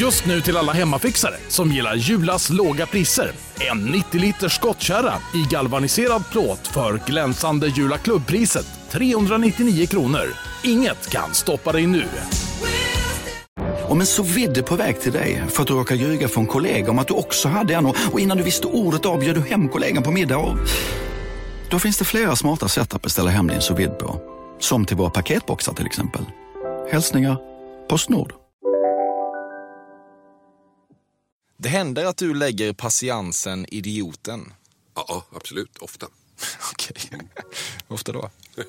Just 0.00 0.26
nu 0.26 0.40
till 0.40 0.56
alla 0.56 0.72
hemmafixare 0.72 1.34
som 1.48 1.72
gillar 1.72 1.94
Julas 1.94 2.50
låga 2.50 2.86
priser. 2.86 3.32
En 3.70 3.84
90 3.84 4.20
liters 4.20 4.52
skottkärra 4.52 5.14
i 5.34 5.42
galvaniserad 5.50 6.22
plåt 6.32 6.66
för 6.66 7.00
glänsande 7.06 7.68
Jula 7.68 7.98
klubbpriset 7.98 8.66
399 8.90 9.86
kronor. 9.86 10.26
Inget 10.64 11.10
kan 11.10 11.34
stoppa 11.34 11.72
dig 11.72 11.86
nu. 11.86 12.04
Om 13.88 14.00
en 14.00 14.06
så 14.06 14.22
vidde 14.22 14.62
på 14.62 14.76
väg 14.76 15.00
till 15.00 15.12
dig 15.12 15.42
för 15.48 15.62
att 15.62 15.68
du 15.68 15.74
råkar 15.74 15.94
ljuga 15.94 16.28
från 16.28 16.46
kollega 16.46 16.90
om 16.90 16.98
att 16.98 17.08
du 17.08 17.14
också 17.14 17.48
hade 17.48 17.74
en 17.74 17.86
och 17.86 18.20
innan 18.20 18.36
du 18.36 18.42
visste 18.42 18.66
ordet 18.66 19.06
av 19.06 19.20
du 19.20 19.40
hem 19.40 19.68
kollegan 19.68 20.02
på 20.02 20.10
middag 20.10 20.38
och... 20.38 20.56
Då 21.70 21.78
finns 21.78 21.98
det 21.98 22.04
flera 22.04 22.36
smarta 22.36 22.68
sätt 22.68 22.94
att 22.94 23.02
beställa 23.02 23.30
hem 23.30 23.46
din 23.46 23.60
sous 23.60 23.88
på. 23.98 24.20
Som 24.60 24.84
till 24.84 24.96
våra 24.96 25.10
paketboxar 25.10 25.72
till 25.72 25.86
exempel. 25.86 26.22
Hälsningar 26.90 27.36
Postnord. 27.88 28.45
Det 31.56 31.68
händer 31.68 32.04
att 32.04 32.16
du 32.16 32.34
lägger 32.34 32.72
patiensen 32.72 33.66
idioten. 33.68 34.52
Ja, 34.94 35.24
absolut. 35.32 35.78
Ofta. 35.78 36.06
Okej. 36.72 37.20
Ofta 37.88 38.12
då? 38.12 38.30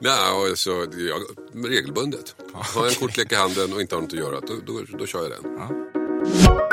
Nej, 0.00 0.12
alltså, 0.50 0.70
jag, 0.70 1.22
regelbundet. 1.70 2.34
Har 2.54 2.82
jag 2.82 2.92
en 2.92 2.94
kortlek 2.94 3.32
i 3.32 3.34
handen 3.34 3.72
och 3.72 3.80
inte 3.80 3.94
har 3.94 4.02
något 4.02 4.12
att 4.12 4.18
göra, 4.18 4.40
då, 4.40 4.54
då, 4.66 4.82
då 4.98 5.06
kör 5.06 5.22
jag 5.22 5.30
den. 5.42 6.71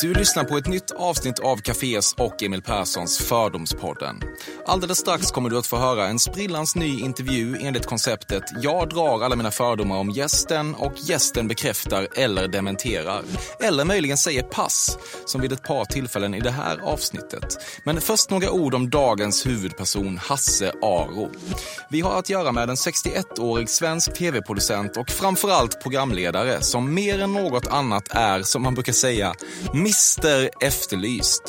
Du 0.00 0.14
lyssnar 0.14 0.44
på 0.44 0.56
ett 0.56 0.66
nytt 0.66 0.90
avsnitt 0.90 1.38
av 1.38 1.56
Cafés 1.56 2.14
och 2.18 2.42
Emil 2.42 2.62
Perssons 2.62 3.18
Fördomspodden. 3.18 4.22
Alldeles 4.66 4.98
strax 4.98 5.30
kommer 5.30 5.50
du 5.50 5.58
att 5.58 5.66
få 5.66 5.76
höra 5.76 6.06
en 6.06 6.18
sprillans 6.18 6.76
ny 6.76 7.00
intervju 7.00 7.56
enligt 7.60 7.86
konceptet 7.86 8.42
“Jag 8.62 8.88
drar 8.88 9.24
alla 9.24 9.36
mina 9.36 9.50
fördomar 9.50 9.96
om 9.96 10.10
gästen 10.10 10.74
och 10.74 10.92
gästen 10.96 11.48
bekräftar 11.48 12.08
eller 12.16 12.48
dementerar”. 12.48 13.22
Eller 13.60 13.84
möjligen 13.84 14.16
säger 14.16 14.42
pass, 14.42 14.98
som 15.26 15.40
vid 15.40 15.52
ett 15.52 15.62
par 15.62 15.84
tillfällen 15.84 16.34
i 16.34 16.40
det 16.40 16.50
här 16.50 16.78
avsnittet. 16.78 17.58
Men 17.84 18.00
först 18.00 18.30
några 18.30 18.50
ord 18.50 18.74
om 18.74 18.90
dagens 18.90 19.46
huvudperson 19.46 20.18
Hasse 20.18 20.72
Aro. 20.82 21.30
Vi 21.90 22.00
har 22.00 22.18
att 22.18 22.30
göra 22.30 22.52
med 22.52 22.70
en 22.70 22.76
61-årig 22.76 23.68
svensk 23.70 24.14
tv-producent 24.14 24.96
och 24.96 25.10
framförallt 25.10 25.82
programledare 25.82 26.62
som 26.62 26.94
mer 26.94 27.20
än 27.20 27.32
något 27.32 27.66
annat 27.66 28.08
är, 28.10 28.42
som 28.42 28.62
man 28.62 28.74
brukar 28.74 28.92
säga, 28.92 29.34
Mr 29.86 30.50
Efterlyst. 30.60 31.42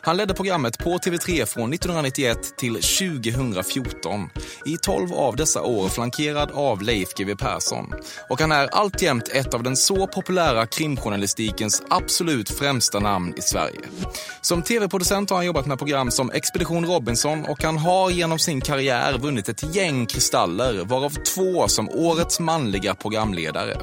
Han 0.00 0.16
ledde 0.16 0.34
programmet 0.34 0.78
på 0.78 0.90
TV3 0.90 1.46
från 1.46 1.72
1991 1.72 2.56
till 2.56 2.74
2014. 2.74 4.30
I 4.66 4.76
12 4.76 5.12
av 5.12 5.36
dessa 5.36 5.62
år 5.62 5.88
flankerad 5.88 6.50
av 6.50 6.82
Leif 6.82 7.14
GW 7.14 7.36
Persson. 7.36 7.92
Och 8.30 8.40
han 8.40 8.52
är 8.52 8.66
alltjämt 8.66 9.28
ett 9.28 9.54
av 9.54 9.62
den 9.62 9.76
så 9.76 10.06
populära 10.06 10.66
krimjournalistikens 10.66 11.82
absolut 11.90 12.50
främsta 12.50 13.00
namn 13.00 13.34
i 13.36 13.42
Sverige. 13.42 13.80
Som 14.40 14.62
tv-producent 14.62 15.30
har 15.30 15.36
han 15.36 15.46
jobbat 15.46 15.66
med 15.66 15.78
program 15.78 16.10
som 16.10 16.30
Expedition 16.30 16.86
Robinson 16.86 17.44
och 17.44 17.62
han 17.62 17.78
har 17.78 18.10
genom 18.10 18.38
sin 18.38 18.60
karriär 18.60 19.18
vunnit 19.18 19.48
ett 19.48 19.76
gäng 19.76 20.06
kristaller, 20.06 20.84
varav 20.84 21.10
två 21.10 21.68
som 21.68 21.88
årets 21.88 22.40
manliga 22.40 22.94
programledare. 22.94 23.76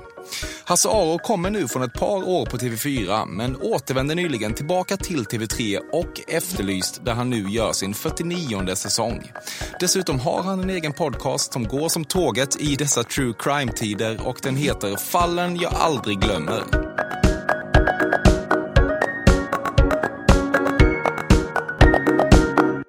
Hasse 0.64 0.90
Aro 0.90 1.18
kommer 1.18 1.50
nu 1.50 1.68
från 1.68 1.84
ett 1.84 1.94
par 1.94 2.30
år 2.30 2.46
på 2.46 2.58
TV4 2.58 3.26
men 3.26 3.56
återvände 3.56 4.16
nyligen 4.16 4.54
tillbaka 4.54 4.98
till 4.98 5.24
TV3 5.24 5.80
och 5.92 6.22
Efterlyst 6.28 7.06
där 7.06 7.14
han 7.14 7.30
nu 7.30 7.50
gör 7.50 7.74
sin 7.74 7.94
49 7.94 8.76
säsong. 8.76 9.32
Dessutom 9.80 10.20
har 10.20 10.44
han 10.44 10.60
en 10.60 10.70
egen 10.70 10.94
podcast 10.94 11.54
som 11.54 11.68
går 11.68 11.90
som 11.90 12.06
tåget 12.06 12.62
i 12.62 12.76
dessa 12.76 13.04
true 13.04 13.34
crime-tider 13.40 14.28
och 14.28 14.40
den 14.44 14.56
heter 14.56 14.96
Fallen 14.96 15.56
jag 15.60 15.74
aldrig 15.74 16.20
glömmer. 16.20 16.64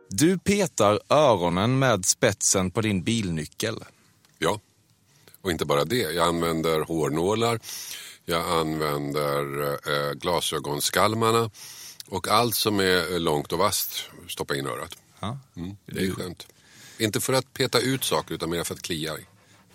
Du 0.09 0.39
petar 0.39 1.01
öronen 1.09 1.79
med 1.79 2.05
spetsen 2.05 2.71
på 2.71 2.81
din 2.81 3.03
bilnyckel. 3.03 3.75
Ja, 4.39 4.59
och 5.43 5.51
inte 5.51 5.65
bara 5.65 5.85
det. 5.85 5.97
Jag 5.97 6.29
använder 6.29 6.81
hårnålar, 6.81 7.61
jag 8.25 8.49
använder 8.49 9.73
eh, 9.73 10.13
glasögonskalmarna 10.13 11.51
och 12.07 12.29
allt 12.29 12.55
som 12.55 12.81
är 12.81 13.19
långt 13.19 13.53
och 13.53 13.59
vasst 13.59 14.11
stoppar 14.29 14.55
in 14.55 14.67
örat. 14.67 14.97
Ja. 15.21 15.39
Mm, 15.57 15.77
det 15.87 16.07
är 16.07 16.11
skönt. 16.11 16.47
Inte 16.99 17.21
för 17.21 17.33
att 17.33 17.53
peta 17.53 17.81
ut 17.81 18.05
saker 18.05 18.35
utan 18.35 18.51
mer 18.51 18.65
för 18.65 18.75
att 18.75 18.83
klia. 18.83 19.13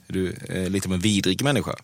Är 0.08 0.14
du 0.14 0.36
eh, 0.50 0.70
lite 0.70 0.88
av 0.88 0.94
en 0.94 1.00
vidrig 1.00 1.44
människa? 1.44 1.76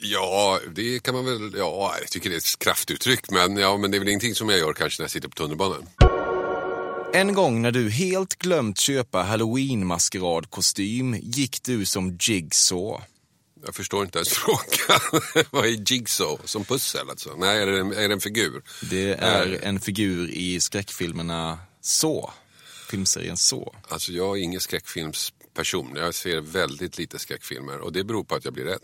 Ja, 0.00 0.60
det 0.74 1.02
kan 1.02 1.14
man 1.14 1.24
väl, 1.24 1.54
ja, 1.56 1.96
jag 2.00 2.10
tycker 2.10 2.30
det 2.30 2.36
är 2.36 2.38
ett 2.38 2.58
kraftuttryck 2.58 3.30
men, 3.30 3.56
ja, 3.56 3.76
men 3.76 3.90
det 3.90 3.96
är 3.96 3.98
väl 3.98 4.08
ingenting 4.08 4.34
som 4.34 4.48
jag 4.48 4.58
gör 4.58 4.72
kanske 4.72 5.02
när 5.02 5.04
jag 5.04 5.10
sitter 5.10 5.28
på 5.28 5.34
tunnelbanan. 5.34 5.86
En 7.14 7.34
gång 7.34 7.62
när 7.62 7.70
du 7.72 7.90
helt 7.90 8.34
glömt 8.38 8.78
köpa 8.78 9.22
halloween-maskeradkostym 9.22 11.14
gick 11.22 11.62
du 11.62 11.84
som 11.84 12.18
Jigsaw. 12.20 13.04
Jag 13.66 13.74
förstår 13.74 14.04
inte 14.04 14.18
ens 14.18 14.28
frågan. 14.32 15.22
Vad 15.50 15.64
är 15.64 15.92
jigsaw? 15.92 16.42
Som 16.44 16.64
pussel 16.64 17.10
alltså? 17.10 17.34
Nej, 17.36 17.62
är 17.62 17.66
det 17.66 17.80
en, 17.80 17.92
är 17.92 18.08
det 18.08 18.14
en 18.14 18.20
figur? 18.20 18.62
Det 18.90 19.14
är 19.14 19.58
en 19.62 19.80
figur 19.80 20.30
i 20.30 20.60
skräckfilmerna 20.60 21.58
Så. 21.80 22.30
Filmserien 22.90 23.36
Så. 23.36 23.74
Alltså 23.88 24.12
jag 24.12 24.38
är 24.38 24.42
ingen 24.42 24.60
skräckfilmsperson. 24.60 25.92
Jag 25.96 26.14
ser 26.14 26.40
väldigt 26.40 26.98
lite 26.98 27.18
skräckfilmer 27.18 27.78
och 27.80 27.92
det 27.92 28.04
beror 28.04 28.24
på 28.24 28.34
att 28.34 28.44
jag 28.44 28.54
blir 28.54 28.64
rädd. 28.64 28.80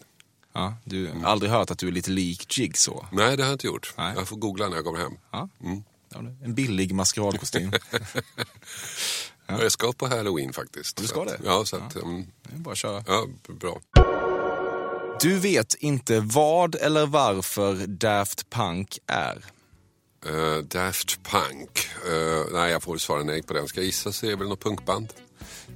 Ja, 0.52 0.74
du 0.84 1.06
har 1.06 1.30
aldrig 1.30 1.52
hört 1.52 1.70
att 1.70 1.78
du 1.78 1.88
är 1.88 1.92
lite 1.92 2.10
lik 2.10 2.58
Jigsaw? 2.58 3.06
Nej, 3.12 3.36
det 3.36 3.42
har 3.42 3.50
jag 3.50 3.54
inte 3.54 3.66
gjort. 3.66 3.94
Nej. 3.96 4.12
Jag 4.16 4.28
får 4.28 4.36
googla 4.36 4.68
när 4.68 4.76
jag 4.76 4.84
kommer 4.84 4.98
hem. 4.98 5.12
Ja. 5.30 5.48
Ja, 5.62 5.82
En 6.14 6.54
billig 6.54 6.94
maskeradkostym. 6.94 7.72
Ja. 9.46 9.62
Jag 9.62 9.72
ska 9.72 9.92
på 9.92 10.06
halloween 10.06 10.52
faktiskt. 10.52 10.96
Du 10.96 11.06
ska 11.06 11.22
att- 11.22 11.28
det? 11.28 11.40
Ja, 11.44 11.64
så 11.64 11.76
att, 11.76 11.94
mm, 11.96 12.26
Det 12.42 12.54
är 12.54 12.58
bara 12.58 12.72
att 12.72 12.78
köra. 12.78 13.04
ja, 13.06 13.26
bra. 13.48 13.80
Du 15.20 15.38
vet 15.38 15.74
inte 15.74 16.20
vad 16.20 16.74
eller 16.74 17.06
varför 17.06 17.86
Daft 17.86 18.50
Punk 18.50 18.98
är. 19.06 19.44
Uh, 20.30 20.58
Daft 20.64 21.20
Punk. 21.22 21.88
Eh, 22.08 22.44
nej, 22.52 22.70
jag 22.70 22.82
får 22.82 22.96
svara 22.98 23.22
nej 23.24 23.42
på 23.42 23.52
den. 23.54 23.68
Ska 23.68 23.80
jag 23.80 23.86
gissa 23.86 24.12
så 24.12 24.26
är 24.26 24.30
det 24.30 24.36
väl 24.36 24.48
något 24.48 24.62
punkband? 24.62 25.12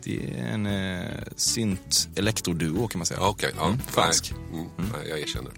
Det 0.02 0.16
är 0.38 0.44
en 0.44 0.66
eh, 0.66 1.22
synt 1.36 2.08
elektroduo 2.16 2.88
kan 2.88 2.98
man 2.98 3.06
säga. 3.06 3.20
Ja, 3.20 3.28
Okej, 3.28 3.52
ja. 3.56 3.66
Mm, 3.66 3.78
fransk. 3.88 4.32
Nej, 4.52 4.60
mm, 4.78 4.92
nej, 4.92 5.08
jag 5.08 5.18
erkänner. 5.20 5.52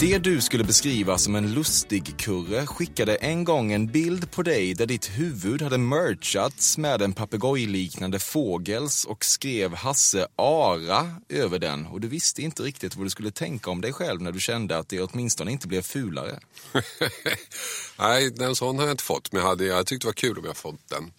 Det 0.00 0.18
du 0.18 0.40
skulle 0.40 0.64
beskriva 0.64 1.18
som 1.18 1.36
en 1.36 1.54
lustig 1.54 2.18
kurre 2.18 2.66
skickade 2.66 3.14
en 3.14 3.44
gång 3.44 3.72
en 3.72 3.86
bild 3.86 4.30
på 4.30 4.42
dig 4.42 4.74
där 4.74 4.86
ditt 4.86 5.10
huvud 5.10 5.62
hade 5.62 5.78
merchats 5.78 6.78
med 6.78 7.02
en 7.02 7.12
papegojliknande 7.12 8.18
fågels 8.18 9.04
och 9.04 9.24
skrev 9.24 9.74
Hasse 9.74 10.26
Ara 10.36 11.10
över 11.28 11.58
den 11.58 11.86
och 11.86 12.00
du 12.00 12.08
visste 12.08 12.42
inte 12.42 12.62
riktigt 12.62 12.96
vad 12.96 13.06
du 13.06 13.10
skulle 13.10 13.30
tänka 13.30 13.70
om 13.70 13.80
dig 13.80 13.92
själv 13.92 14.22
när 14.22 14.32
du 14.32 14.40
kände 14.40 14.78
att 14.78 14.88
det 14.88 15.02
åtminstone 15.02 15.52
inte 15.52 15.68
blev 15.68 15.82
fulare. 15.82 16.38
Nej, 17.98 18.34
en 18.40 18.56
sån 18.56 18.78
har 18.78 18.84
jag 18.84 18.92
inte 18.92 19.04
fått, 19.04 19.32
men 19.32 19.42
jag, 19.42 19.48
hade, 19.48 19.64
jag 19.64 19.86
tyckte 19.86 20.04
det 20.04 20.08
var 20.08 20.12
kul 20.12 20.38
om 20.38 20.44
jag 20.44 20.56
fått 20.56 20.88
den. 20.88 21.12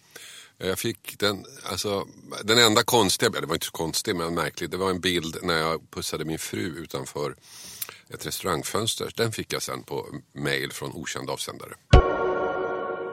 Jag 0.58 0.78
fick 0.78 1.18
den, 1.18 1.44
alltså, 1.64 2.06
den 2.44 2.58
enda 2.58 2.82
konstiga, 2.82 3.30
det 3.30 3.46
var 3.46 3.54
inte 3.54 3.66
så 3.66 3.72
konstig 3.72 4.16
men 4.16 4.34
märklig, 4.34 4.70
det 4.70 4.76
var 4.76 4.90
en 4.90 5.00
bild 5.00 5.36
när 5.42 5.58
jag 5.58 5.90
pussade 5.90 6.24
min 6.24 6.38
fru 6.38 6.76
utanför 6.78 7.34
ett 8.14 8.26
restaurangfönster. 8.26 9.12
Den 9.16 9.32
fick 9.32 9.52
jag 9.52 9.62
sen 9.62 9.82
på 9.82 10.06
mail 10.34 10.72
från 10.72 10.92
okänd 10.92 11.30
avsändare. 11.30 11.72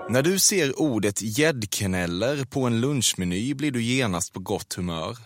När 0.09 0.21
du 0.21 0.39
ser 0.39 0.79
ordet 0.79 1.21
gäddkaneller 1.21 2.45
på 2.45 2.61
en 2.63 2.81
lunchmeny 2.81 3.53
blir 3.53 3.71
du 3.71 3.83
genast 3.83 4.33
på 4.33 4.39
gott 4.39 4.73
humör. 4.73 5.17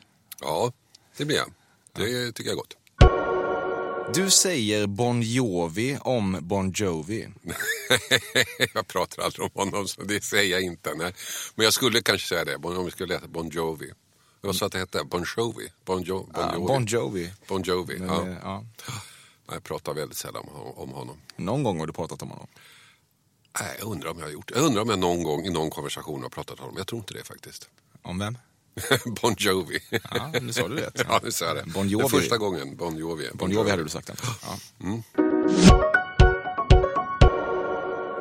Ja, 0.41 0.71
det 1.17 1.25
blir 1.25 1.37
jag. 1.37 1.53
Det 1.93 2.31
tycker 2.31 2.49
jag 2.49 2.53
är 2.53 2.55
gott. 2.55 2.77
Du 4.13 4.29
säger 4.29 4.87
Bon 4.87 5.21
Jovi 5.21 5.97
om 6.01 6.37
Bon 6.41 6.71
Jovi. 6.75 7.27
jag 8.73 8.87
pratar 8.87 9.23
aldrig 9.23 9.43
om 9.43 9.49
honom, 9.53 9.87
så 9.87 10.01
det 10.01 10.23
säger 10.23 10.51
jag 10.51 10.61
inte. 10.61 10.93
Nej. 10.95 11.13
Men 11.55 11.63
jag 11.63 11.73
skulle 11.73 12.01
kanske 12.01 12.27
säga 12.27 12.45
det, 12.45 12.55
om 12.55 12.85
vi 12.85 12.91
skulle 12.91 13.13
läsa 13.13 13.27
Bon 13.27 13.49
Jovi. 13.49 13.91
Vad 14.41 14.55
sa 14.55 14.65
att 14.65 14.71
det 14.71 14.79
hette? 14.79 15.03
Bon 15.03 15.25
Jovi? 15.37 15.69
Bon, 15.85 16.03
jo, 16.05 16.29
bon, 16.33 16.43
Ja, 16.43 16.53
Jovi. 16.55 16.67
bon 16.67 16.85
Jovi. 16.87 17.31
Bon 17.47 17.63
Jovi, 17.63 18.01
ja. 18.07 18.27
eh, 18.27 18.35
ja. 18.43 18.65
Jag 19.51 19.63
pratar 19.63 19.93
väldigt 19.93 20.17
sällan 20.17 20.43
om, 20.47 20.71
om 20.75 20.89
honom. 20.89 21.17
Någon 21.35 21.63
gång 21.63 21.79
har 21.79 21.87
du 21.87 21.93
pratat 21.93 22.21
om 22.21 22.29
honom. 22.29 22.47
Nej, 23.59 23.75
jag 23.79 23.87
undrar 23.87 24.09
om 24.11 24.19
jag 24.19 24.25
har 24.25 24.31
gjort 24.31 24.51
Jag 24.55 24.63
undrar 24.63 24.81
om 24.81 24.89
jag 24.89 24.99
någon 24.99 25.23
gång 25.23 25.45
i 25.45 25.49
någon 25.49 25.69
konversation 25.69 26.21
har 26.21 26.29
pratat 26.29 26.59
om 26.59 26.65
honom. 26.65 26.77
Jag 26.77 26.87
tror 26.87 26.99
inte 26.99 27.13
det 27.13 27.23
faktiskt. 27.23 27.69
Om 28.01 28.19
vem? 28.19 28.37
bon 29.21 29.35
Jovi. 29.37 29.79
Ja, 29.89 30.31
nu 30.41 30.53
sa 30.53 30.67
du 30.67 30.75
det. 30.75 30.91
ja, 31.07 31.19
nu 31.23 31.31
sa 31.31 31.45
jag 31.45 31.55
det. 31.55 31.63
Bon 31.65 31.87
Jovi. 31.87 32.01
Den 32.01 32.09
första 32.09 32.37
gången, 32.37 32.75
Bon 32.75 32.97
Jovi. 32.97 33.29
Bon 33.33 33.51
Jovi 33.51 33.69
hade 33.69 33.83
du 33.83 33.89
sagt 33.89 34.07
den. 34.07 34.17
Ja. 34.79 35.90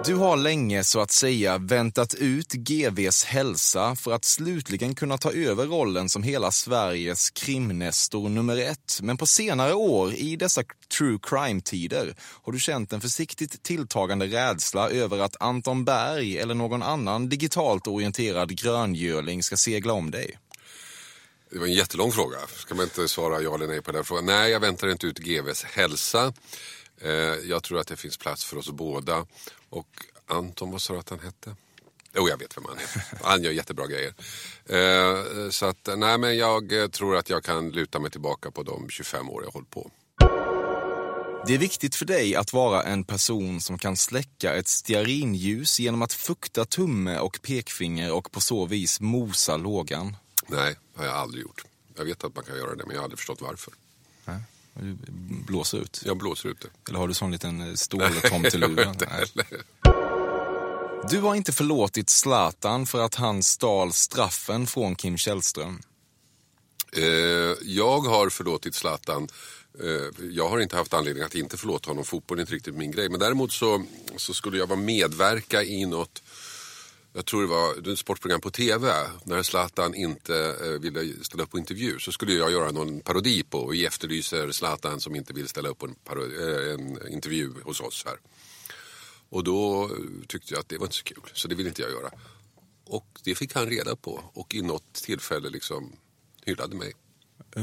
Du 0.05 0.15
har 0.15 0.37
länge 0.37 0.85
så 0.85 1.01
att 1.01 1.11
säga 1.11 1.59
väntat 1.59 2.15
ut 2.15 2.53
GVs 2.53 3.25
hälsa 3.25 3.97
för 3.97 4.13
att 4.13 4.25
slutligen 4.25 4.95
kunna 4.95 5.19
ta 5.19 5.33
över 5.33 5.67
rollen 5.67 6.09
som 6.09 6.23
hela 6.23 6.51
Sveriges 6.51 7.31
krimnestor 7.31 8.29
nummer 8.29 8.57
ett. 8.57 8.99
Men 9.03 9.17
på 9.17 9.27
senare 9.27 9.75
år, 9.75 10.15
i 10.15 10.37
dessa 10.37 10.63
true 10.99 11.19
crime-tider, 11.23 12.15
har 12.43 12.53
du 12.53 12.59
känt 12.59 12.93
en 12.93 13.01
försiktigt 13.01 13.63
tilltagande 13.63 14.27
rädsla 14.27 14.91
över 14.91 15.19
att 15.19 15.37
Anton 15.41 15.85
Berg 15.85 16.39
eller 16.39 16.55
någon 16.55 16.83
annan 16.83 17.29
digitalt 17.29 17.87
orienterad 17.87 18.57
gröngöling 18.57 19.43
ska 19.43 19.57
segla 19.57 19.93
om 19.93 20.11
dig. 20.11 20.39
Det 21.51 21.59
var 21.59 21.67
en 21.67 21.73
jättelång 21.73 22.13
fråga. 22.13 22.39
Ska 22.57 22.75
man 22.75 22.85
inte 22.85 23.09
svara 23.09 23.41
ja 23.41 23.55
eller 23.55 23.67
nej 23.67 23.83
på 23.83 23.93
den 23.93 24.05
frågan? 24.05 24.27
Nej, 24.27 24.51
jag 24.51 24.61
väntar 24.61 24.89
inte 24.89 25.07
ut 25.07 25.19
GVs 25.19 25.65
hälsa. 25.65 26.33
Eh, 27.01 27.11
jag 27.51 27.63
tror 27.63 27.81
att 27.81 27.87
det 27.87 27.97
finns 27.97 28.17
plats 28.17 28.45
för 28.45 28.57
oss 28.57 28.71
båda. 28.71 29.27
Och 29.71 29.89
Anton, 30.27 30.71
vad 30.71 30.83
sa 30.83 30.93
du 30.93 30.99
att 30.99 31.11
han 31.11 31.21
hette? 31.21 31.57
Jo, 32.15 32.29
jag 32.29 32.39
vet 32.39 32.57
vem 32.57 32.65
han 32.69 32.79
är. 32.79 33.25
Han 33.25 33.43
gör 33.43 33.51
jättebra 33.51 33.87
grejer. 33.87 34.15
Eh, 34.67 35.51
så 35.51 35.67
att, 35.67 35.89
nej 35.97 36.19
men 36.19 36.37
jag 36.37 36.93
tror 36.93 37.17
att 37.17 37.31
jag 37.31 37.45
kan 37.45 37.71
luta 37.71 37.99
mig 37.99 38.11
tillbaka 38.11 38.51
på 38.51 38.63
de 38.63 38.89
25 38.89 39.31
år 39.31 39.45
jag 39.45 39.51
hållit 39.51 39.71
på. 39.71 39.91
Det 41.47 41.55
är 41.55 41.59
viktigt 41.59 41.95
för 41.95 42.05
dig 42.05 42.37
att 42.37 42.53
vara 42.53 42.83
en 42.83 43.05
person 43.05 43.61
som 43.61 43.79
kan 43.79 43.97
släcka 43.97 44.55
ett 44.55 44.69
stearinljus 44.69 45.81
genom 45.81 46.03
att 46.03 46.13
fukta 46.13 46.65
tumme 46.65 47.19
och 47.19 47.39
pekfinger 47.43 48.13
och 48.13 48.33
på 48.33 48.41
så 48.41 48.67
vis 48.67 49.01
mosa 49.01 49.57
lågan. 49.57 50.17
Nej, 50.47 50.77
det 50.95 51.01
har 51.01 51.07
jag 51.07 51.17
aldrig 51.17 51.43
gjort. 51.43 51.65
Jag 51.97 52.05
vet 52.05 52.25
att 52.25 52.35
man 52.35 52.45
kan 52.45 52.57
göra 52.57 52.75
det, 52.75 52.85
men 52.87 52.91
jag 52.91 53.01
har 53.01 53.05
aldrig 53.05 53.19
förstått 53.19 53.41
varför. 53.41 53.73
Nej. 54.25 54.41
Du 54.75 54.97
blåser 55.47 55.79
ut? 55.79 56.03
Jag 56.05 56.17
blåser 56.17 56.49
ut 56.49 56.61
det. 56.61 56.91
Eller 56.91 56.99
har 56.99 57.09
du 57.09 57.15
sån 57.15 57.31
liten 57.31 57.77
ståltomteluva? 57.77 58.95
Du 61.11 61.21
har 61.21 61.35
inte 61.35 61.53
förlåtit 61.53 62.11
Zlatan 62.11 62.87
för 62.87 63.01
att 63.01 63.15
han 63.15 63.43
stal 63.43 63.93
straffen 63.93 64.67
från 64.67 64.97
Kim 64.97 65.17
Källström. 65.17 65.81
Eh, 66.93 67.03
jag 67.63 68.01
har 68.01 68.31
förlåtit 68.31 68.75
Zlatan. 68.75 69.29
Eh, 69.81 70.27
jag 70.31 70.49
har 70.49 70.61
inte 70.61 70.77
haft 70.77 70.95
anledning 70.95 71.25
att 71.25 71.35
inte 71.35 71.57
förlåta 71.57 71.91
honom. 71.91 72.05
Fotboll 72.05 72.39
är 72.39 72.41
inte 72.41 72.55
riktigt 72.55 72.75
min 72.75 72.91
grej. 72.91 73.09
Men 73.09 73.21
däremot 73.21 73.53
så, 73.53 73.85
så 74.17 74.35
skulle 74.35 74.59
jag 74.59 74.67
vara 74.67 74.79
medverka 74.79 75.63
i 75.63 75.87
något 75.87 76.23
jag 77.13 77.27
tror 77.27 77.41
det 77.43 77.49
var 77.49 77.93
ett 77.93 77.99
sportprogram 77.99 78.41
på 78.41 78.51
TV, 78.51 78.93
när 79.25 79.43
Zlatan 79.43 79.95
inte 79.95 80.57
eh, 80.65 80.71
ville 80.71 81.25
ställa 81.25 81.43
upp 81.43 81.51
på 81.51 81.59
intervju 81.59 81.99
så 81.99 82.13
skulle 82.13 82.33
jag 82.33 82.53
göra 82.53 82.71
någon 82.71 83.01
parodi 83.01 83.43
på 83.43 83.59
och 83.59 83.77
efterlyser 83.77 84.51
Zlatan 84.51 85.01
som 85.01 85.17
inte 85.17 85.33
vill 85.33 85.49
ställa 85.49 85.69
upp 85.69 85.79
på 85.79 85.87
en, 85.87 85.95
parodi, 85.95 86.37
eh, 86.37 86.73
en 86.73 87.13
intervju 87.13 87.53
hos 87.65 87.81
oss 87.81 88.05
här. 88.07 88.17
Och 89.29 89.45
då 89.45 89.85
eh, 89.85 90.27
tyckte 90.27 90.55
jag 90.55 90.61
att 90.61 90.69
det 90.69 90.79
var 90.79 90.87
inte 90.87 90.97
så 90.97 91.05
kul, 91.05 91.23
så 91.33 91.49
det 91.49 91.55
ville 91.55 91.69
inte 91.69 91.83
jag 91.83 91.91
göra. 91.91 92.11
Och 92.85 93.21
det 93.25 93.35
fick 93.35 93.55
han 93.55 93.67
reda 93.67 93.97
på 93.97 94.25
och 94.33 94.55
i 94.55 94.63
något 94.63 94.93
tillfälle 94.93 95.51
liksom 95.51 95.93
hyllade 96.45 96.77
mig. 96.77 96.93
Eh, 97.57 97.63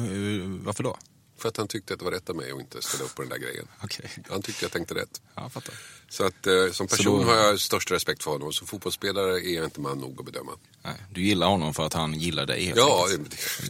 varför 0.63 0.83
då? 0.83 0.97
För 1.37 1.49
att 1.49 1.57
han 1.57 1.67
tyckte 1.67 1.93
att 1.93 1.99
det 1.99 2.05
var 2.05 2.11
rätt 2.11 2.29
av 2.29 2.35
mig 2.35 2.51
att 2.51 2.59
inte 2.59 2.81
ställa 2.81 3.03
upp 3.03 3.15
på 3.15 3.21
den 3.21 3.29
där 3.29 3.37
grejen. 3.37 3.67
Okay. 3.83 4.07
Han 4.29 4.41
tyckte 4.41 4.65
jag 4.65 4.71
tänkte 4.71 4.95
rätt. 4.95 5.21
Ja, 5.35 5.49
fattar. 5.49 5.73
Så 6.09 6.25
att 6.25 6.47
eh, 6.47 6.71
som 6.71 6.87
person 6.87 7.21
då... 7.21 7.23
har 7.23 7.35
jag 7.35 7.59
största 7.59 7.93
respekt 7.93 8.23
för 8.23 8.31
honom. 8.31 8.53
Som 8.53 8.67
fotbollsspelare 8.67 9.39
är 9.39 9.55
jag 9.55 9.63
inte 9.63 9.79
man 9.79 9.97
nog 9.97 10.19
att 10.19 10.25
bedöma. 10.25 10.51
Nej, 10.83 10.95
du 11.13 11.21
gillar 11.21 11.47
honom 11.47 11.73
för 11.73 11.85
att 11.85 11.93
han 11.93 12.13
gillar 12.13 12.45
dig 12.45 12.65
helt 12.65 12.77
Ja, 12.77 13.07
det, 13.09 13.17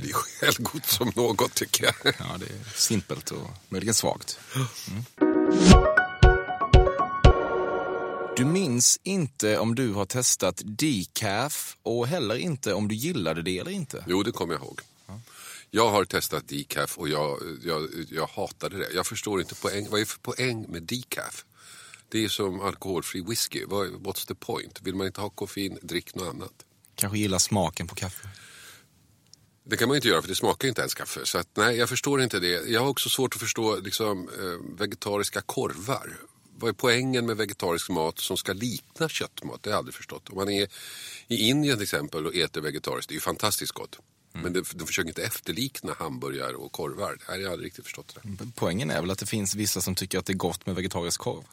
det 0.02 0.10
är 0.10 0.14
självgott 0.14 0.86
som 0.86 1.12
något 1.16 1.54
tycker 1.54 1.84
jag. 1.84 1.96
Ja, 2.20 2.38
det 2.40 2.46
är 2.46 2.78
simpelt 2.78 3.32
och 3.32 3.50
möjligen 3.70 3.96
svagt. 3.96 4.40
Mm. 4.56 5.04
Du 8.38 8.46
minns 8.46 9.00
inte 9.04 9.58
om 9.58 9.76
du 9.76 9.94
har 9.94 10.06
testat 10.06 10.62
decaf 10.66 11.78
och 11.84 12.08
heller 12.08 12.36
inte 12.36 12.74
om 12.74 12.88
du 12.88 12.96
gillade 12.96 13.42
det 13.42 13.60
eller 13.60 13.72
inte? 13.72 14.04
Jo, 14.08 14.24
det 14.24 14.32
kommer 14.32 14.54
jag 14.54 14.64
ihåg. 14.64 14.82
Jag 15.72 15.90
har 15.90 16.06
testat 16.06 16.48
decaf 16.48 16.98
och 16.98 17.10
jag, 17.10 17.40
jag, 17.64 17.90
jag 18.10 18.28
hatade 18.28 18.78
det. 18.78 18.92
Jag 18.94 19.08
förstår 19.08 19.42
inte 19.42 19.56
poäng. 19.56 19.88
Vad 19.90 20.02
är 20.02 20.06
för 20.06 20.20
poäng 20.20 20.66
med 20.70 20.84
decaf? 20.84 21.46
Det 22.10 22.26
är 22.26 22.30
som 22.30 22.62
alkoholfri 22.62 23.22
whisky. 23.22 23.66
What's 23.66 24.28
the 24.28 24.36
point? 24.36 24.82
Vill 24.82 24.96
man 24.96 25.08
inte 25.08 25.22
ha 25.22 25.30
koffein, 25.30 25.80
drick 25.82 26.16
något 26.16 26.30
annat. 26.34 26.54
Kanske 26.96 27.18
gillar 27.18 27.40
smaken 27.40 27.88
på 27.88 27.96
kaffe. 27.96 28.30
Det 29.64 29.78
kan 29.78 29.88
man 29.88 29.96
inte 29.96 30.08
göra 30.08 30.22
för 30.22 30.30
det 30.30 30.36
smakar 30.36 30.68
inte 30.68 30.82
ens 30.82 30.94
kaffe. 30.94 31.20
Så 31.24 31.38
att, 31.38 31.48
nej, 31.58 31.78
jag 31.78 31.90
förstår 31.90 32.22
inte 32.22 32.40
det. 32.40 32.70
Jag 32.70 32.82
har 32.82 32.88
också 32.88 33.10
svårt 33.10 33.36
att 33.36 33.42
förstå 33.42 33.76
liksom, 33.76 34.30
eh, 34.30 34.78
vegetariska 34.80 35.42
korvar. 35.42 36.18
Vad 36.60 36.70
är 36.70 36.74
poängen 36.74 37.26
med 37.26 37.38
vegetarisk 37.38 37.90
mat 37.90 38.20
som 38.20 38.38
ska 38.38 38.54
likna 38.54 39.10
köttmat? 39.10 39.64
Det 39.64 39.70
har 39.70 39.74
jag 39.74 39.78
aldrig 39.78 39.96
förstått. 39.96 40.30
Om 40.30 40.36
man 40.36 40.50
är 40.50 40.68
i 41.28 41.50
Indien 41.50 41.78
till 41.78 41.84
exempel 41.84 42.26
och 42.26 42.36
äter 42.36 42.62
vegetariskt, 42.62 43.10
det 43.10 43.14
är 43.14 43.16
ju 43.16 43.22
fantastiskt 43.22 43.72
gott. 43.72 44.00
Mm. 44.40 44.54
Men 44.54 44.64
de, 44.74 44.88
försöker 44.88 45.10
inte 45.10 45.24
efterlikna 45.24 45.94
hamburgare 46.00 46.56
och 46.56 46.72
korvar. 46.72 47.18
Det 47.20 47.32
har 47.32 47.40
jag 47.40 47.52
aldrig 47.52 47.66
riktigt 47.66 47.86
förstått. 47.86 48.18
Det. 48.24 48.48
Poängen 48.56 48.92
är 48.92 49.02
väl 49.02 49.12
att 49.12 49.20
det 49.20 49.26
finns 49.26 49.56
vissa 49.56 49.82
som 49.82 49.96
tycker 49.96 50.20
att 50.20 50.26
det 50.26 50.34
är 50.34 50.38
gott 50.38 50.66
med 50.66 50.76
vegetarisk 50.76 51.20
korv? 51.20 51.44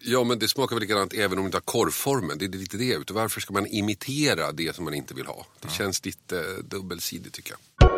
Ja, 0.00 0.24
men 0.24 0.38
det 0.38 0.48
smakar 0.48 0.76
väl 0.76 0.80
likadant 0.80 1.12
även 1.12 1.38
om 1.38 1.44
det 1.44 1.46
inte 1.46 1.56
har 1.56 1.62
korvformen. 1.62 2.38
Det 2.38 2.44
är 2.44 2.48
lite 2.48 2.76
det. 2.76 3.10
Varför 3.10 3.40
ska 3.40 3.52
man 3.52 3.66
imitera 3.66 4.52
det 4.52 4.76
som 4.76 4.84
man 4.84 4.94
inte 4.94 5.14
vill 5.14 5.26
ha? 5.26 5.46
Det 5.60 5.68
ja. 5.68 5.74
känns 5.74 6.04
lite 6.04 6.44
dubbelsidigt 6.62 7.34
tycker 7.34 7.50
jag. 7.50 7.88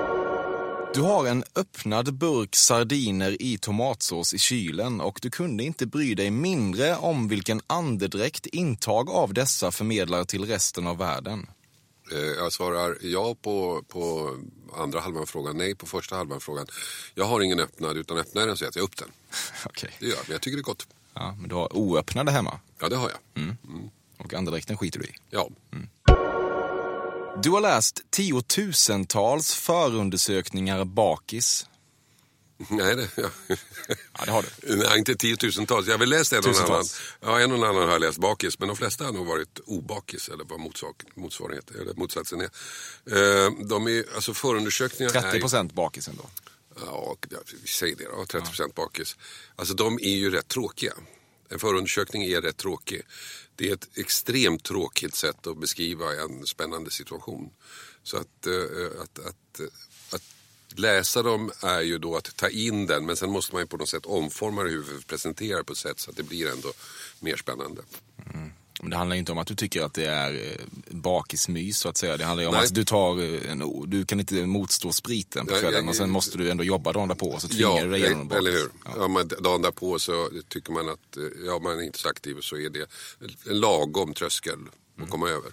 Du 0.95 1.01
har 1.01 1.27
en 1.27 1.45
öppnad 1.55 2.15
burk 2.15 2.57
sardiner 2.57 3.43
i 3.43 3.59
tomatsås 3.59 4.35
i 4.35 4.39
kylen 4.39 5.01
och 5.01 5.19
du 5.23 5.31
kunde 5.31 5.65
inte 5.65 5.87
bry 5.87 6.15
dig 6.15 6.31
mindre 6.31 6.97
om 6.97 7.29
vilken 7.29 7.61
andedräkt 7.67 8.47
intag 8.47 9.11
av 9.11 9.35
dessa 9.35 9.71
förmedlar 9.71 10.25
till 10.25 10.45
resten 10.45 10.87
av 10.87 10.99
världen. 10.99 11.47
Eh, 12.13 12.19
jag 12.19 12.53
svarar 12.53 12.99
ja 13.01 13.37
på, 13.43 13.85
på 13.89 14.31
andra 14.77 15.01
halvan 15.01 15.27
frågan, 15.27 15.57
nej 15.57 15.75
på 15.75 15.87
första 15.87 16.17
halvan 16.17 16.41
frågan. 16.41 16.67
Jag 17.15 17.25
har 17.25 17.41
ingen 17.41 17.61
öppnad, 17.61 17.97
utan 17.97 18.19
öppnar 18.19 18.47
den 18.47 18.57
så 18.57 18.65
äter 18.65 18.79
jag 18.81 18.85
upp 18.85 18.97
den. 18.97 19.09
okay. 19.67 19.91
Det 19.99 20.07
gör 20.07 20.17
jag, 20.17 20.25
men 20.27 20.33
jag 20.33 20.43
tycker 20.43 20.57
det 20.57 20.61
är 20.61 20.63
gott. 20.63 20.87
Ja, 21.15 21.37
men 21.41 21.49
du 21.49 21.55
har 21.55 21.77
oöppnade 21.77 22.31
hemma? 22.31 22.61
Ja, 22.79 22.89
det 22.89 22.97
har 22.97 23.11
jag. 23.11 23.43
Mm. 23.43 23.57
Mm. 23.69 23.91
Och 24.17 24.35
andedräkten 24.35 24.77
skiter 24.77 24.99
du 24.99 25.07
i? 25.07 25.15
Ja. 25.31 25.49
Mm. 25.73 25.89
Du 27.43 27.51
har 27.51 27.61
läst 27.61 28.01
tiotusentals 28.11 29.55
förundersökningar 29.55 30.85
bakis. 30.85 31.67
Nej, 32.69 32.97
det, 32.97 33.09
ja. 33.17 33.31
ja, 34.19 34.25
det 34.25 34.31
har 34.31 34.43
du. 34.43 34.77
Nej, 34.77 34.99
inte 34.99 35.15
tiotusentals. 35.15 35.87
Jag 35.87 35.95
har 35.95 35.99
väl 35.99 36.09
läst 36.09 36.33
en 36.33 36.39
och 36.39 36.61
annan. 36.61 36.85
Ja, 37.21 37.41
en 37.41 37.53
och 37.53 37.69
annan 37.69 37.83
har 37.83 37.93
jag 37.93 38.01
läst 38.01 38.19
bakis. 38.19 38.59
Men 38.59 38.69
de 38.69 38.77
flesta 38.77 39.05
har 39.05 39.13
nog 39.13 39.27
varit 39.27 39.59
obakis. 39.59 40.29
Eller 40.29 40.45
vad 40.45 40.61
motsvarighet, 41.15 41.71
eller 41.71 41.95
motsatsen 41.95 42.41
är. 42.41 42.45
Eh, 42.45 43.53
de 43.69 43.87
är 43.87 44.05
alltså 44.15 44.35
förundersökningar 44.35 45.11
30 45.11 45.41
procent 45.41 45.73
bakis 45.73 46.09
ändå? 46.09 46.23
Ja, 46.81 47.17
vi 47.63 47.69
säger 47.69 47.97
det 47.97 48.05
då. 48.05 48.27
30 48.27 48.47
procent 48.47 48.73
ja. 48.77 48.83
bakis. 48.83 49.17
Alltså 49.57 49.75
de 49.75 49.99
är 49.99 50.17
ju 50.17 50.31
rätt 50.31 50.49
tråkiga. 50.49 50.93
En 51.49 51.59
förundersökning 51.59 52.23
är 52.23 52.41
rätt 52.41 52.57
tråkig. 52.57 53.03
Det 53.57 53.71
är 53.71 53.75
ett 53.75 53.89
extremt 53.95 54.65
tråkigt 54.65 55.15
sätt 55.15 55.47
att 55.47 55.59
beskriva 55.59 56.15
en 56.15 56.47
spännande 56.47 56.91
situation. 56.91 57.51
Så 58.03 58.17
att, 58.17 58.47
eh, 58.47 59.03
att, 59.03 59.19
att, 59.19 59.27
att 59.27 59.61
läsa 60.79 61.23
dem 61.23 61.51
är 61.63 61.81
ju 61.81 61.99
då 61.99 62.17
att 62.17 62.37
ta 62.37 62.49
in 62.49 62.87
den 62.87 63.07
men 63.07 63.17
sen 63.17 63.31
måste 63.31 63.55
man 63.55 63.63
ju 63.63 63.67
på 63.67 63.77
något 63.77 63.89
sätt 63.89 64.07
omforma 64.07 64.63
det 64.63 64.71
huvudet 64.71 65.03
och 65.03 65.07
presentera 65.07 65.65
på 65.65 65.73
ett 65.73 65.79
sätt 65.79 66.01
så 66.01 66.11
att 66.11 66.17
det 66.17 66.23
blir 66.23 66.53
ändå 66.53 66.73
mer 67.21 67.37
spännande. 67.37 67.83
Mm. 68.35 68.53
Men 68.81 68.91
det 68.91 68.97
handlar 68.97 69.17
inte 69.17 69.33
om 69.33 69.39
att 69.39 69.47
du 69.47 69.55
tycker 69.55 69.83
att 69.83 69.95
det 69.95 70.07
är 70.07 70.35
eh, 70.35 70.67
bakismys 70.91 71.79
så 71.79 71.89
att 71.89 71.97
säga. 71.97 72.17
Det 72.17 72.25
handlar 72.25 72.43
ju 72.43 72.49
om 72.49 72.55
Nej. 72.55 72.65
att 72.65 72.75
du 72.75 72.85
tar 72.85 73.21
eh, 73.21 73.51
en, 73.51 73.91
du 73.91 74.05
kan 74.05 74.21
inte 74.21 74.47
motstå 74.47 74.93
spriten 74.93 75.47
på 75.47 75.55
kvällen 75.55 75.89
och 75.89 75.97
sen 75.97 76.11
måste 76.11 76.39
du 76.39 76.51
ändå 76.51 76.65
jobba 76.65 76.93
dagen 76.93 77.09
därpå 77.09 77.31
och 77.31 77.43
så 77.43 77.49
tvingar 77.49 77.77
ja, 77.77 77.85
du 77.85 77.91
dig 77.91 78.01
igenom 78.01 78.29
bakis. 78.29 78.39
eller 78.39 78.51
hur. 78.51 78.71
Ja. 78.85 78.91
Ja, 78.97 79.09
men 79.09 79.29
dagen 79.29 79.63
därpå 79.63 79.99
så 79.99 80.31
tycker 80.49 80.73
man 80.73 80.89
att, 80.89 81.17
eh, 81.17 81.23
ja 81.47 81.59
man 81.59 81.79
är 81.79 81.83
inte 81.83 81.99
så 81.99 82.09
aktiv 82.09 82.37
så 82.41 82.57
är 82.57 82.71
det 82.71 82.87
en 83.51 83.61
lagom 83.61 84.15
tröskel 84.15 84.53
att 84.53 84.99
mm. 84.99 85.11
komma 85.11 85.29
över. 85.29 85.53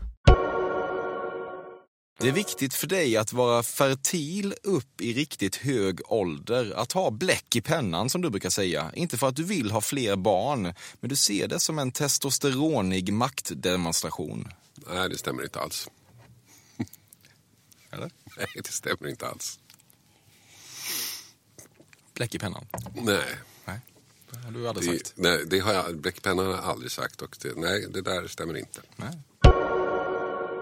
Det 2.21 2.27
är 2.27 2.31
viktigt 2.31 2.73
för 2.73 2.87
dig 2.87 3.17
att 3.17 3.33
vara 3.33 3.63
fertil 3.63 4.53
upp 4.63 5.01
i 5.01 5.13
riktigt 5.13 5.55
hög 5.55 5.99
ålder. 6.11 6.73
Att 6.75 6.91
ha 6.91 7.11
bläck 7.11 7.55
i 7.55 7.61
pennan 7.61 8.09
som 8.09 8.21
du 8.21 8.29
brukar 8.29 8.49
säga. 8.49 8.91
Inte 8.95 9.17
för 9.17 9.27
att 9.27 9.35
du 9.35 9.43
vill 9.43 9.71
ha 9.71 9.81
fler 9.81 10.15
barn, 10.15 10.73
men 10.99 11.09
du 11.09 11.15
ser 11.15 11.47
det 11.47 11.59
som 11.59 11.79
en 11.79 11.91
testosteronig 11.91 13.13
maktdemonstration. 13.13 14.47
Nej, 14.89 15.09
det 15.09 15.17
stämmer 15.17 15.43
inte 15.43 15.59
alls. 15.59 15.89
Eller? 17.91 18.11
Nej, 18.37 18.47
det 18.55 18.71
stämmer 18.71 19.07
inte 19.07 19.27
alls. 19.27 19.59
Bläck 22.13 22.35
i 22.35 22.39
pennan. 22.39 22.65
Nej. 22.93 23.23
Nej, 23.65 23.79
det 24.31 24.37
har 24.39 24.51
du 24.51 24.67
aldrig 24.67 24.91
Det, 24.91 24.97
sagt. 24.97 25.13
nej, 25.15 25.43
det 25.47 25.59
har 25.59 25.73
jag, 25.73 25.97
bläckpennan 25.97 26.45
har 26.45 26.53
jag 26.53 26.63
aldrig 26.63 26.91
sagt. 26.91 27.21
Och 27.21 27.37
det, 27.41 27.53
nej, 27.57 27.87
det 27.89 28.01
där 28.01 28.27
stämmer 28.27 28.57
inte. 28.57 28.81
Nej. 28.95 29.19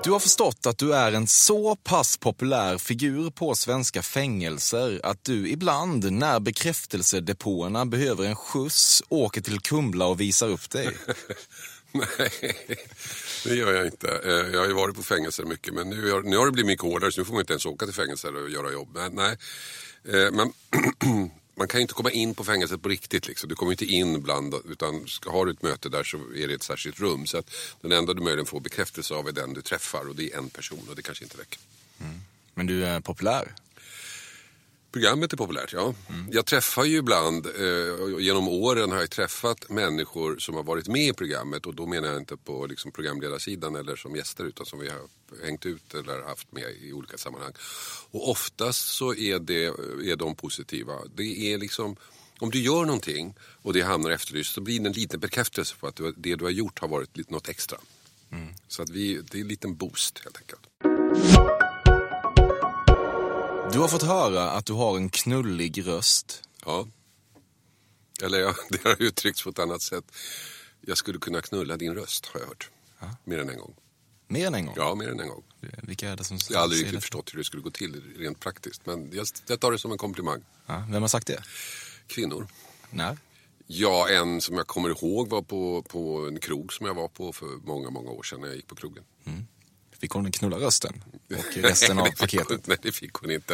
Du 0.04 0.12
har 0.12 0.20
förstått 0.20 0.66
att 0.66 0.78
du 0.78 0.94
är 0.94 1.12
en 1.12 1.28
så 1.28 1.76
pass 1.76 2.18
populär 2.18 2.78
figur 2.78 3.30
på 3.30 3.56
svenska 3.56 4.02
fängelser 4.02 5.00
att 5.04 5.24
du 5.24 5.50
ibland, 5.50 6.12
när 6.12 6.40
bekräftelsedepåerna 6.40 7.86
behöver 7.86 8.26
en 8.26 8.36
skjuts, 8.36 9.04
åker 9.10 9.42
till 9.42 9.60
Kumla 9.60 10.06
och 10.06 10.22
visar 10.22 10.48
upp 10.50 10.70
dig. 10.70 10.90
Nej, 11.92 12.56
det 13.46 13.56
gör 13.56 13.74
jag 13.74 13.86
inte. 13.86 14.08
Eh, 14.26 14.32
jag 14.54 14.60
har 14.60 14.68
ju 14.68 14.74
varit 14.74 14.96
på 14.96 15.04
fängelser 15.04 15.44
mycket 15.44 15.74
men 15.74 15.90
nu, 15.90 16.12
har- 16.12 16.22
nu 16.22 16.38
har 16.38 16.46
det 16.46 16.52
blivit 16.52 16.68
mycket 16.68 16.86
hårdare 16.86 17.12
så 17.12 17.22
nu 17.22 17.26
får 17.26 17.34
man 17.34 17.42
inte 17.42 17.54
ens 17.54 17.66
åka 17.66 17.86
till 17.86 17.96
fängelser 17.96 18.44
och 18.44 18.50
göra 18.50 18.72
jobb. 18.72 18.90
Men, 18.94 19.12
nej. 19.14 19.38
Eh, 20.10 20.32
men 20.32 20.54
man 21.60 21.68
kan 21.68 21.80
ju 21.80 21.82
inte 21.82 21.94
komma 21.94 22.12
in 22.12 22.36
på 22.36 22.44
fängelset 22.44 22.82
på 22.82 22.90
riktigt. 22.90 23.28
Liksom. 23.28 23.50
Du 23.50 23.56
kommer 23.56 23.72
ju 23.72 23.74
inte 23.74 23.86
in 23.86 24.22
bland, 24.22 24.56
utan 24.70 25.08
ska, 25.08 25.32
har 25.32 25.46
du 25.46 25.52
ett 25.52 25.62
möte 25.62 25.90
där 25.90 26.04
så 26.04 26.18
är 26.18 26.48
det 26.48 26.54
ett 26.54 26.64
särskilt 26.64 27.00
rum. 27.00 27.26
Så 27.28 27.38
att 27.38 27.52
den 27.82 27.92
enda 27.92 28.14
du 28.14 28.22
möjligen 28.22 28.46
får 28.46 28.60
bekräftelse 28.60 29.14
av 29.14 29.28
är 29.28 29.32
den 29.32 29.54
du 29.54 29.62
träffar 29.62 30.10
och 30.10 30.16
det 30.16 30.34
är 30.34 30.38
en 30.38 30.50
person 30.50 30.86
och 30.90 30.96
det 30.96 31.02
kanske 31.02 31.24
inte 31.24 31.38
räcker. 31.38 31.60
Mm. 32.02 32.22
Men 32.54 32.66
du 32.66 32.86
är 32.86 33.00
populär. 33.00 33.54
Programmet 34.92 35.34
är 35.34 35.38
populärt, 35.38 35.74
ja. 35.74 35.94
Jag 36.32 36.46
träffar 36.46 36.84
ju 36.84 36.98
ibland, 36.98 37.46
eh, 37.46 38.20
genom 38.20 38.48
åren 38.48 38.92
har 38.92 39.00
jag 39.00 39.10
träffat 39.10 39.70
människor 39.70 40.38
som 40.38 40.56
har 40.56 40.64
varit 40.64 40.88
med 40.88 41.08
i 41.08 41.14
programmet 41.14 41.66
och 41.66 41.76
då 41.76 41.86
menar 41.86 42.08
jag 42.08 42.18
inte 42.18 42.38
på 42.38 42.66
liksom, 42.66 42.92
programledarsidan 42.92 43.76
eller 43.76 43.96
som 43.96 44.16
gäster 44.16 44.44
utan 44.46 44.66
som 44.66 44.80
vi 44.80 44.90
har 44.90 45.00
hängt 45.46 45.66
ut 45.66 45.94
eller 45.94 46.24
haft 46.24 46.52
med 46.52 46.72
i 46.82 46.94
olika 46.94 47.18
sammanhang. 47.18 47.54
Och 48.12 48.30
oftast 48.30 48.88
så 48.88 49.16
är, 49.16 49.40
det, 49.40 49.66
är 50.12 50.16
de 50.16 50.36
positiva. 50.36 50.94
Det 51.16 51.54
är 51.54 51.58
liksom, 51.58 51.96
om 52.40 52.50
du 52.50 52.62
gör 52.62 52.86
någonting 52.86 53.36
och 53.62 53.74
det 53.74 53.82
hamnar 53.82 54.10
efterlyst 54.10 54.54
så 54.54 54.62
blir 54.62 54.80
det 54.80 54.88
en 54.88 54.94
liten 54.94 55.20
bekräftelse 55.20 55.76
på 55.80 55.88
att 55.88 56.00
det 56.16 56.36
du 56.36 56.44
har 56.44 56.52
gjort 56.52 56.80
har 56.80 56.88
varit 56.88 57.30
något 57.30 57.50
extra. 57.50 57.78
Så 58.68 58.82
att 58.82 58.90
vi, 58.90 59.22
det 59.32 59.38
är 59.38 59.42
en 59.42 59.48
liten 59.48 59.76
boost 59.76 60.22
helt 60.24 60.38
enkelt. 60.38 61.69
Du 63.74 63.80
har 63.80 63.88
fått 63.88 64.04
höra 64.04 64.52
att 64.52 64.66
du 64.66 64.74
har 64.74 64.98
en 64.98 65.10
knullig 65.10 65.88
röst. 65.88 66.44
Ja. 66.66 66.88
Eller 68.24 68.40
ja, 68.40 68.56
det 68.70 68.84
har 68.84 69.02
uttryckts 69.02 69.44
på 69.44 69.50
ett 69.50 69.60
annat 69.60 69.82
sätt. 69.82 70.04
Jag 70.82 70.98
skulle 70.98 71.20
kunna 71.20 71.42
knulla 71.42 71.78
din 71.78 71.96
röst, 71.96 72.26
har 72.26 72.40
jag 72.40 72.48
hört. 72.48 72.70
Mer 73.24 73.40
än 73.40 73.50
en 73.50 73.58
gång. 73.58 73.74
Mer 74.28 74.48
än 74.48 74.56
en 74.56 74.66
gång. 74.66 74.76
Ja, 74.78 74.96
mer 74.96 75.10
än 75.10 75.20
en 75.20 75.28
gång. 75.28 75.44
Vilka 75.82 76.10
är 76.10 76.16
det 76.16 76.24
som 76.24 76.38
Jag 76.50 76.58
har 76.58 76.64
aldrig 76.64 76.82
riktigt 76.82 77.02
förstått 77.02 77.34
hur 77.34 77.38
det 77.38 77.44
skulle 77.44 77.64
gå 77.64 77.72
till 77.72 78.04
rent 78.18 78.40
praktiskt. 78.40 78.86
Men 78.86 79.12
jag, 79.14 79.28
jag 79.48 79.60
tar 79.60 79.72
det 79.72 79.80
som 79.80 79.92
en 79.92 79.98
komplimang. 79.98 80.42
Ja, 80.66 80.84
vem 80.92 81.02
har 81.02 81.10
sagt 81.10 81.28
det? 81.28 81.44
Kvinnor. 82.08 82.48
När? 82.90 83.18
Ja, 83.68 84.10
en 84.10 84.42
som 84.42 84.56
jag 84.58 84.68
kommer 84.68 84.90
ihåg 84.90 85.30
var 85.30 85.42
på, 85.42 85.82
på 85.82 86.28
en 86.28 86.40
krog 86.40 86.74
som 86.74 86.86
jag 86.86 86.94
var 86.94 87.08
på 87.08 87.34
för 87.34 87.46
många, 87.46 87.90
många 87.90 88.10
år 88.12 88.24
sedan 88.24 88.42
när 88.42 88.48
jag 88.48 88.56
gick 88.56 88.68
på 88.68 88.76
krogen. 88.76 89.04
Fick 90.02 90.12
hon 90.12 90.32
knulla 90.32 90.58
rösten? 90.60 91.04
Och 91.38 91.58
resten 91.64 91.96
Nej, 91.96 92.02
av 92.02 92.08
hon- 92.08 92.16
paketet? 92.16 92.68
Nej, 92.68 92.78
det 92.82 92.92
fick 92.92 93.14
hon 93.14 93.32
inte. 93.32 93.54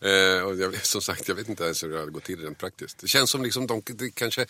Eh, 0.00 0.42
och 0.42 0.56
jag, 0.56 0.86
som 0.86 1.02
sagt, 1.02 1.28
jag 1.28 1.34
vet 1.34 1.48
inte 1.48 1.64
ens 1.64 1.82
hur 1.82 1.88
det 1.90 1.98
hade 1.98 2.10
gått 2.10 2.24
till 2.24 2.40
rent 2.40 2.58
praktiskt. 2.58 2.98
Det 2.98 3.08
känns 3.08 3.30
som 3.30 3.42
liksom, 3.42 3.66
de, 3.66 3.82
det 3.86 4.10
kanske, 4.14 4.46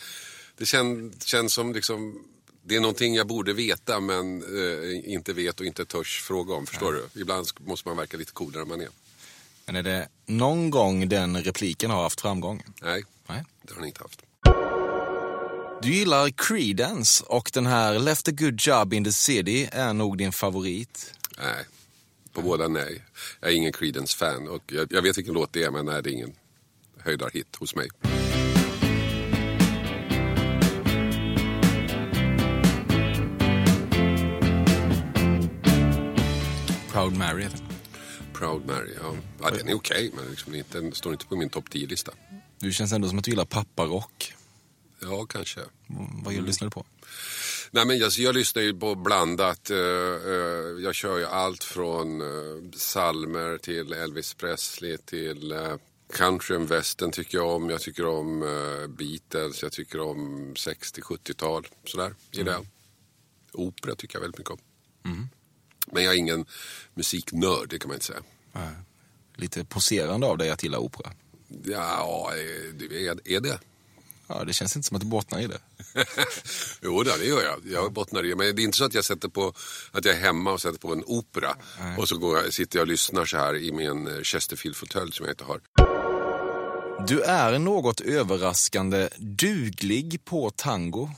det 0.56 0.66
kän, 0.66 1.12
känns 1.24 1.52
som 1.54 1.72
liksom, 1.72 2.24
det 2.62 2.76
är 2.76 2.80
någonting 2.80 3.14
jag 3.14 3.26
borde 3.26 3.52
veta 3.52 4.00
men 4.00 4.42
eh, 4.42 5.12
inte 5.12 5.32
vet 5.32 5.60
och 5.60 5.66
inte 5.66 5.84
törs 5.84 6.22
fråga 6.22 6.54
om. 6.54 6.66
Förstår 6.66 6.92
du? 6.92 7.20
Ibland 7.20 7.46
måste 7.60 7.88
man 7.88 7.96
verka 7.96 8.16
lite 8.16 8.32
coolare 8.32 8.62
än 8.62 8.68
man 8.68 8.80
är. 8.80 8.88
Men 9.66 9.76
är 9.76 9.82
det 9.82 10.08
någon 10.26 10.70
gång 10.70 11.08
den 11.08 11.42
repliken 11.42 11.90
har 11.90 12.02
haft 12.02 12.20
framgång? 12.20 12.64
Nej, 12.82 13.04
Nej. 13.28 13.44
det 13.62 13.74
har 13.74 13.80
ni 13.80 13.86
inte 13.86 14.02
haft. 14.02 14.22
Du 15.82 15.94
gillar 15.94 16.30
Creedence 16.30 17.24
och 17.26 17.50
den 17.54 17.66
här 17.66 17.98
Left 17.98 18.28
a 18.28 18.30
good 18.34 18.60
job 18.60 18.94
in 18.94 19.04
the 19.04 19.12
city 19.12 19.68
är 19.72 19.92
nog 19.92 20.18
din 20.18 20.32
favorit. 20.32 21.14
Nej, 21.40 21.64
på 22.32 22.42
båda 22.42 22.68
nej. 22.68 23.02
Jag 23.40 23.50
är 23.50 23.54
ingen 23.54 23.72
Creedence-fan 23.72 24.48
och 24.48 24.62
jag, 24.66 24.92
jag 24.92 25.02
vet 25.02 25.18
vilken 25.18 25.34
låt 25.34 25.52
det 25.52 25.64
är 25.64 25.70
men 25.70 25.86
nej, 25.86 26.02
det 26.02 26.10
är 26.10 26.12
ingen 26.12 26.34
höjdarhit 26.98 27.56
hos 27.56 27.74
mig. 27.74 27.88
Proud 36.92 37.16
Mary 37.16 37.42
heter 37.42 37.58
den. 37.58 37.68
Proud 38.32 38.66
Mary, 38.66 38.90
ja. 39.02 39.14
ja 39.40 39.50
den 39.50 39.68
är 39.68 39.74
okej 39.74 40.10
men 40.14 40.30
liksom 40.30 40.54
inte, 40.54 40.80
den 40.80 40.92
står 40.92 41.12
inte 41.12 41.26
på 41.26 41.36
min 41.36 41.50
topp 41.50 41.64
10-lista. 41.70 42.12
Du 42.58 42.72
känns 42.72 42.92
ändå 42.92 43.08
som 43.08 43.18
att 43.18 43.24
du 43.24 43.30
gillar 43.30 43.44
papparock. 43.44 44.34
Ja, 45.00 45.26
kanske. 45.26 45.60
Vad 46.24 46.34
lyssnar 46.34 46.66
du 46.66 46.70
på? 46.70 46.84
Nej, 47.70 47.86
men 47.86 47.98
jag, 47.98 48.12
jag 48.12 48.34
lyssnar 48.34 48.62
ju 48.62 48.74
på 48.74 48.94
blandat. 48.94 49.70
eh, 49.70 49.78
eh, 49.78 50.34
jag 50.82 50.94
kör 50.94 51.18
ju 51.18 51.24
allt 51.24 51.64
från 51.64 52.22
uh, 52.22 52.70
salmer 52.72 53.58
till 53.58 53.92
Elvis 53.92 54.34
Presley 54.34 54.96
till 54.98 55.54
country 56.12 56.56
and 56.56 56.68
western 56.68 57.10
tycker 57.12 57.38
jag 57.38 57.48
om. 57.48 57.70
Jag 57.70 57.80
tycker 57.80 58.06
om 58.06 58.40
Beatles, 58.98 59.62
jag 59.62 59.72
tycker 59.72 60.00
om 60.00 60.54
60-70-tal. 60.54 61.68
Sådär, 61.84 62.14
gillar 62.30 62.52
jag. 62.52 62.66
Opera 63.52 63.94
tycker 63.94 64.16
jag 64.16 64.20
väldigt 64.20 64.38
mycket 64.38 64.50
om. 64.52 64.58
Men 65.92 66.04
jag 66.04 66.14
är 66.14 66.18
ingen 66.18 66.46
musiknörd, 66.94 67.68
det 67.68 67.78
kan 67.78 67.88
man 67.88 67.94
inte 67.94 68.06
säga. 68.06 68.22
Ja, 68.52 68.70
Lite 69.36 69.64
poserande 69.64 70.26
av 70.26 70.38
dig 70.38 70.50
att 70.50 70.62
gilla 70.62 70.78
opera. 70.78 71.12
Ja, 71.64 72.32
är 73.24 73.40
det? 73.40 73.60
Ja, 74.28 74.44
det 74.44 74.52
känns 74.52 74.76
inte 74.76 74.88
som 74.88 74.94
att 74.94 75.00
du 75.00 75.06
bottnar 75.08 75.40
i 75.40 75.46
det. 75.46 75.58
jo, 76.82 77.02
det 77.02 77.24
gör 77.24 77.42
jag. 77.42 77.60
Jag 77.72 77.92
bottnar 77.92 78.24
i 78.24 78.28
det. 78.28 78.36
Men 78.36 78.56
det 78.56 78.62
är 78.62 78.64
inte 78.64 78.78
så 78.78 78.84
att 78.84 78.94
jag 78.94 79.04
sätter 79.04 79.28
på 79.28 79.52
att 79.92 80.04
jag 80.04 80.14
är 80.14 80.20
hemma 80.20 80.52
och 80.52 80.60
sätter 80.60 80.78
på 80.78 80.92
en 80.92 81.04
opera. 81.06 81.56
Och 81.98 82.08
så 82.08 82.18
går 82.18 82.38
jag, 82.38 82.52
sitter 82.52 82.78
jag 82.78 82.82
och 82.82 82.88
lyssnar 82.88 83.24
så 83.24 83.36
här 83.36 83.56
i 83.56 83.72
min 83.72 84.06
eh, 84.06 84.22
Chesterfield-fåtölj 84.22 85.12
som 85.12 85.26
jag 85.26 85.32
inte 85.32 85.44
har. 85.44 85.60
Du 87.06 87.20
är 87.20 87.58
något 87.58 88.00
överraskande 88.00 89.08
duglig 89.18 90.24
på 90.24 90.50
tango. 90.50 91.10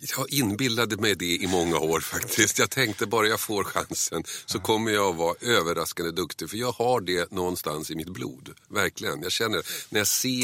Jag 0.00 0.32
inbillade 0.32 0.96
mig 0.96 1.14
det 1.14 1.36
i 1.36 1.46
många 1.46 1.78
år 1.78 2.00
faktiskt. 2.00 2.58
Jag 2.58 2.70
tänkte 2.70 3.06
bara 3.06 3.26
jag 3.26 3.40
får 3.40 3.64
chansen 3.64 4.24
så 4.46 4.60
kommer 4.60 4.90
jag 4.90 5.10
att 5.10 5.16
vara 5.16 5.34
överraskande 5.40 6.12
duktig. 6.12 6.50
För 6.50 6.56
jag 6.56 6.72
har 6.72 7.00
det 7.00 7.30
någonstans 7.30 7.90
i 7.90 7.94
mitt 7.94 8.08
blod. 8.08 8.54
Verkligen. 8.68 9.22
Jag 9.22 9.32
känner, 9.32 9.62
när 9.88 10.00
jag 10.00 10.06
ser 10.06 10.42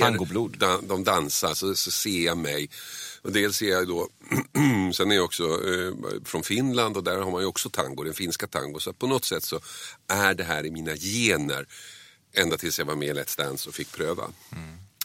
dan- 0.59 0.87
dem 0.89 1.05
dansa 1.05 1.55
så, 1.55 1.75
så 1.75 1.91
ser 1.91 2.25
jag 2.25 2.39
mig. 2.39 2.71
Och 3.23 3.33
dels 3.33 3.57
ser 3.57 3.69
jag 3.71 3.89
då, 3.89 4.09
sen 4.95 5.11
är 5.11 5.15
jag 5.17 5.25
också 5.25 5.45
eh, 5.45 5.93
från 6.25 6.43
Finland 6.43 6.97
och 6.97 7.05
där 7.05 7.19
har 7.21 7.31
man 7.31 7.41
ju 7.41 7.47
också 7.47 7.71
tango, 7.71 8.05
den 8.05 8.15
finska 8.15 8.47
tango. 8.47 8.81
Så 8.81 8.93
på 8.93 9.07
något 9.07 9.25
sätt 9.25 9.45
så 9.45 9.61
är 10.09 10.35
det 10.35 10.45
här 10.45 10.67
i 10.67 10.71
mina 10.71 10.97
gener. 10.97 11.67
Ända 12.35 12.57
tills 12.57 12.79
jag 12.79 12.87
var 12.87 12.97
med 12.97 13.09
i 13.09 13.13
Let's 13.21 13.39
Dance 13.39 13.69
och 13.69 13.75
fick 13.75 13.93
pröva. 13.93 14.31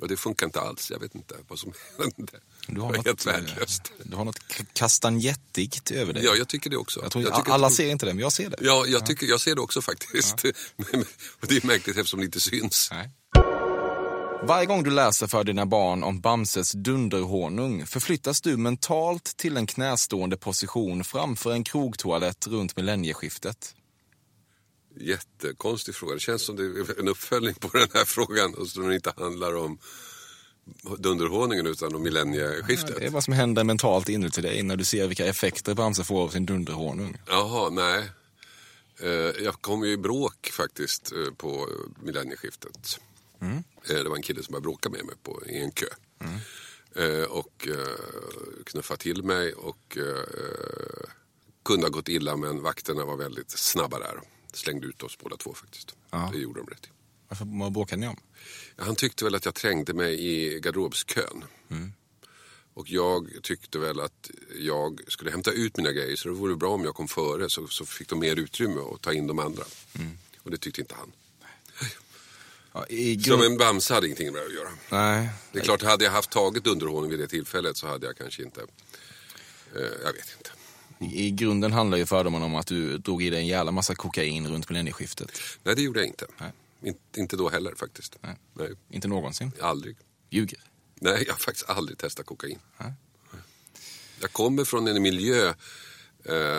Och 0.02 0.08
det 0.08 0.18
funkar 0.18 0.46
inte 0.46 0.60
alls, 0.62 0.92
jag 0.92 1.00
vet 1.00 1.16
inte 1.16 1.36
vad 1.48 1.60
som 1.60 1.74
hände. 1.98 2.32
Du 2.68 2.74
Det 2.76 2.82
har, 2.82 2.88
var 2.90 2.96
något, 2.98 3.06
helt 3.06 3.26
eh, 3.28 3.32
värdelöst. 3.34 3.92
du 4.04 4.16
har 4.16 4.26
något 4.26 4.40
kastanjettigt 4.74 5.92
över 5.92 6.14
dig. 6.14 6.26
Ja, 6.26 6.36
jag 6.36 6.48
tycker 6.48 6.70
det 6.70 6.78
också. 6.78 7.00
jag 7.04 7.12
tror 7.12 7.24
Jag 7.24 7.50
alla 7.50 7.68
att- 7.68 7.74
ser 7.74 7.90
inte 7.92 8.06
det, 8.06 8.14
men 8.14 8.22
jag 8.22 8.32
ser 8.34 8.50
det. 8.50 8.58
Ja, 8.62 8.86
jag, 8.88 9.06
tycker, 9.06 9.28
jag 9.28 9.42
ser 9.42 9.56
det 9.56 9.62
också 9.62 9.82
faktiskt. 9.82 10.46
Och 11.42 11.48
det 11.48 11.64
är 11.64 11.68
märkligt 11.68 11.98
eftersom 11.98 12.20
det 12.20 12.26
inte 12.26 12.40
syns. 12.40 12.90
Nej. 12.92 13.10
Varje 14.44 14.66
gång 14.66 14.84
du 14.84 14.92
läser 14.92 15.28
för 15.28 15.44
dina 15.44 15.66
barn 15.66 16.04
om 16.04 16.22
Bamses 16.22 16.72
dunderhonung 16.72 17.86
förflyttas 17.86 18.42
du 18.42 18.58
mentalt 18.58 19.24
till 19.38 19.58
en 19.58 19.68
knästående 19.68 20.38
position 20.38 21.04
framför 21.04 21.52
en 21.52 21.64
krogtoalett 21.64 22.48
runt 22.48 22.76
millennieskiftet. 22.76 23.76
Jättekonstig 25.00 25.96
fråga. 25.96 26.14
Det 26.14 26.20
känns 26.20 26.42
som 26.42 26.56
det 26.56 26.64
är 26.64 27.00
en 27.00 27.08
uppföljning 27.08 27.54
på 27.56 27.70
den 27.78 27.88
här 27.94 28.06
frågan 28.06 28.56
och 28.56 28.68
som 28.68 28.92
inte 28.92 29.14
handlar 29.18 29.56
om 29.56 29.78
dunderhåningen 30.98 31.68
utan 31.68 31.96
om 31.96 32.04
millennieskiftet. 32.04 32.96
Det 33.00 33.06
är 33.06 33.10
vad 33.10 33.24
som 33.24 33.34
händer 33.34 33.64
mentalt 33.64 34.10
inuti 34.10 34.42
dig 34.42 34.64
när 34.64 34.76
du 34.76 34.84
ser 34.86 35.08
vilka 35.08 35.26
effekter 35.26 35.74
Bamse 35.74 36.04
får 36.04 36.24
av 36.24 36.30
sin 36.30 36.46
dunderhonung. 36.46 37.18
Jaha, 37.28 37.70
nej. 37.70 38.10
Eh, 39.00 39.10
Jag 39.44 39.62
kom 39.62 39.84
ju 39.84 39.92
i 39.92 39.98
bråk 39.98 40.50
faktiskt 40.54 41.12
eh, 41.12 41.34
på 41.38 41.68
millennieskiftet. 42.04 43.00
Eh, 43.42 43.96
Det 43.96 44.10
var 44.10 44.16
en 44.16 44.22
kille 44.22 44.44
som 44.44 44.52
började 44.52 44.64
bråka 44.64 44.90
med 44.90 45.06
mig 45.06 45.16
på, 45.24 45.44
i 45.46 45.58
en 45.62 45.72
kö. 45.72 45.86
Eh, 46.96 47.24
Och 47.24 47.68
knuffade 48.66 49.00
till 49.00 49.24
mig 49.24 49.54
och 49.54 49.98
kunde 51.66 51.86
ha 51.86 51.90
gått 51.90 52.10
illa 52.10 52.36
men 52.38 52.62
vakterna 52.62 53.06
var 53.06 53.16
väldigt 53.18 53.52
snabba 53.52 54.00
där. 54.00 54.22
Slängde 54.54 54.88
ut 54.88 55.04
oss 55.04 55.18
båda 55.18 55.38
två 55.38 55.54
faktiskt. 55.54 55.96
Ja. 56.10 56.30
Det 56.34 56.40
gjorde 56.40 56.60
de 56.60 56.68
rätt 56.68 56.86
i. 56.86 56.90
Varför 57.28 57.70
bråkade 57.70 58.02
ni 58.02 58.08
om? 58.08 58.20
Han 58.76 58.96
tyckte 58.96 59.24
väl 59.24 59.36
att 59.36 59.46
jag 59.46 59.56
trängde 59.56 59.94
mig 59.94 60.28
i 60.28 60.60
garderobskön. 60.60 61.44
Och 62.74 62.90
jag 62.90 63.30
tyckte 63.44 63.80
väl 63.80 64.00
att 64.00 64.32
jag 64.60 65.02
skulle 65.08 65.32
hämta 65.32 65.52
ut 65.52 65.78
mina 65.78 65.92
grejer 65.92 66.16
så 66.16 66.30
det 66.30 66.36
vore 66.36 66.56
bra 66.56 66.70
om 66.70 66.84
jag 66.84 66.96
kom 66.96 67.08
före 67.08 67.50
så, 67.50 67.68
så 67.68 67.86
fick 67.86 68.10
de 68.10 68.20
mer 68.20 68.36
utrymme 68.36 68.82
att 68.94 69.02
ta 69.02 69.14
in 69.14 69.28
de 69.28 69.40
andra. 69.40 69.64
Och 70.44 70.52
det 70.52 70.58
tyckte 70.58 70.82
inte 70.82 70.96
han. 70.96 71.12
Ja, 72.74 72.86
grund... 72.90 73.42
men 73.42 73.58
Bamse 73.58 73.94
hade 73.94 74.08
ingenting 74.08 74.34
med 74.34 74.42
det 74.42 74.46
att 74.46 74.54
göra. 74.54 74.70
Nej, 74.90 75.30
Det 75.52 75.60
är 75.60 75.64
klart, 75.64 75.84
hade 75.84 76.04
jag 76.04 76.12
haft 76.12 76.30
tagit 76.30 76.68
underhållning 76.68 77.12
vid 77.12 77.20
det 77.20 77.28
tillfället 77.28 77.78
så 77.78 77.88
hade 77.88 78.06
jag 78.08 78.18
kanske 78.18 78.44
inte... 78.44 78.62
Eh, 79.76 79.82
jag 80.04 80.14
vet 80.14 80.36
inte. 80.38 80.51
I 81.02 81.32
grunden 81.32 81.72
handlar 81.72 81.98
ju 81.98 82.06
fördomarna 82.06 82.46
om 82.46 82.56
att 82.56 82.68
du 82.68 82.98
drog 82.98 83.24
i 83.24 83.30
dig 83.30 83.40
en 83.40 83.48
jävla 83.48 83.72
massa 83.72 83.96
kokain 83.96 84.48
runt 84.48 84.70
millennieskiftet. 84.70 85.32
Nej, 85.64 85.76
det 85.76 85.82
gjorde 85.82 86.00
jag 86.00 86.08
inte. 86.08 86.26
Nej. 86.40 86.52
In, 86.84 86.96
inte 87.18 87.36
då 87.38 87.50
heller 87.50 87.76
faktiskt. 87.76 88.18
Nej. 88.22 88.36
Nej, 88.54 88.70
Inte 88.90 89.08
någonsin. 89.08 89.52
aldrig. 89.62 89.98
Ljuger. 90.30 90.60
Nej, 90.96 91.24
jag 91.28 91.34
har 91.34 91.40
faktiskt 91.40 91.70
aldrig 91.70 91.98
testat 91.98 92.26
kokain. 92.26 92.60
Nej. 92.78 92.94
Jag 94.22 94.32
kommer 94.34 94.64
från 94.64 94.88
en 94.88 95.02
miljö 95.02 95.48
eh, 95.48 95.54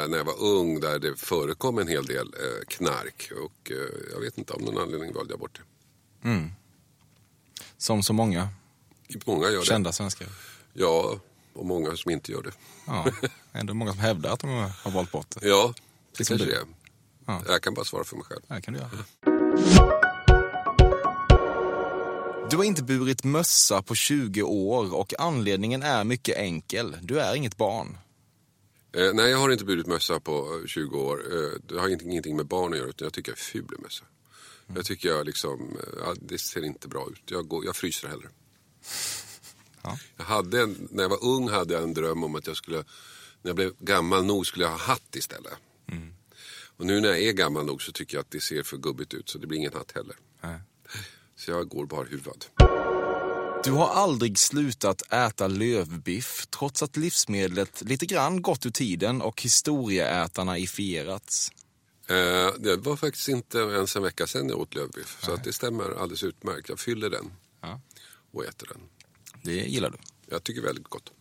när 0.08 0.16
jag 0.16 0.24
var 0.24 0.40
ung 0.42 0.80
där 0.80 0.98
det 0.98 1.16
förekom 1.16 1.78
en 1.78 1.88
hel 1.88 2.06
del 2.06 2.26
eh, 2.26 2.66
knark. 2.68 3.32
Och 3.44 3.70
eh, 3.70 3.76
jag 4.12 4.20
vet 4.20 4.38
inte, 4.38 4.52
av 4.52 4.62
någon 4.62 4.78
anledning 4.78 5.12
valde 5.12 5.32
jag 5.32 5.40
bort 5.40 5.58
det. 6.22 6.50
Som 7.78 8.02
så 8.02 8.12
många 8.12 8.48
Många 9.24 9.50
gör 9.50 9.60
det. 9.60 9.66
kända 9.66 9.92
svenskar. 9.92 10.28
Ja, 10.72 11.20
och 11.54 11.66
många 11.66 11.96
som 11.96 12.10
inte 12.10 12.32
gör 12.32 12.42
det. 12.42 12.52
Ja, 12.86 13.06
ändå 13.52 13.74
många 13.74 13.92
som 13.92 14.00
hävdar 14.00 14.32
att 14.32 14.40
de 14.40 14.50
har 14.82 14.90
valt 14.90 15.12
bort 15.12 15.26
det. 15.30 15.48
Ja, 15.48 15.74
det 16.18 16.24
kanske 16.24 16.46
det 16.46 16.54
är. 16.56 16.66
Ja. 17.26 17.42
Jag 17.48 17.62
kan 17.62 17.74
bara 17.74 17.84
svara 17.84 18.04
för 18.04 18.16
mig 18.16 18.24
själv. 18.24 18.42
Det 18.48 18.60
kan 18.60 18.74
du 18.74 18.80
göra. 18.80 18.90
Du 22.52 22.56
har 22.56 22.64
inte 22.64 22.82
burit 22.82 23.24
mössa 23.24 23.82
på 23.82 23.94
20 23.94 24.42
år 24.42 24.94
och 24.94 25.14
anledningen 25.18 25.82
är 25.82 26.04
mycket 26.04 26.36
enkel. 26.36 26.96
Du 27.02 27.20
är 27.20 27.34
inget 27.34 27.56
barn. 27.56 27.98
Eh, 28.96 29.14
nej, 29.14 29.30
jag 29.30 29.38
har 29.38 29.50
inte 29.50 29.64
burit 29.64 29.86
mössa 29.86 30.20
på 30.20 30.60
eh, 30.62 30.66
20 30.66 30.98
år. 30.98 31.22
Eh, 31.32 31.60
det 31.68 31.78
har 31.78 31.88
ingenting, 31.88 32.10
ingenting 32.10 32.36
med 32.36 32.46
barn 32.46 32.72
att 32.72 32.78
göra, 32.78 32.88
utan 32.88 33.06
jag 33.06 33.12
tycker 33.12 33.32
jag 33.32 33.38
är 33.38 33.42
ful 33.42 33.74
i 33.78 33.82
mössa. 33.82 34.04
Jag 34.74 34.84
tycker 34.84 35.08
jag 35.08 35.26
liksom, 35.26 35.60
eh, 35.60 35.98
ja, 36.04 36.14
det 36.20 36.38
ser 36.38 36.64
inte 36.64 36.88
bra 36.88 37.08
ut. 37.12 37.22
Jag, 37.24 37.48
går, 37.48 37.64
jag 37.64 37.76
fryser 37.76 38.08
hellre. 38.08 38.28
Ja. 39.82 39.98
Jag 40.16 40.24
hade 40.24 40.60
en, 40.62 40.88
när 40.90 41.02
jag 41.02 41.08
var 41.10 41.24
ung 41.24 41.48
hade 41.48 41.74
jag 41.74 41.82
en 41.82 41.94
dröm 41.94 42.24
om 42.24 42.34
att 42.34 42.46
jag 42.46 42.56
skulle, 42.56 42.76
när 43.42 43.48
jag 43.48 43.56
blev 43.56 43.72
gammal 43.78 44.24
nog 44.24 44.46
skulle 44.46 44.64
jag 44.64 44.70
ha 44.70 44.78
hatt 44.78 45.16
istället. 45.16 45.52
Och 46.76 46.86
nu 46.86 47.00
när 47.00 47.08
jag 47.08 47.20
är 47.20 47.32
gammal 47.32 47.64
nog 47.66 47.82
så 47.82 47.92
tycker 47.92 48.16
jag 48.16 48.20
att 48.22 48.30
det 48.30 48.40
ser 48.40 48.62
för 48.62 48.76
gubbigt 48.76 49.14
ut 49.14 49.28
så 49.28 49.38
det 49.38 49.46
blir 49.46 49.58
ingen 49.58 49.72
hatt 49.72 49.92
heller. 49.94 50.16
Nej. 50.40 50.58
Så 51.36 51.50
jag 51.50 51.68
går 51.68 51.86
bara 51.86 52.04
huvad. 52.06 52.44
Du 53.64 53.70
har 53.72 53.88
aldrig 53.88 54.38
slutat 54.38 55.12
äta 55.12 55.48
lövbiff 55.48 56.46
trots 56.46 56.82
att 56.82 56.96
livsmedlet 56.96 57.82
lite 57.82 58.06
grann 58.06 58.42
gått 58.42 58.66
ur 58.66 58.70
tiden 58.70 59.22
och 59.22 59.42
historieätarna 59.42 60.58
ifierats. 60.58 61.50
Eh, 62.08 62.14
det 62.58 62.76
var 62.76 62.96
faktiskt 62.96 63.28
inte 63.28 63.58
ens 63.58 63.96
en 63.96 64.02
vecka 64.02 64.26
sedan 64.26 64.48
jag 64.48 64.58
åt 64.60 64.74
lövbiff. 64.74 65.18
Så 65.24 65.32
att 65.32 65.44
det 65.44 65.52
stämmer 65.52 65.84
alldeles 66.02 66.22
utmärkt. 66.22 66.68
Jag 66.68 66.80
fyller 66.80 67.10
den 67.10 67.32
Ja. 67.60 67.80
och 68.32 68.44
äter 68.44 68.68
den. 68.72 68.80
Det 69.42 69.52
gillar 69.52 69.90
du. 69.90 69.96
Jag 70.30 70.44
tycker 70.44 70.62
väldigt 70.62 70.88
gott. 70.88 71.12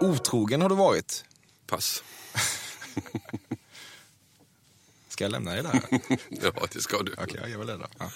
Otrogen 0.00 0.62
har 0.62 0.68
du 0.68 0.74
varit. 0.74 1.24
Pass. 1.66 2.02
Ska 5.08 5.24
jag 5.24 5.30
lämna 5.30 5.52
dig 5.52 5.62
där? 5.62 5.82
ja, 6.42 6.66
det 6.72 6.80
ska 6.80 7.02
du. 7.02 7.12
Okej, 7.12 7.36
jag 7.40 7.50
gör 7.50 7.58
väl 7.58 7.66
det. 7.66 7.78
Ja. 7.98 8.10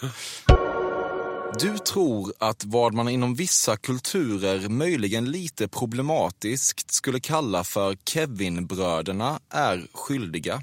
Du 1.61 1.79
tror 1.79 2.33
att 2.39 2.65
vad 2.65 2.95
man 2.95 3.09
inom 3.09 3.35
vissa 3.35 3.77
kulturer 3.77 4.69
möjligen 4.69 5.31
lite 5.31 5.69
problematiskt 5.69 6.91
skulle 6.95 7.21
kalla 7.21 7.65
för 7.65 7.97
Kevin-bröderna 8.05 9.41
är 9.49 9.87
skyldiga. 9.93 10.63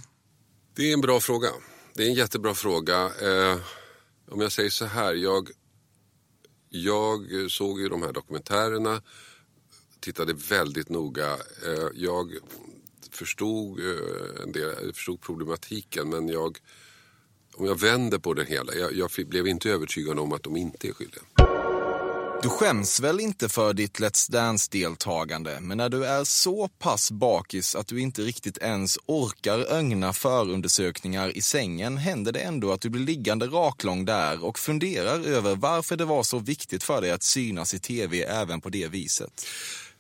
Det 0.76 0.90
är 0.90 0.94
en 0.94 1.02
bra 1.02 1.20
fråga. 1.20 1.48
Det 1.94 2.04
är 2.04 2.08
en 2.08 2.14
jättebra 2.14 2.54
fråga. 2.54 2.96
Eh, 3.06 3.58
om 4.32 4.42
jag 4.42 4.52
säger 4.52 4.70
så 4.70 4.86
här. 4.86 5.14
Jag, 5.14 5.50
jag 6.70 7.42
eh, 7.42 7.48
såg 7.48 7.82
ju 7.82 7.90
de 7.90 8.02
här 8.02 8.14
dokumentärerna. 8.14 9.02
Tittade 10.00 10.34
väldigt 10.34 10.90
noga. 10.90 11.34
Eh, 11.66 11.88
jag 11.94 12.34
förstod, 13.12 13.80
eh, 13.80 14.44
en 14.44 14.52
del, 14.52 14.74
jag 14.86 14.96
förstod 14.96 15.22
problematiken 15.22 16.10
men 16.10 16.28
jag, 16.28 16.58
om 17.54 17.66
jag 17.66 17.80
vänder 17.80 18.20
på 18.20 18.34
det 18.34 18.46
hela. 18.46 18.74
Jag, 18.74 18.94
jag 18.94 19.10
blev 19.28 19.48
inte 19.48 19.70
övertygad 19.70 20.20
om 20.20 20.34
att 20.34 20.44
de 20.44 20.58
inte 20.58 20.88
är 20.88 20.94
skyldiga. 20.94 21.24
Du 22.42 22.50
skäms 22.50 23.00
väl 23.00 23.20
inte 23.20 23.50
för 23.50 23.74
ditt 23.74 24.00
Let's 24.00 24.32
Dance-deltagande, 24.32 25.60
men 25.62 25.78
när 25.78 25.90
du 25.90 26.06
är 26.06 26.24
så 26.24 26.68
pass 26.68 27.12
bakis 27.12 27.76
att 27.76 27.88
du 27.88 28.02
inte 28.02 28.22
riktigt 28.22 28.58
ens 28.58 28.98
orkar 29.06 29.60
ögna 29.60 30.14
förundersökningar 30.14 31.38
i 31.38 31.42
sängen 31.42 31.98
händer 31.98 32.32
det 32.32 32.40
ändå 32.40 32.72
att 32.72 32.82
du 32.82 32.90
blir 32.90 33.06
liggande 33.06 33.48
raklång 33.48 34.06
där 34.06 34.44
och 34.44 34.60
funderar 34.60 35.28
över 35.28 35.56
varför 35.56 35.96
det 35.96 36.06
var 36.06 36.24
så 36.24 36.40
viktigt 36.40 36.84
för 36.84 37.02
dig 37.02 37.12
att 37.12 37.24
synas 37.24 37.74
i 37.74 37.80
tv 37.80 38.24
även 38.24 38.62
på 38.62 38.70
det 38.70 38.88
viset. 38.88 39.46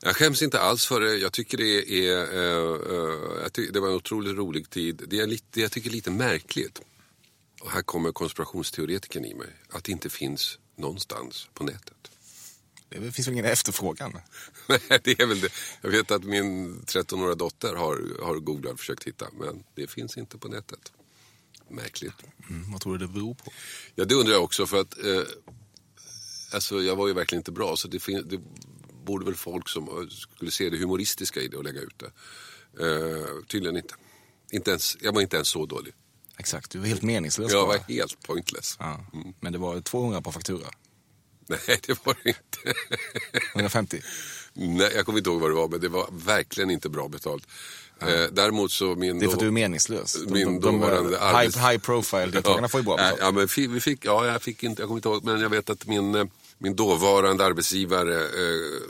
Jag 0.01 0.15
skäms 0.15 0.41
inte 0.41 0.59
alls 0.59 0.85
för 0.85 0.99
det. 0.99 1.15
Jag 1.15 1.33
tycker 1.33 1.57
det 1.57 2.07
är, 2.07 2.17
eh, 2.17 2.75
eh, 2.95 3.41
jag 3.41 3.73
det 3.73 3.79
var 3.79 3.87
en 3.87 3.95
otroligt 3.95 4.37
rolig 4.37 4.69
tid. 4.69 5.03
Det 5.07 5.19
är 5.19 5.27
lite, 5.27 5.61
jag 5.61 5.71
tycker 5.71 5.89
är 5.89 5.93
lite 5.93 6.11
märkligt. 6.11 6.81
Och 7.61 7.71
här 7.71 7.81
kommer 7.81 8.11
konspirationsteoretikern 8.11 9.25
i 9.25 9.33
mig. 9.33 9.47
Att 9.69 9.83
det 9.83 9.91
inte 9.91 10.09
finns 10.09 10.59
någonstans 10.75 11.47
på 11.53 11.63
nätet. 11.63 12.08
Det 12.89 13.11
finns 13.11 13.27
väl 13.27 13.33
ingen 13.33 13.45
efterfrågan? 13.45 14.19
Nej, 14.69 14.99
det 15.03 15.19
är 15.19 15.25
väl 15.25 15.39
det. 15.41 15.49
Jag 15.81 15.89
vet 15.89 16.11
att 16.11 16.23
min 16.23 16.81
13-åriga 16.81 17.35
dotter 17.35 17.75
har, 17.75 18.23
har 18.25 18.35
googlat 18.35 18.79
försökt 18.79 19.03
hitta. 19.03 19.27
Men 19.39 19.63
det 19.75 19.87
finns 19.87 20.17
inte 20.17 20.37
på 20.37 20.47
nätet. 20.47 20.91
Märkligt. 21.69 22.13
Mm, 22.49 22.71
vad 22.71 22.81
tror 22.81 22.97
du 22.97 23.07
det 23.07 23.13
beror 23.13 23.33
på? 23.33 23.51
Ja, 23.95 24.05
det 24.05 24.15
undrar 24.15 24.33
jag 24.33 24.43
också 24.43 24.65
för 24.65 24.81
att 24.81 24.97
eh, 25.05 25.21
alltså, 26.53 26.81
jag 26.81 26.95
var 26.95 27.07
ju 27.07 27.13
verkligen 27.13 27.39
inte 27.39 27.51
bra. 27.51 27.75
Så 27.75 27.87
det, 27.87 27.99
fin- 27.99 28.27
det 28.29 28.39
borde 29.05 29.25
väl 29.25 29.35
folk 29.35 29.69
som 29.69 30.09
skulle 30.11 30.51
se 30.51 30.69
det 30.69 30.77
humoristiska 30.77 31.39
i 31.41 31.47
det 31.47 31.57
och 31.57 31.63
lägga 31.63 31.81
ut 31.81 31.99
det. 31.99 32.11
Eh, 32.85 33.25
tydligen 33.47 33.77
inte. 33.77 33.93
inte 34.51 34.71
ens, 34.71 34.97
jag 35.01 35.13
var 35.13 35.21
inte 35.21 35.35
ens 35.35 35.47
så 35.47 35.65
dålig. 35.65 35.93
Exakt, 36.37 36.71
du 36.71 36.79
var 36.79 36.85
helt 36.85 37.01
meningslös 37.01 37.51
Jag 37.51 37.67
bara. 37.67 37.77
var 37.77 37.83
helt 37.93 38.23
pointless. 38.27 38.75
Ja. 38.79 39.05
Men 39.39 39.53
det 39.53 39.59
var 39.59 39.81
200 39.81 40.21
på 40.21 40.31
faktura. 40.31 40.67
Nej, 41.49 41.79
det 41.87 42.05
var 42.05 42.15
det 42.23 42.29
inte. 42.29 42.79
150. 43.53 44.01
Nej, 44.53 44.91
jag 44.95 45.05
kommer 45.05 45.17
inte 45.19 45.29
ihåg 45.29 45.41
vad 45.41 45.49
det 45.51 45.55
var, 45.55 45.67
men 45.67 45.79
det 45.81 45.89
var 45.89 46.09
verkligen 46.11 46.69
inte 46.69 46.89
bra 46.89 47.07
betalt. 47.07 47.47
Eh, 48.01 48.07
däremot 48.31 48.71
så 48.71 48.95
min... 48.95 49.19
Det 49.19 49.25
är 49.25 49.27
för 49.27 49.33
att 49.33 49.39
du 49.39 49.47
är 49.47 49.51
meningslös. 49.51 50.13
De, 50.13 50.33
Min 50.33 50.59
de, 50.59 50.79
de, 50.79 50.83
high, 50.83 51.21
arbets- 51.21 51.69
high 51.71 51.79
profile-deltagarna 51.79 52.67
får 52.67 52.79
ju 52.79 52.85
bra 52.85 52.95
ja, 52.97 53.03
betalt. 53.03 53.19
ja, 53.21 53.31
men 53.31 53.73
vi 53.73 53.79
fick, 53.79 54.05
ja, 54.05 54.25
jag 54.25 54.41
fick 54.41 54.63
inte, 54.63 54.81
jag 54.81 54.87
kommer 54.87 54.97
inte 54.97 55.09
ihåg, 55.09 55.23
men 55.23 55.39
jag 55.41 55.49
vet 55.49 55.69
att 55.69 55.85
min, 55.85 56.15
eh, 56.15 56.25
min 56.57 56.75
dåvarande 56.75 57.45
arbetsgivare 57.45 58.15
eh, 58.15 58.81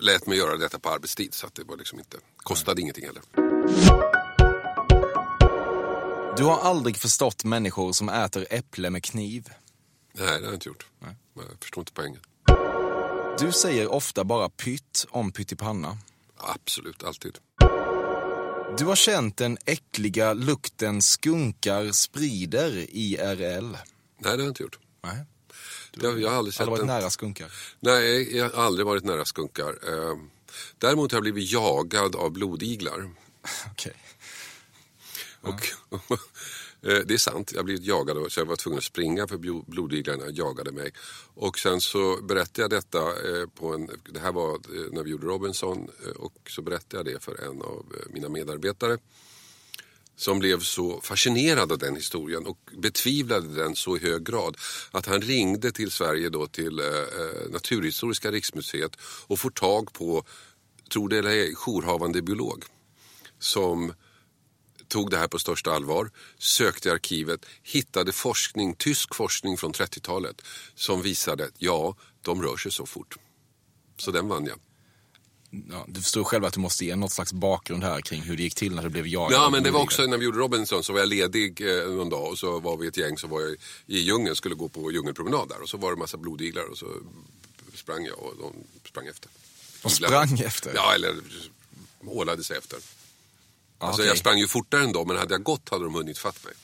lät 0.00 0.26
mig 0.26 0.38
göra 0.38 0.56
detta 0.56 0.78
på 0.78 0.88
arbetstid. 0.90 1.34
Så 1.34 1.46
att 1.46 1.54
det 1.54 1.64
var 1.64 1.76
liksom 1.76 1.98
inte, 1.98 2.16
kostade 2.36 2.80
ingenting 2.80 3.04
heller. 3.06 3.22
Du 6.36 6.44
har 6.44 6.58
aldrig 6.60 6.96
förstått 6.96 7.44
människor 7.44 7.92
som 7.92 8.08
äter 8.08 8.46
äpple 8.50 8.90
med 8.90 9.04
kniv. 9.04 9.48
Nej, 10.18 10.26
det 10.26 10.32
har 10.34 10.40
jag 10.42 10.54
inte 10.54 10.68
gjort. 10.68 10.86
Men 10.98 11.14
Jag 11.34 11.44
förstår 11.60 11.80
inte 11.82 11.92
poängen. 11.92 12.20
Du 13.38 13.52
säger 13.52 13.92
ofta 13.92 14.24
bara 14.24 14.48
pytt 14.48 15.06
om 15.10 15.32
pyttipanna. 15.32 15.98
Absolut, 16.36 17.02
alltid. 17.04 17.38
Du 18.78 18.84
har 18.84 18.96
känt 18.96 19.36
den 19.36 19.58
äckliga 19.66 20.32
lukten 20.32 21.02
skunkar 21.02 21.92
sprider 21.92 22.86
IRL. 22.88 23.62
Nej, 23.70 23.80
det 24.18 24.28
har 24.28 24.38
jag 24.38 24.48
inte 24.48 24.62
gjort. 24.62 24.78
Nej. 25.02 25.24
Det 25.92 26.06
har, 26.06 26.16
jag 26.16 26.30
har 26.30 26.36
aldrig 26.38 26.54
Aldrig 26.60 26.70
varit 26.70 26.80
en... 26.80 26.86
nära 26.86 27.10
skunkar. 27.10 27.52
Nej, 27.80 28.36
jag 28.36 28.50
har 28.50 28.64
aldrig 28.64 28.86
varit 28.86 29.04
nära 29.04 29.24
skunkar. 29.24 29.68
Eh, 29.68 30.16
däremot 30.78 31.12
har 31.12 31.16
jag 31.16 31.22
blivit 31.22 31.50
jagad 31.52 32.16
av 32.16 32.30
blodiglar. 32.30 33.10
Okej. 33.72 33.94
Och, 35.40 35.68
Eh, 36.10 36.18
Eh, 36.82 36.98
det 37.06 37.14
är 37.14 37.18
sant, 37.18 37.52
jag 37.54 37.64
blev 37.64 37.78
jagad 37.82 38.32
så 38.32 38.40
jag 38.40 38.46
var 38.46 38.56
tvungen 38.56 38.78
att 38.78 38.84
springa 38.84 39.26
för 39.26 39.38
blodiglarna 39.70 40.24
jagade 40.30 40.72
mig. 40.72 40.92
Och 41.34 41.58
sen 41.58 41.80
så 41.80 42.22
berättade 42.22 42.62
jag 42.62 42.70
detta 42.70 42.98
eh, 42.98 43.46
på 43.54 43.74
en, 43.74 43.90
det 44.12 44.20
här 44.20 44.32
var 44.32 44.54
eh, 44.54 44.92
när 44.92 45.02
vi 45.02 45.10
gjorde 45.10 45.26
Robinson 45.26 45.90
och 46.16 46.50
så 46.50 46.62
berättade 46.62 46.96
jag 46.96 47.04
det 47.04 47.24
för 47.24 47.44
en 47.44 47.62
av 47.62 47.86
mina 48.10 48.28
medarbetare 48.28 48.98
som 50.18 50.38
blev 50.38 50.60
så 50.60 51.00
fascinerad 51.00 51.72
av 51.72 51.78
den 51.78 51.96
historien 51.96 52.46
och 52.46 52.58
betvivlade 52.76 53.54
den 53.54 53.76
så 53.76 53.96
i 53.96 54.00
hög 54.00 54.24
grad 54.24 54.56
att 54.90 55.06
han 55.06 55.20
ringde 55.20 55.72
till 55.72 55.90
Sverige 55.90 56.28
då 56.28 56.46
till 56.46 56.78
eh, 56.78 56.86
Naturhistoriska 57.50 58.30
riksmuseet 58.30 58.96
och 59.26 59.38
får 59.38 59.50
tag 59.50 59.92
på, 59.92 60.24
tror 60.92 61.08
det 61.08 61.18
eller 61.18 61.30
ej, 61.30 61.54
jourhavande 61.54 62.22
biolog 62.22 62.64
som 63.38 63.92
tog 64.88 65.10
det 65.10 65.18
här 65.18 65.28
på 65.28 65.38
största 65.38 65.72
allvar, 65.72 66.10
sökte 66.38 66.88
i 66.88 66.92
arkivet, 66.92 67.46
hittade 67.62 68.12
forskning, 68.12 68.74
tysk 68.74 69.14
forskning 69.14 69.56
från 69.56 69.72
30-talet 69.72 70.42
som 70.74 71.02
visade 71.02 71.44
att 71.44 71.54
ja, 71.58 71.96
de 72.22 72.42
rör 72.42 72.56
sig 72.56 72.72
så 72.72 72.86
fort. 72.86 73.16
Så 73.96 74.10
den 74.10 74.28
vann 74.28 74.46
jag. 74.46 74.58
Ja, 75.50 75.84
du 75.88 76.00
förstår 76.00 76.24
själv 76.24 76.44
att 76.44 76.52
du 76.52 76.60
måste 76.60 76.84
ge 76.84 76.96
något 76.96 77.12
slags 77.12 77.32
bakgrund 77.32 77.84
här 77.84 78.00
kring 78.00 78.22
hur 78.22 78.36
det 78.36 78.42
gick 78.42 78.54
till 78.54 78.74
när 78.74 78.82
du 78.82 78.88
blev 78.88 79.06
jagad. 79.06 79.32
Ja, 79.32 79.50
men 79.50 79.62
det 79.62 79.70
var 79.70 79.80
också 79.80 80.06
när 80.06 80.18
vi 80.18 80.24
gjorde 80.24 80.38
Robinson 80.38 80.84
så 80.84 80.92
var 80.92 81.00
jag 81.00 81.08
ledig 81.08 81.60
eh, 81.60 81.88
någon 81.90 82.08
dag 82.08 82.30
och 82.30 82.38
så 82.38 82.60
var 82.60 82.76
vi 82.76 82.86
ett 82.86 82.96
gäng 82.96 83.18
som 83.18 83.30
var 83.30 83.40
i, 83.40 83.56
i 83.86 83.98
djungeln, 83.98 84.36
skulle 84.36 84.54
gå 84.54 84.68
på 84.68 84.92
djungelpromenad 84.92 85.48
där 85.48 85.62
och 85.62 85.68
så 85.68 85.76
var 85.76 85.90
det 85.90 85.96
massa 85.96 86.16
blodiglar 86.16 86.64
och 86.70 86.78
så 86.78 86.86
sprang 87.74 88.04
jag 88.04 88.18
och 88.18 88.34
de 88.38 88.52
sprang 88.88 89.06
efter. 89.06 89.30
De 89.82 89.90
sprang 89.90 90.40
efter? 90.40 90.72
Ja, 90.74 90.94
eller 90.94 91.16
ålade 92.06 92.44
sig 92.44 92.56
efter. 92.56 92.78
Ja, 93.80 93.86
Alltså, 93.86 94.02
okej. 94.02 94.08
Jag 94.08 94.18
sprang 94.18 94.38
ju 94.38 94.48
fortare 94.48 94.84
än 94.84 94.92
dem, 94.92 95.08
men 95.08 95.16
hade 95.16 95.34
jag 95.34 95.42
gått 95.42 95.68
hade 95.68 95.84
de 95.84 95.94
hunnit 95.94 96.18
fatt 96.18 96.44
mig. 96.44 96.54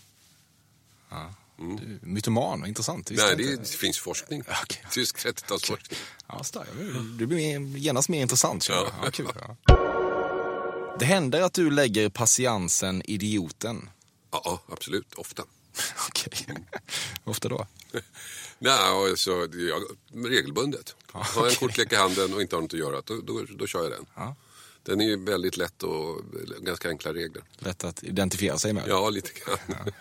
Du, 1.56 1.98
mytoman, 2.02 2.66
intressant. 2.66 3.10
Nej, 3.10 3.36
det, 3.36 3.56
det 3.56 3.68
finns 3.68 3.98
forskning. 3.98 4.42
Okej. 4.62 4.84
Tysk 4.90 5.16
30-talsforskning. 5.26 5.98
Ja, 6.28 6.44
starkt. 6.44 6.70
Det 7.18 7.26
blir 7.26 7.76
genast 7.76 8.08
mer 8.08 8.22
intressant. 8.22 8.68
Ja. 8.68 8.88
Ja, 9.04 9.10
kul. 9.10 9.28
Ja. 9.34 9.56
Det 10.98 11.04
händer 11.04 11.40
att 11.40 11.52
du 11.54 11.70
lägger 11.70 12.08
patiensen 12.08 13.02
idioten. 13.04 13.90
Ja, 14.30 14.42
ja, 14.44 14.62
absolut. 14.72 15.14
Ofta. 15.14 15.42
Okej. 16.08 16.46
Ofta 17.24 17.48
då? 17.48 17.66
Nej, 18.58 18.72
alltså, 18.72 19.30
jag, 19.52 19.82
regelbundet. 20.30 20.94
Har 21.12 21.26
jag 21.36 21.48
en 21.48 21.56
kortlek 21.56 21.92
i 21.92 21.96
handen 21.96 22.34
och 22.34 22.42
inte 22.42 22.56
har 22.56 22.62
något 22.62 22.74
att 22.74 22.80
göra, 22.80 23.02
då, 23.04 23.20
då, 23.20 23.44
då 23.58 23.66
kör 23.66 23.82
jag 23.82 23.92
den. 23.92 24.06
Ja. 24.14 24.36
Den 24.84 25.00
är 25.00 25.04
ju 25.04 25.24
väldigt 25.24 25.56
lätt 25.56 25.82
och 25.82 26.20
ganska 26.60 26.88
enkla 26.88 27.14
regler. 27.14 27.42
Lätt 27.58 27.84
att 27.84 28.04
identifiera 28.04 28.58
sig 28.58 28.72
med. 28.72 28.84
Ja, 28.88 29.10
lite 29.10 29.30
grann. 29.40 29.92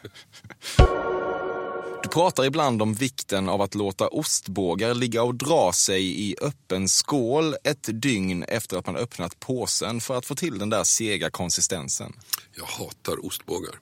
Du 2.04 2.10
pratar 2.10 2.46
ibland 2.46 2.82
om 2.82 2.94
vikten 2.94 3.50
av 3.50 3.62
att 3.62 3.76
låta 3.76 4.08
ostbågar 4.08 4.94
ligga 4.94 5.24
och 5.24 5.36
dra 5.36 5.72
sig 5.74 6.30
i 6.30 6.36
öppen 6.42 6.90
skål 6.90 7.56
ett 7.64 7.90
dygn 8.02 8.44
efter 8.44 8.78
att 8.78 8.86
man 8.86 8.96
öppnat 8.96 9.40
påsen 9.40 10.02
för 10.02 10.18
att 10.18 10.26
få 10.26 10.36
till 10.36 10.60
den 10.60 10.70
där 10.70 10.84
sega 10.84 11.30
konsistensen. 11.30 12.14
Jag 12.58 12.66
hatar 12.66 13.26
ostbågar. 13.26 13.80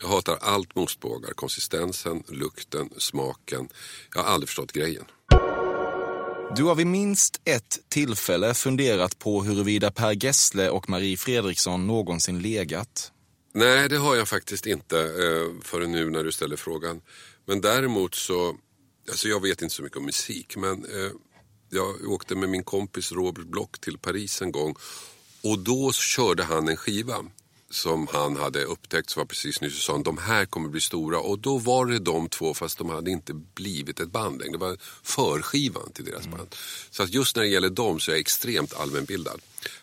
Jag 0.00 0.08
hatar 0.08 0.38
allt 0.40 0.74
med 0.74 0.84
ostbågar. 0.84 1.32
Konsistensen, 1.32 2.22
lukten, 2.28 2.90
smaken. 2.96 3.68
Jag 4.14 4.22
har 4.22 4.30
aldrig 4.30 4.48
förstått 4.48 4.72
grejen. 4.72 5.04
Du 6.56 6.64
har 6.64 6.74
vid 6.74 6.86
minst 6.86 7.40
ett 7.44 7.78
tillfälle 7.88 8.54
funderat 8.54 9.18
på 9.18 9.42
huruvida 9.42 9.90
Per 9.90 10.24
Gessle 10.24 10.70
och 10.70 10.88
Marie 10.88 11.16
Fredriksson 11.16 11.86
någonsin 11.86 12.42
legat. 12.42 13.12
Nej, 13.54 13.88
det 13.88 13.96
har 13.96 14.16
jag 14.16 14.28
faktiskt 14.28 14.66
inte 14.66 14.98
eh, 14.98 15.62
förrän 15.62 15.92
nu 15.92 16.10
när 16.10 16.24
du 16.24 16.32
ställer 16.32 16.56
frågan. 16.56 17.00
Men 17.46 17.60
däremot 17.60 18.14
så, 18.14 18.56
alltså 19.08 19.28
jag 19.28 19.42
vet 19.42 19.62
inte 19.62 19.74
så 19.74 19.82
mycket 19.82 19.98
om 19.98 20.04
musik, 20.04 20.56
men 20.56 20.84
eh, 20.84 21.10
jag 21.70 22.10
åkte 22.10 22.34
med 22.34 22.48
min 22.48 22.64
kompis 22.64 23.12
Robert 23.12 23.46
Block 23.46 23.80
till 23.80 23.98
Paris 23.98 24.42
en 24.42 24.52
gång 24.52 24.74
och 25.42 25.58
då 25.58 25.92
körde 25.92 26.42
han 26.44 26.68
en 26.68 26.76
skiva 26.76 27.24
som 27.70 28.08
han 28.12 28.36
hade 28.36 28.64
upptäckt 28.64 29.10
som 29.10 29.20
var 29.20 29.26
precis 29.26 29.60
nyss 29.60 29.76
och 29.76 29.82
sa 29.82 29.98
de 29.98 30.18
här 30.18 30.46
kommer 30.46 30.68
bli 30.68 30.80
stora 30.80 31.20
och 31.20 31.38
då 31.38 31.58
var 31.58 31.86
det 31.86 31.98
de 31.98 32.28
två 32.28 32.54
fast 32.54 32.78
de 32.78 32.90
hade 32.90 33.10
inte 33.10 33.34
blivit 33.34 34.00
ett 34.00 34.10
band 34.10 34.40
längre. 34.40 34.52
Det 34.52 34.58
var 34.58 34.76
förskivan 35.02 35.92
till 35.92 36.04
deras 36.04 36.26
band. 36.26 36.54
Så 36.90 37.02
att 37.02 37.14
just 37.14 37.36
när 37.36 37.42
det 37.42 37.48
gäller 37.48 37.70
dem 37.70 38.00
så 38.00 38.10
är 38.10 38.14
jag 38.14 38.20
extremt 38.20 38.74
allmänbildad. 38.74 39.40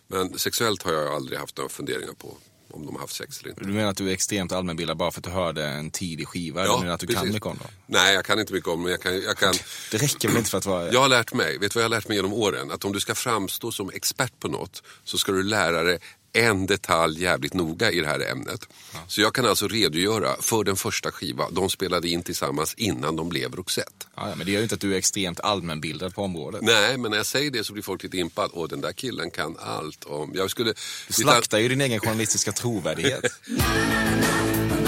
Men 0.07 0.39
sexuellt 0.39 0.83
har 0.83 0.93
jag 0.93 1.13
aldrig 1.13 1.39
haft 1.39 1.57
några 1.57 1.69
funderingar 1.69 2.13
på 2.13 2.37
om 2.71 2.85
de 2.85 2.95
har 2.95 3.01
haft 3.01 3.15
sex 3.15 3.39
eller 3.39 3.49
inte. 3.49 3.63
Du 3.63 3.73
menar 3.73 3.89
att 3.89 3.97
du 3.97 4.09
är 4.09 4.13
extremt 4.13 4.51
allmänbildad 4.51 4.97
bara 4.97 5.11
för 5.11 5.19
att 5.19 5.23
du 5.23 5.29
hörde 5.29 5.65
en 5.65 5.91
tidig 5.91 6.27
skiva? 6.27 6.63
eller 6.63 6.77
menar 6.77 6.93
att 6.93 6.99
du 6.99 7.07
kan 7.07 7.15
precis. 7.15 7.33
mycket 7.33 7.47
om 7.47 7.57
dem? 7.57 7.67
Nej, 7.85 8.15
jag 8.15 8.25
kan 8.25 8.39
inte 8.39 8.53
mycket 8.53 8.69
om 8.69 8.81
men 8.81 8.91
jag 8.91 9.01
kan, 9.01 9.21
jag 9.21 9.37
kan 9.37 9.53
Det 9.91 9.97
räcker 9.97 10.27
väl 10.27 10.37
inte 10.37 10.49
för 10.49 10.57
att 10.57 10.65
vara... 10.65 10.91
Jag 10.91 10.99
har 10.99 11.09
lärt 11.09 11.33
mig, 11.33 11.57
vet 11.57 11.71
du 11.71 11.79
vad 11.79 11.83
jag 11.83 11.89
har 11.89 11.95
lärt 11.95 12.07
mig 12.07 12.17
genom 12.17 12.33
åren? 12.33 12.71
Att 12.71 12.85
om 12.85 12.93
du 12.93 12.99
ska 12.99 13.15
framstå 13.15 13.71
som 13.71 13.89
expert 13.93 14.39
på 14.39 14.47
något 14.47 14.83
så 15.03 15.17
ska 15.17 15.31
du 15.31 15.43
lära 15.43 15.83
dig 15.83 15.99
en 16.37 16.65
detalj 16.65 17.23
jävligt 17.23 17.53
noga 17.53 17.91
i 17.91 17.99
det 17.99 18.07
här 18.07 18.31
ämnet. 18.31 18.67
Så 19.07 19.21
jag 19.21 19.33
kan 19.33 19.45
alltså 19.45 19.67
redogöra 19.67 20.35
för 20.41 20.63
den 20.63 20.75
första 20.75 21.11
skiva 21.11 21.49
de 21.49 21.69
spelade 21.69 22.09
in 22.09 22.23
tillsammans 22.23 22.73
innan 22.73 23.15
de 23.15 23.29
blev 23.29 23.55
Roxette. 23.55 24.05
Ja, 24.15 24.29
ja, 24.29 24.35
men 24.35 24.45
det 24.45 24.51
gör 24.51 24.59
ju 24.59 24.63
inte 24.63 24.75
att 24.75 24.81
du 24.81 24.93
är 24.93 24.97
extremt 24.97 25.39
allmänbildad 25.39 26.15
på 26.15 26.23
området. 26.23 26.61
Nej, 26.61 26.97
men 26.97 27.11
när 27.11 27.17
jag 27.17 27.25
säger 27.25 27.51
det 27.51 27.63
så 27.63 27.73
blir 27.73 27.83
folk 27.83 28.03
lite 28.03 28.17
impad. 28.17 28.49
Åh, 28.53 28.67
den 28.67 28.81
där 28.81 28.93
killen 28.93 29.31
kan 29.31 29.57
allt 29.59 30.03
om... 30.03 30.31
Jag 30.35 30.51
skulle... 30.51 30.73
Du 31.07 31.13
slaktar 31.13 31.57
ju 31.57 31.67
din 31.67 31.81
egen 31.81 31.99
journalistiska 31.99 32.51
trovärdighet. 32.51 33.25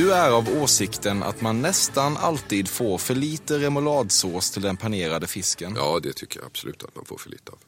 Du 0.00 0.12
är 0.12 0.30
av 0.30 0.62
åsikten 0.62 1.22
att 1.22 1.40
man 1.40 1.62
nästan 1.62 2.16
alltid 2.16 2.68
får 2.68 2.98
för 2.98 3.14
lite 3.14 3.58
remouladsås 3.58 4.50
till 4.50 4.62
den 4.62 4.76
panerade 4.76 5.26
fisken. 5.26 5.74
Ja, 5.76 6.00
det 6.02 6.12
tycker 6.12 6.38
jag 6.38 6.46
absolut 6.46 6.82
att 6.82 6.96
man 6.96 7.04
får 7.04 7.18
för 7.18 7.30
lite 7.30 7.52
av. 7.52 7.58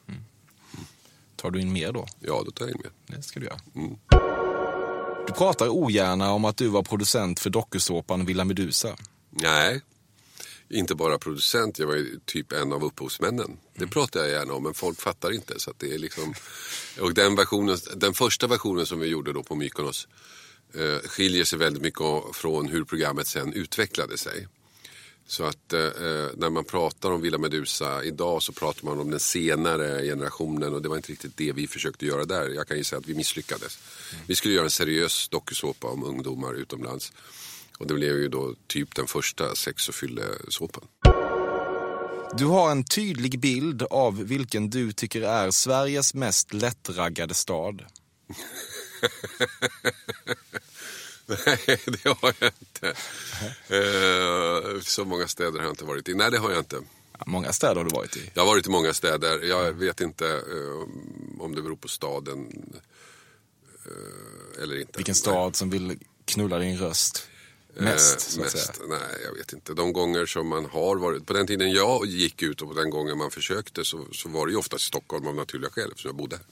Tar 1.35 1.51
du 1.51 1.61
in 1.61 1.73
mer 1.73 1.91
då? 1.91 2.07
Ja, 2.19 2.43
då 2.45 2.51
tar 2.51 2.65
jag 2.65 2.75
in 2.75 2.81
mer. 2.83 3.17
Det 3.17 3.23
ska 3.23 3.39
du 3.39 3.45
göra. 3.45 3.59
Mm. 3.75 3.95
Du 5.27 5.33
pratar 5.33 5.67
ogärna 5.67 6.31
om 6.31 6.45
att 6.45 6.57
du 6.57 6.67
var 6.67 6.83
producent 6.83 7.39
för 7.39 7.49
dokusåpan 7.49 8.25
Villa 8.25 8.45
Medusa. 8.45 8.95
Nej, 9.29 9.81
inte 10.69 10.95
bara 10.95 11.17
producent, 11.17 11.79
jag 11.79 11.87
var 11.87 12.25
typ 12.25 12.51
en 12.51 12.73
av 12.73 12.83
upphovsmännen. 12.83 13.57
Det 13.75 13.87
pratar 13.87 14.19
jag 14.19 14.29
gärna 14.29 14.53
om, 14.53 14.63
men 14.63 14.73
folk 14.73 15.01
fattar 15.01 15.31
inte. 15.31 15.59
Så 15.59 15.73
det 15.77 15.93
är 15.93 15.99
liksom... 15.99 16.33
Och 17.01 17.13
den, 17.13 17.35
versionen, 17.35 17.77
den 17.95 18.13
första 18.13 18.47
versionen 18.47 18.85
som 18.85 18.99
vi 18.99 19.07
gjorde 19.07 19.33
då 19.33 19.43
på 19.43 19.55
Mykonos 19.55 20.07
eh, 20.75 21.09
skiljer 21.09 21.45
sig 21.45 21.59
väldigt 21.59 21.83
mycket 21.83 22.01
från 22.33 22.67
hur 22.67 22.83
programmet 22.83 23.27
sen 23.27 23.53
utvecklade 23.53 24.17
sig. 24.17 24.47
Så 25.27 25.43
att 25.43 25.73
eh, 25.73 25.79
när 26.37 26.49
man 26.49 26.65
pratar 26.65 27.11
om 27.11 27.21
Villa 27.21 27.37
Medusa 27.37 28.03
idag 28.03 28.43
så 28.43 28.53
pratar 28.53 28.85
man 28.85 28.99
om 28.99 29.09
den 29.11 29.19
senare 29.19 30.03
generationen 30.03 30.73
och 30.73 30.81
det 30.81 30.89
var 30.89 30.95
inte 30.95 31.11
riktigt 31.11 31.37
det 31.37 31.51
vi 31.51 31.67
försökte 31.67 32.05
göra 32.05 32.25
där. 32.25 32.49
Jag 32.49 32.67
kan 32.67 32.77
ju 32.77 32.83
säga 32.83 32.99
att 32.99 33.07
vi 33.07 33.15
misslyckades. 33.15 33.79
Vi 34.27 34.35
skulle 34.35 34.53
göra 34.53 34.65
en 34.65 34.71
seriös 34.71 35.29
dokusåpa 35.29 35.87
om 35.87 36.03
ungdomar 36.03 36.53
utomlands. 36.53 37.13
Och 37.79 37.87
det 37.87 37.93
blev 37.93 38.15
ju 38.15 38.27
då 38.27 38.55
typ 38.67 38.95
den 38.95 39.07
första 39.07 39.55
sex 39.55 39.89
och 39.89 39.95
fyllesåpan. 39.95 40.83
Du 42.37 42.45
har 42.45 42.71
en 42.71 42.83
tydlig 42.83 43.39
bild 43.39 43.83
av 43.83 44.23
vilken 44.23 44.69
du 44.69 44.91
tycker 44.91 45.21
är 45.21 45.51
Sveriges 45.51 46.13
mest 46.13 46.53
lättraggade 46.53 47.33
stad. 47.33 47.85
Nej, 51.25 51.37
det 51.85 52.05
har 52.21 52.33
jag 52.39 52.51
inte. 52.59 52.87
Eh, 53.67 54.81
så 54.81 55.05
många 55.05 55.27
städer 55.27 55.59
har 55.59 55.65
jag 55.65 55.71
inte 55.71 55.85
varit 55.85 56.09
i. 56.09 56.13
Nej, 56.13 56.31
det 56.31 56.37
har 56.37 56.51
jag 56.51 56.59
inte. 56.59 56.81
Ja, 57.19 57.23
Många 57.27 57.53
städer 57.53 57.75
har 57.75 57.83
du 57.83 57.89
varit 57.89 58.17
i. 58.17 58.31
Jag 58.33 58.41
har 58.41 58.47
varit 58.47 58.67
i 58.67 58.69
många 58.69 58.93
städer. 58.93 59.43
Jag 59.43 59.73
vet 59.73 60.01
inte 60.01 60.27
eh, 60.27 61.41
om 61.41 61.55
det 61.55 61.61
beror 61.61 61.75
på 61.75 61.87
staden 61.87 62.71
eh, 63.85 64.63
eller 64.63 64.79
inte. 64.79 64.97
Vilken 64.97 65.15
stad 65.15 65.55
som 65.55 65.69
vill 65.69 65.99
knulla 66.25 66.59
din 66.59 66.77
röst 66.77 67.27
Nej. 67.77 67.93
mest, 67.93 68.37
mest. 68.37 68.81
Nej, 68.89 68.99
jag 69.25 69.37
vet 69.37 69.53
inte. 69.53 69.73
De 69.73 69.93
gånger 69.93 70.25
som 70.25 70.47
man 70.47 70.65
har 70.65 70.95
varit, 70.95 71.25
på 71.25 71.33
den 71.33 71.47
tiden 71.47 71.71
jag 71.71 72.05
gick 72.05 72.41
ut 72.41 72.61
och 72.61 72.67
på 72.67 72.73
den 72.73 72.89
gången 72.89 73.17
man 73.17 73.31
försökte 73.31 73.85
så, 73.85 74.05
så 74.11 74.29
var 74.29 74.45
det 74.45 74.51
ju 74.51 74.57
oftast 74.57 74.85
Stockholm 74.85 75.27
av 75.27 75.35
naturliga 75.35 75.71
skäl 75.71 75.89
eftersom 75.89 76.09
jag 76.09 76.15
bodde 76.15 76.35
här. 76.35 76.45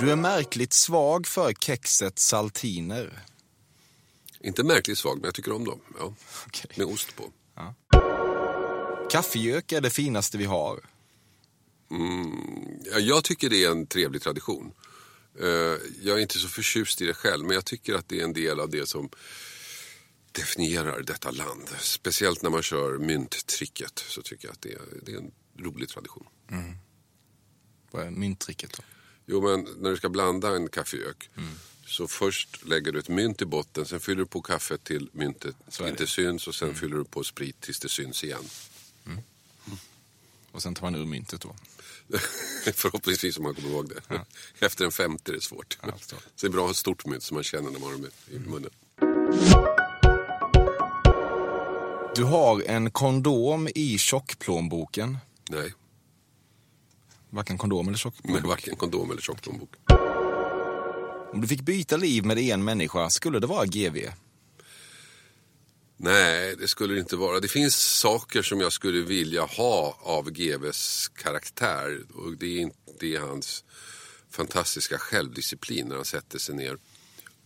Du 0.00 0.10
är 0.10 0.16
märkligt 0.16 0.72
svag 0.72 1.26
för 1.26 1.52
kexet 1.52 2.18
saltiner. 2.18 3.24
Inte 4.44 4.62
märkligt 4.64 4.98
svag, 4.98 5.16
men 5.16 5.24
jag 5.24 5.34
tycker 5.34 5.52
om 5.52 5.64
dem. 5.64 5.80
Ja. 5.98 6.14
Okej. 6.46 6.70
Med 6.76 6.86
ost 6.86 7.16
på. 7.16 7.32
Kaffegök 9.10 9.72
är 9.72 9.80
det 9.80 9.90
finaste 9.90 10.38
vi 10.38 10.44
har. 10.44 10.80
Ja, 12.92 12.98
jag 12.98 13.24
tycker 13.24 13.50
det 13.50 13.64
är 13.64 13.70
en 13.70 13.86
trevlig 13.86 14.22
tradition. 14.22 14.72
Eh, 15.40 15.46
Jag 16.02 16.18
är 16.18 16.22
inte 16.22 16.38
så 16.38 16.48
förtjust 16.48 17.00
i 17.02 17.06
det 17.06 17.14
själv, 17.14 17.44
men 17.46 17.54
jag 17.54 17.64
tycker 17.64 17.94
att 17.94 18.08
det 18.08 18.20
är 18.20 18.24
en 18.24 18.32
del 18.32 18.60
av 18.60 18.70
det 18.70 18.88
som 18.88 19.10
definierar 20.32 21.02
detta 21.02 21.30
land. 21.30 21.68
Speciellt 21.80 22.42
när 22.42 22.50
man 22.50 22.62
kör 22.62 22.98
mynttricket 22.98 23.98
så 24.08 24.22
tycker 24.22 24.48
jag 24.48 24.52
att 24.52 24.62
det 24.62 24.72
är, 24.72 24.80
det 25.02 25.12
är 25.12 25.16
en 25.16 25.32
rolig 25.58 25.88
tradition. 25.88 26.26
Vad 27.90 28.06
är 28.06 28.10
mynttricket 28.10 28.72
då? 28.76 28.82
Jo, 29.26 29.40
men 29.42 29.68
när 29.78 29.90
du 29.90 29.96
ska 29.96 30.08
blanda 30.08 30.56
en 30.56 30.68
kaffeök 30.68 31.30
så 31.86 32.08
först 32.08 32.64
lägger 32.66 32.92
du 32.92 32.98
ett 32.98 33.08
mynt 33.08 33.42
i 33.42 33.44
botten, 33.44 33.86
sen 33.86 34.00
fyller 34.00 34.18
du 34.18 34.26
på 34.26 34.42
kaffet 34.42 34.84
till 34.84 35.08
myntet 35.12 35.56
inte 35.80 36.06
syns 36.06 36.46
och 36.48 36.54
sen 36.54 36.74
fyller 36.74 36.96
du 36.96 37.04
på 37.04 37.24
sprit 37.24 37.60
tills 37.60 37.80
det 37.80 37.88
syns 37.88 38.24
igen. 38.24 38.44
Och 40.52 40.62
sen 40.62 40.74
tar 40.74 40.82
man 40.82 40.94
ur 40.94 41.04
myntet 41.06 41.40
då. 41.40 41.54
Förhoppningsvis 42.74 43.36
om 43.36 43.42
man 43.42 43.54
kommer 43.54 43.68
ihåg 43.68 43.88
det. 43.88 44.24
Efter 44.66 44.84
en 44.84 44.92
femte 44.92 45.30
är 45.32 45.34
det 45.34 45.40
svårt. 45.40 45.78
Ja, 45.82 45.96
förstår. 45.96 46.16
så 46.36 46.46
det 46.46 46.46
är 46.46 46.50
bra 46.50 46.60
att 46.60 46.66
ha 46.66 46.70
ett 46.70 46.76
stort 46.76 47.06
mynt 47.06 47.22
som 47.22 47.34
man 47.34 47.44
känner 47.44 47.70
när 47.70 47.78
man 47.80 47.92
har 47.92 47.98
det 47.98 48.34
i 48.36 48.38
munnen. 48.38 48.70
Du 52.16 52.24
har 52.24 52.62
en 52.66 52.90
kondom 52.90 53.68
i 53.74 53.98
tjockplånboken. 53.98 55.18
Nej, 55.50 55.72
Varken 57.30 57.58
kondom 57.58 57.88
eller 57.88 57.98
tjockplånbok. 57.98 58.44
varken 58.44 58.76
kondom 58.76 59.10
eller 59.10 59.20
tjockplånbok. 59.20 59.70
Om 61.34 61.40
du 61.40 61.48
fick 61.48 61.62
byta 61.62 61.96
liv 61.96 62.24
med 62.24 62.38
en 62.38 62.64
människa, 62.64 63.10
skulle 63.10 63.38
det 63.38 63.46
vara 63.46 63.66
GV? 63.66 63.98
Nej, 65.96 66.56
det 66.56 66.68
skulle 66.68 66.94
det 66.94 67.00
inte 67.00 67.16
vara. 67.16 67.40
Det 67.40 67.48
finns 67.48 67.76
saker 67.76 68.42
som 68.42 68.60
jag 68.60 68.72
skulle 68.72 69.00
vilja 69.00 69.42
ha 69.42 69.98
av 70.02 70.30
GVs 70.30 71.08
karaktär. 71.08 72.00
Och 72.14 72.36
det 72.36 72.46
är, 72.46 72.60
inte, 72.60 72.76
det 73.00 73.14
är 73.14 73.20
hans 73.20 73.64
fantastiska 74.30 74.98
självdisciplin 74.98 75.86
när 75.88 75.96
han 75.96 76.04
sätter 76.04 76.38
sig 76.38 76.54
ner 76.54 76.78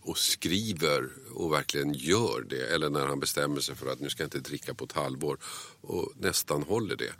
och 0.01 0.17
skriver 0.17 1.09
och 1.33 1.53
verkligen 1.53 1.93
gör 1.93 2.45
det. 2.49 2.73
Eller 2.73 2.89
när 2.89 3.05
han 3.05 3.19
bestämmer 3.19 3.61
sig 3.61 3.75
för 3.75 3.91
att 3.91 3.99
nu 3.99 4.09
ska 4.09 4.23
jag 4.23 4.27
inte 4.27 4.49
dricka 4.49 4.73
på 4.73 4.85
ett 4.85 4.91
halvår 4.91 5.37
och 5.81 6.13
nästan 6.19 6.63
håller 6.63 6.95
det. 6.95 7.13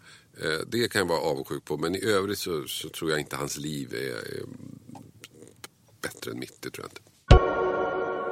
Eh, 0.44 0.60
det 0.68 0.92
kan 0.92 1.00
jag 1.00 1.08
vara 1.08 1.22
avundsjuk 1.22 1.66
på 1.66 1.78
men 1.78 1.96
i 1.96 2.04
övrigt 2.04 2.40
så, 2.40 2.68
så 2.68 2.90
tror 2.90 3.12
jag 3.12 3.20
inte 3.20 3.36
hans 3.36 3.58
liv 3.58 3.94
är, 3.94 4.38
är 4.38 4.44
bättre 6.02 6.32
än 6.32 6.40
mitt. 6.40 6.62
Det 6.62 6.70
tror 6.70 6.86
jag 6.86 6.92
inte. 6.92 7.02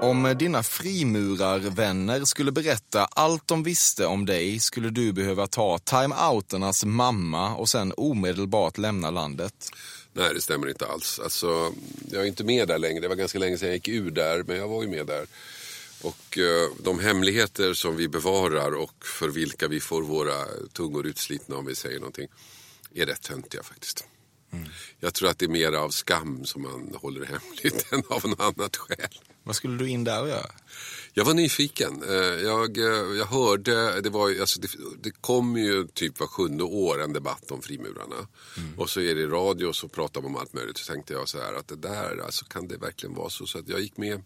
Om 0.01 0.35
dina 0.39 0.63
frimurarvänner 0.63 2.25
skulle 2.25 2.51
berätta 2.51 3.05
allt 3.05 3.47
de 3.47 3.63
visste 3.63 4.05
om 4.05 4.25
dig 4.25 4.59
skulle 4.59 4.89
du 4.89 5.13
behöva 5.13 5.47
ta 5.47 5.77
time-outernas 5.77 6.85
mamma 6.85 7.55
och 7.55 7.69
sen 7.69 7.93
omedelbart 7.97 8.77
lämna 8.77 9.11
landet. 9.11 9.69
Nej, 10.13 10.33
det 10.33 10.41
stämmer 10.41 10.69
inte 10.69 10.87
alls. 10.87 11.19
Alltså, 11.23 11.73
jag 12.11 12.21
är 12.21 12.25
inte 12.25 12.43
med 12.43 12.67
där 12.67 12.77
längre. 12.77 12.99
Det 12.99 13.07
var 13.07 13.15
ganska 13.15 13.39
länge 13.39 13.57
sedan 13.57 13.67
jag 13.67 13.75
gick 13.75 13.87
ur 13.87 14.11
där, 14.11 14.43
men 14.43 14.57
jag 14.57 14.67
var 14.67 14.83
ju 14.83 14.89
med 14.89 15.07
där. 15.07 15.27
Och 16.01 16.37
eh, 16.37 16.69
de 16.83 16.99
hemligheter 16.99 17.73
som 17.73 17.95
vi 17.95 18.07
bevarar 18.07 18.71
och 18.71 19.05
för 19.05 19.29
vilka 19.29 19.67
vi 19.67 19.79
får 19.79 20.01
våra 20.01 20.45
tungor 20.73 21.07
utslitna 21.07 21.55
om 21.55 21.65
vi 21.65 21.75
säger 21.75 21.99
någonting, 21.99 22.27
är 22.95 23.05
rätt 23.05 23.21
töntiga 23.21 23.63
faktiskt. 23.63 24.05
Jag 24.99 25.13
tror 25.13 25.29
att 25.29 25.39
det 25.39 25.45
är 25.45 25.49
mer 25.49 25.71
av 25.71 25.89
skam 25.89 26.45
som 26.45 26.61
man 26.61 26.93
håller 26.95 27.25
hemligt 27.25 27.93
än 27.93 28.03
av 28.09 28.25
något 28.29 28.39
annat 28.39 28.75
skäl. 28.77 29.09
Vad 29.43 29.55
skulle 29.55 29.77
du 29.77 29.89
in 29.89 30.03
där 30.03 30.21
och 30.21 30.27
göra? 30.29 30.51
Jag 31.13 31.25
var 31.25 31.33
nyfiken. 31.33 32.03
Eh, 32.09 32.15
Jag, 32.15 32.77
eh, 32.77 33.17
jag 33.17 33.25
hörde, 33.25 34.01
det, 34.01 34.09
var, 34.09 34.39
alltså 34.39 34.59
det, 34.61 34.67
det 35.01 35.11
kommer 35.21 35.59
ju 35.59 35.87
typ 35.87 36.19
var 36.19 36.27
sjunde 36.27 36.63
år 36.63 37.01
en 37.01 37.13
debatt 37.13 37.51
om 37.51 37.61
frimurarna. 37.61 38.27
Och 38.77 38.89
så 38.89 39.01
är 39.01 39.15
det 39.15 39.27
radio 39.27 39.65
och 39.67 39.75
så 39.75 39.87
pratar 39.87 40.21
man 40.21 40.31
om 40.31 40.37
allt 40.37 40.53
möjligt. 40.53 40.77
Så 40.77 40.93
tänkte 40.93 41.13
jag 41.13 41.29
så 41.29 41.37
här 41.41 41.53
att 41.53 41.67
det 41.67 41.75
där, 41.75 42.21
alltså 42.25 42.45
kan 42.45 42.67
det 42.67 42.77
verkligen 42.77 43.15
vara 43.15 43.29
så? 43.29 43.45
Så 43.45 43.59
att 43.59 43.69
jag 43.69 43.79
gick 43.81 43.97
med. 43.97 44.21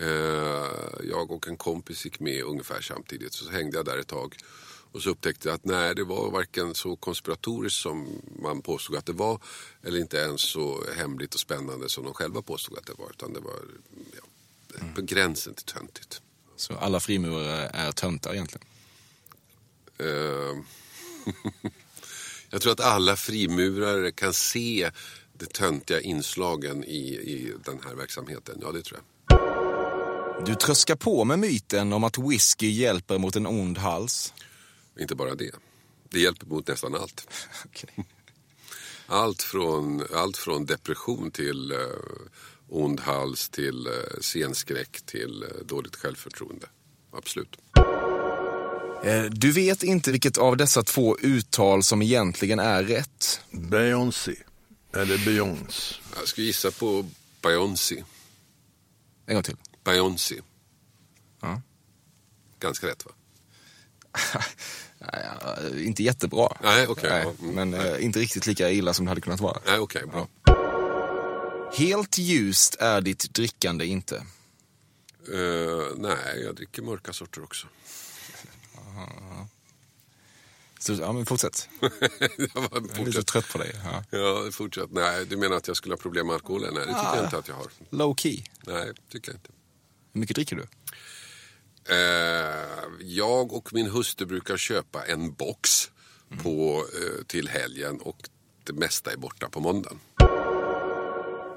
Eh, 0.00 0.66
Jag 1.08 1.30
och 1.30 1.48
en 1.48 1.56
kompis 1.56 2.04
gick 2.04 2.20
med 2.20 2.42
ungefär 2.44 2.80
samtidigt. 2.80 3.32
Så 3.34 3.50
hängde 3.50 3.76
jag 3.76 3.84
där 3.86 3.98
ett 3.98 4.08
tag. 4.08 4.36
Och 4.96 5.02
så 5.02 5.10
upptäckte 5.10 5.48
jag 5.48 5.54
att 5.54 5.64
nej, 5.64 5.94
det 5.94 6.04
var 6.04 6.30
varken 6.30 6.74
så 6.74 6.96
konspiratoriskt 6.96 7.80
som 7.80 8.22
man 8.42 8.62
påstod 8.62 8.96
att 8.96 9.06
det 9.06 9.12
var. 9.12 9.40
Eller 9.82 10.00
inte 10.00 10.16
ens 10.16 10.40
så 10.40 10.84
hemligt 10.96 11.34
och 11.34 11.40
spännande 11.40 11.88
som 11.88 12.04
de 12.04 12.14
själva 12.14 12.42
påstod 12.42 12.78
att 12.78 12.86
det 12.86 12.92
var. 12.98 13.10
Utan 13.10 13.32
det 13.32 13.40
var 13.40 13.54
ja, 14.12 14.84
på 14.94 15.02
gränsen 15.02 15.54
till 15.54 15.64
töntigt. 15.64 16.22
Så 16.56 16.74
alla 16.74 17.00
frimurare 17.00 17.70
är 17.74 17.92
töntar 17.92 18.34
egentligen. 18.34 18.66
Eh, 19.98 20.56
jag 22.50 22.62
tror 22.62 22.72
att 22.72 22.80
alla 22.80 23.16
frimurare 23.16 24.12
kan 24.12 24.32
se 24.32 24.90
de 25.32 25.46
töntiga 25.46 26.00
inslagen 26.00 26.84
i, 26.84 27.08
i 27.08 27.52
den 27.64 27.80
här 27.84 27.94
verksamheten. 27.94 28.58
Ja, 28.62 28.72
det 28.72 28.82
tror 28.82 29.00
jag. 29.00 30.46
Du 30.46 30.54
tröskar 30.54 30.96
på 30.96 31.24
med 31.24 31.38
myten 31.38 31.92
om 31.92 32.04
att 32.04 32.18
whisky 32.18 32.70
hjälper 32.70 33.18
mot 33.18 33.36
en 33.36 33.46
ond 33.46 33.78
hals. 33.78 34.32
Inte 34.98 35.14
bara 35.14 35.34
det. 35.34 35.50
Det 36.10 36.20
hjälper 36.20 36.46
mot 36.46 36.68
nästan 36.68 36.94
allt. 36.94 37.28
Allt 39.08 39.42
från, 39.42 40.06
allt 40.14 40.36
från 40.36 40.66
depression 40.66 41.30
till 41.30 41.72
eh, 41.72 41.78
ond 42.68 43.00
hals 43.00 43.48
till 43.48 43.86
eh, 43.86 43.92
scenskräck 44.20 45.02
till 45.06 45.42
eh, 45.42 45.48
dåligt 45.66 45.96
självförtroende. 45.96 46.66
Absolut. 47.12 47.56
Eh, 49.04 49.24
Du 49.24 49.52
vet 49.52 49.82
inte 49.82 50.12
vilket 50.12 50.38
av 50.38 50.56
dessa 50.56 50.82
två 50.82 51.18
uttal 51.18 51.82
som 51.82 52.02
egentligen 52.02 52.58
är 52.58 52.82
rätt. 52.84 53.40
Beyoncé. 53.50 54.34
Eller 54.94 55.18
Beyoncé. 55.24 55.94
Jag 56.18 56.28
skulle 56.28 56.46
gissa 56.46 56.70
på 56.70 57.06
Beyoncé. 57.42 58.04
En 59.26 59.34
gång 59.34 59.42
till. 59.42 59.56
Beyoncé. 59.84 60.40
Ja. 61.40 61.62
Ganska 62.60 62.86
rätt 62.86 63.04
va? 63.06 63.12
Nej, 65.12 65.26
ja, 65.40 65.56
inte 65.78 66.02
jättebra. 66.02 66.56
Nej, 66.62 66.86
okej. 66.86 67.10
Nej, 67.10 67.34
mm. 67.40 67.54
men 67.54 67.74
eh, 67.74 68.04
inte 68.04 68.18
riktigt 68.18 68.46
lika 68.46 68.70
illa 68.70 68.94
som 68.94 69.04
det 69.04 69.10
hade 69.10 69.20
kunnat 69.20 69.40
vara. 69.40 69.58
Nej, 69.66 69.78
okej. 69.78 70.02
bra. 70.06 70.28
Helt 71.72 72.18
ljust 72.18 72.74
är 72.80 73.00
ditt 73.00 73.34
drickande 73.34 73.86
inte. 73.86 74.16
Eh, 75.32 75.86
nej, 75.96 76.42
jag 76.44 76.54
dricker 76.54 76.82
mörka 76.82 77.12
sorter 77.12 77.42
också. 77.44 77.66
Så, 80.78 80.92
ja, 80.92 81.12
men 81.12 81.26
fortsätt. 81.26 81.68
jag 81.80 81.90
var, 81.90 82.68
Jag 82.72 82.76
är 82.76 82.80
lite 82.82 82.94
fortsätt. 83.04 83.26
trött 83.26 83.48
på 83.52 83.58
dig. 83.58 83.72
Ja. 83.84 84.04
Ja, 84.18 84.50
fortsätt. 84.52 84.90
Nej, 84.90 85.26
du 85.26 85.36
menar 85.36 85.56
att 85.56 85.68
jag 85.68 85.76
skulle 85.76 85.92
ha 85.94 85.98
problem 85.98 86.26
med 86.26 86.34
alkoholen? 86.34 86.74
Nej, 86.74 86.82
det 86.86 86.92
tycker 86.92 87.06
Ah. 87.06 87.16
jag 87.16 87.24
inte 87.24 87.38
att 87.38 87.48
jag 87.48 87.54
har. 87.54 87.66
Low 87.90 88.14
key. 88.14 88.42
Nej, 88.66 88.92
tycker 89.12 89.28
jag 89.32 89.36
inte. 89.36 89.50
Hur 90.12 90.20
mycket 90.20 90.34
dricker 90.36 90.56
du? 90.56 90.66
Eh, 91.88 91.96
jag 93.00 93.52
och 93.52 93.72
min 93.72 93.86
hustru 93.86 94.26
brukar 94.26 94.56
köpa 94.56 95.04
en 95.04 95.32
box 95.32 95.90
på, 96.42 96.84
eh, 96.94 97.24
till 97.26 97.48
helgen 97.48 98.00
och 98.00 98.16
det 98.64 98.72
mesta 98.72 99.12
är 99.12 99.16
borta 99.16 99.48
på 99.48 99.60
måndagen. 99.60 99.98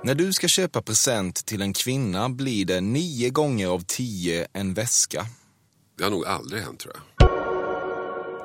När 0.04 0.16
du 0.16 0.34
ska 0.34 0.48
köpa 0.48 0.82
present 0.82 1.46
till 1.46 1.62
en 1.62 1.74
kvinna 1.74 2.30
blir 2.30 2.66
det 2.66 2.82
nio 2.82 3.30
gånger 3.30 3.68
av 3.68 3.84
tio 3.88 4.48
en 4.54 4.74
väska. 4.74 5.26
Det 5.98 6.04
har 6.04 6.12
nog 6.12 6.26
aldrig 6.26 6.64
hänt 6.64 6.80
tror 6.80 6.96
jag. 6.96 7.29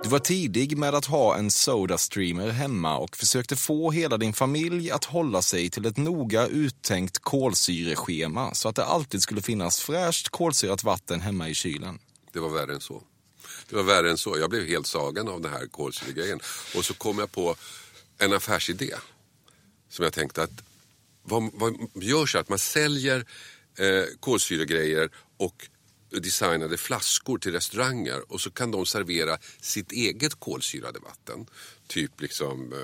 Du 0.04 0.10
var 0.10 0.18
tidig 0.18 0.78
med 0.78 0.94
att 0.94 1.04
ha 1.04 1.36
en 1.36 1.50
Soda-streamer 1.50 2.48
hemma 2.48 2.98
och 2.98 3.16
försökte 3.16 3.56
få 3.56 3.90
hela 3.90 4.16
din 4.16 4.32
familj 4.32 4.90
att 4.90 5.04
hålla 5.04 5.42
sig 5.42 5.70
till 5.70 5.86
ett 5.86 5.96
noga 5.96 6.46
uttänkt 6.46 7.18
kolsyreschema 7.18 8.54
så 8.54 8.68
att 8.68 8.76
det 8.76 8.84
alltid 8.84 9.22
skulle 9.22 9.42
finnas 9.42 9.80
fräscht 9.80 10.28
kolsyrat 10.28 10.84
vatten 10.84 11.20
hemma 11.20 11.48
i 11.48 11.54
kylen. 11.54 11.98
Det 12.32 12.40
var 12.40 12.48
värre 12.48 12.74
än 12.74 12.80
så. 12.80 13.02
Det 13.68 13.76
var 13.76 13.82
värre 13.82 14.10
än 14.10 14.18
så. 14.18 14.38
Jag 14.38 14.50
blev 14.50 14.66
helt 14.66 14.86
sagan 14.86 15.28
av 15.28 15.40
den 15.40 15.52
här 15.52 15.66
kolsyregrejen. 15.66 16.40
Och 16.76 16.84
så 16.84 16.94
kom 16.94 17.18
jag 17.18 17.32
på 17.32 17.56
en 18.18 18.32
affärsidé. 18.32 18.94
Som 19.88 20.02
jag 20.02 20.12
tänkte 20.12 20.42
att 20.42 20.62
vad, 21.22 21.50
vad 21.54 21.74
görs 21.94 22.34
att 22.36 22.48
man 22.48 22.58
säljer 22.58 23.26
eh, 23.78 24.04
kolsyregrejer 24.20 25.10
och 25.36 25.68
designade 26.20 26.76
flaskor 26.76 27.38
till 27.38 27.52
restauranger 27.52 28.32
och 28.32 28.40
så 28.40 28.50
kan 28.50 28.70
de 28.70 28.86
servera 28.86 29.38
sitt 29.60 29.92
eget 29.92 30.34
kolsyrade 30.34 30.98
vatten. 30.98 31.46
Typ 31.86 32.20
liksom 32.20 32.72
eh, 32.72 32.78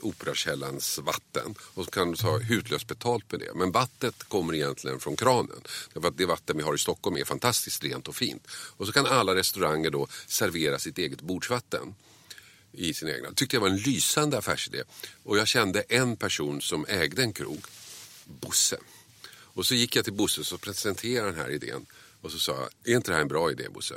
Operakällans 0.00 0.98
vatten. 0.98 1.54
Och 1.74 1.84
så 1.84 1.90
kan 1.90 2.10
du 2.10 2.16
ta 2.16 2.38
hutlöst 2.38 2.86
betalt 2.86 3.32
med 3.32 3.40
det. 3.40 3.54
Men 3.54 3.72
vattnet 3.72 4.24
kommer 4.24 4.54
egentligen 4.54 5.00
från 5.00 5.16
kranen. 5.16 5.60
Därför 5.92 6.08
att 6.08 6.18
det 6.18 6.26
vatten 6.26 6.56
vi 6.56 6.62
har 6.62 6.74
i 6.74 6.78
Stockholm 6.78 7.16
är 7.16 7.24
fantastiskt 7.24 7.84
rent 7.84 8.08
och 8.08 8.16
fint. 8.16 8.46
Och 8.50 8.86
så 8.86 8.92
kan 8.92 9.06
alla 9.06 9.34
restauranger 9.34 9.90
då 9.90 10.06
servera 10.26 10.78
sitt 10.78 10.98
eget 10.98 11.20
bordsvatten 11.20 11.94
i 12.72 12.94
sin 12.94 13.08
egna. 13.08 13.28
Det 13.28 13.34
tyckte 13.34 13.56
jag 13.56 13.60
var 13.60 13.68
en 13.68 13.76
lysande 13.76 14.38
affärsidé. 14.38 14.82
Och 15.24 15.38
jag 15.38 15.48
kände 15.48 15.80
en 15.80 16.16
person 16.16 16.60
som 16.60 16.86
ägde 16.88 17.22
en 17.22 17.32
krog, 17.32 17.64
Bosse. 18.24 18.76
Och 19.54 19.66
så 19.66 19.74
gick 19.74 19.96
jag 19.96 20.04
till 20.04 20.14
Bosse 20.14 20.54
och 20.54 20.60
presenterade 20.60 21.30
den 21.30 21.40
här 21.40 21.50
idén. 21.50 21.86
Och 22.22 22.32
så 22.32 22.38
sa 22.38 22.52
jag, 22.52 22.92
är 22.92 22.96
inte 22.96 23.10
det 23.10 23.14
här 23.14 23.22
en 23.22 23.28
bra 23.28 23.50
idé 23.50 23.68
Bosse? 23.68 23.94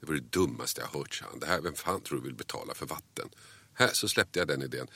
Det 0.00 0.06
var 0.06 0.14
det 0.14 0.30
dummaste 0.30 0.80
jag 0.80 0.98
hört, 0.98 1.14
sa 1.14 1.24
han. 1.30 1.38
Det 1.38 1.46
här, 1.46 1.60
vem 1.60 1.74
fan 1.74 2.00
tror 2.00 2.18
du 2.18 2.24
vill 2.24 2.34
betala 2.34 2.74
för 2.74 2.86
vatten? 2.86 3.28
Här 3.74 3.90
så 3.92 4.08
släppte 4.08 4.38
jag 4.38 4.48
den 4.48 4.62
idén. 4.62 4.86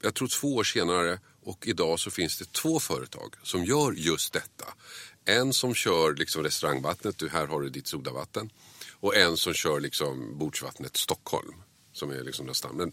Jag 0.00 0.14
tror 0.14 0.28
två 0.28 0.54
år 0.54 0.64
senare 0.64 1.18
och 1.42 1.66
idag 1.66 2.00
så 2.00 2.10
finns 2.10 2.38
det 2.38 2.52
två 2.52 2.80
företag 2.80 3.34
som 3.42 3.64
gör 3.64 3.92
just 3.92 4.32
detta. 4.32 4.74
En 5.24 5.52
som 5.52 5.74
kör 5.74 6.14
liksom 6.14 6.42
restaurangvattnet, 6.42 7.18
du, 7.18 7.28
här 7.28 7.46
har 7.46 7.60
du 7.60 7.68
ditt 7.68 7.86
sodavatten. 7.86 8.50
Och 8.92 9.16
en 9.16 9.36
som 9.36 9.54
kör 9.54 9.80
liksom 9.80 10.38
bordsvattnet 10.38 10.96
Stockholm. 10.96 11.54
som 11.92 12.10
är 12.10 12.22
liksom 12.22 12.46
den 12.46 12.76
men 12.76 12.92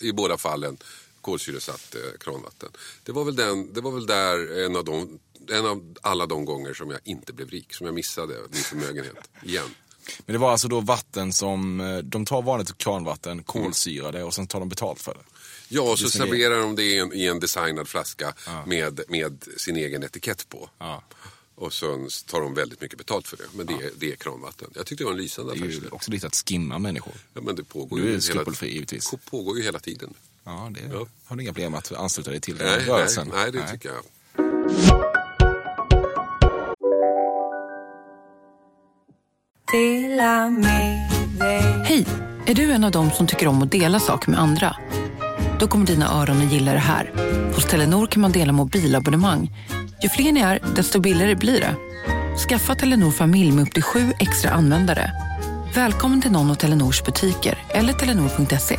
i 0.00 0.12
båda 0.12 0.38
fallen 0.38 0.78
kolsyresatt 1.20 1.94
eh, 1.94 2.18
kranvatten. 2.20 2.68
Det 3.04 3.12
var 3.12 3.24
väl, 3.24 3.36
den, 3.36 3.72
det 3.72 3.80
var 3.80 3.90
väl 3.90 4.06
där 4.06 4.64
en 4.64 4.76
av, 4.76 4.84
de, 4.84 5.18
en 5.50 5.66
av 5.66 5.94
alla 6.02 6.26
de 6.26 6.44
gånger 6.44 6.74
som 6.74 6.90
jag 6.90 7.00
inte 7.04 7.32
blev 7.32 7.48
rik, 7.50 7.74
som 7.74 7.86
jag 7.86 7.94
missade 7.94 8.34
min 8.50 8.62
förmögenhet 8.62 9.30
igen. 9.42 9.64
Men 10.26 10.32
det 10.32 10.38
var 10.38 10.52
alltså 10.52 10.68
då 10.68 10.80
vatten 10.80 11.32
som, 11.32 11.80
eh, 11.80 11.98
de 11.98 12.24
tar 12.26 12.42
vanligt 12.42 12.78
kranvatten, 12.78 13.42
kolsyrade 13.42 14.24
och 14.24 14.34
sen 14.34 14.46
tar 14.46 14.60
de 14.60 14.68
betalt 14.68 15.00
för 15.00 15.14
det. 15.14 15.20
Ja, 15.68 15.82
och 15.82 15.98
så 15.98 16.04
det. 16.04 16.10
serverar 16.10 16.60
de 16.60 16.76
det 16.76 16.82
i 16.82 16.98
en, 16.98 17.12
i 17.12 17.24
en 17.26 17.40
designad 17.40 17.88
flaska 17.88 18.34
med, 18.66 19.00
med 19.08 19.44
sin 19.56 19.76
egen 19.76 20.02
etikett 20.02 20.48
på. 20.48 20.70
Ja. 20.78 21.02
Och 21.54 21.72
sen 21.72 22.08
tar 22.26 22.40
de 22.40 22.54
väldigt 22.54 22.80
mycket 22.80 22.98
betalt 22.98 23.28
för 23.28 23.36
det. 23.36 23.44
Men 23.52 23.66
det, 23.66 23.72
är, 23.72 23.90
det 23.96 24.12
är 24.12 24.16
kranvatten. 24.16 24.70
Jag 24.74 24.86
tyckte 24.86 25.04
det 25.04 25.06
var 25.06 25.12
en 25.12 25.18
lysande 25.18 25.54
Det 25.54 25.60
är 25.60 25.70
ju 25.70 25.80
också 25.90 26.10
lite 26.10 26.26
att 26.26 26.42
skimma 26.48 26.78
människor. 26.78 27.12
Ja, 27.34 27.40
men 27.40 27.56
det 27.56 27.64
pågår 27.64 27.96
Du 27.96 28.08
är 28.08 28.12
ju 28.12 28.20
skrupelfri 28.20 28.72
givetvis. 28.72 29.10
på- 29.10 29.16
pågår 29.16 29.56
ju 29.56 29.62
hela 29.62 29.78
tiden. 29.78 30.14
Ja, 30.44 30.70
det 30.74 30.80
Ja. 30.92 31.06
har 31.24 31.36
du 31.36 31.42
inga 31.42 31.52
problem 31.52 31.74
att 31.74 31.92
ansluta 31.92 32.30
dig 32.30 32.40
till 32.40 32.54
Nej, 32.56 32.76
nej, 32.76 32.86
rörelsen. 32.86 33.30
nej, 33.34 33.52
det 33.52 33.70
tycker 33.72 33.88
jag. 33.88 35.17
Hej! 41.84 42.06
Är 42.46 42.54
du 42.54 42.72
en 42.72 42.84
av 42.84 42.90
dem 42.90 43.10
som 43.10 43.26
tycker 43.26 43.48
om 43.48 43.62
att 43.62 43.72
dela 43.72 44.00
saker 44.00 44.30
med 44.30 44.40
andra? 44.40 44.76
Då 45.60 45.66
kommer 45.66 45.86
dina 45.86 46.12
öron 46.12 46.46
att 46.46 46.52
gilla 46.52 46.72
det 46.72 46.78
här. 46.78 47.12
Hos 47.54 47.64
Telenor 47.64 48.06
kan 48.06 48.22
man 48.22 48.32
dela 48.32 48.52
mobilabonnemang. 48.52 49.50
Ju 50.02 50.08
fler 50.08 50.32
ni 50.32 50.40
är, 50.40 50.58
desto 50.76 51.00
billigare 51.00 51.34
blir 51.34 51.60
det. 51.60 51.74
Skaffa 52.48 52.74
Telenor 52.74 53.10
familj 53.10 53.52
med 53.52 53.62
upp 53.62 53.74
till 53.74 53.82
sju 53.82 54.12
extra 54.20 54.50
användare. 54.50 55.12
Välkommen 55.74 56.22
till 56.22 56.32
någon 56.32 56.50
av 56.50 56.54
Telenors 56.54 57.04
butiker 57.04 57.58
eller 57.68 57.92
telenor.se. 57.92 58.78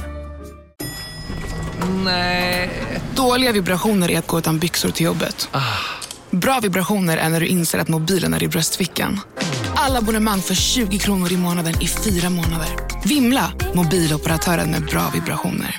Dåliga 3.15 3.51
vibrationer 3.51 4.11
är 4.11 4.19
att 4.19 4.27
gå 4.27 4.39
utan 4.39 4.59
byxor 4.59 4.89
till 4.89 5.05
jobbet. 5.05 5.49
Bra 6.29 6.59
vibrationer 6.59 7.17
är 7.17 7.29
när 7.29 7.39
du 7.39 7.47
inser 7.47 7.79
att 7.79 7.87
mobilen 7.87 8.33
är 8.33 8.43
i 8.43 8.47
bröstfickan. 8.47 9.19
Alla 9.81 9.97
abonnemang 9.99 10.41
för 10.41 10.53
20 10.55 10.97
kronor 10.97 11.31
i 11.31 11.37
månaden 11.37 11.73
i 11.81 11.87
fyra 11.87 12.29
månader. 12.29 12.67
Vimla! 13.05 13.51
Mobiloperatören 13.75 14.71
med 14.71 14.85
bra 14.85 15.11
vibrationer. 15.13 15.75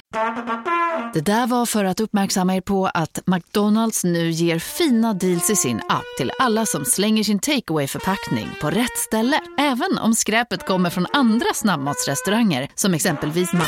Det 1.14 1.20
där 1.20 1.46
var 1.46 1.66
för 1.66 1.84
att 1.84 2.00
uppmärksamma 2.00 2.56
er 2.56 2.60
på 2.60 2.86
att 2.86 3.18
McDonalds 3.26 4.04
nu 4.04 4.30
ger 4.30 4.58
fina 4.58 5.14
deals 5.14 5.50
i 5.50 5.56
sin 5.56 5.76
app 5.88 6.04
till 6.18 6.32
alla 6.38 6.66
som 6.66 6.84
slänger 6.84 7.24
sin 7.24 7.38
takeaway 7.38 7.86
förpackning 7.86 8.48
på 8.60 8.70
rätt 8.70 8.98
ställe. 8.98 9.40
Även 9.58 9.98
om 9.98 10.14
skräpet 10.14 10.66
kommer 10.66 10.90
från 10.90 11.06
andra 11.12 11.54
snabbmatsrestauranger 11.54 12.68
som 12.74 12.94
exempelvis 12.94 13.52
Ma... 13.52 13.64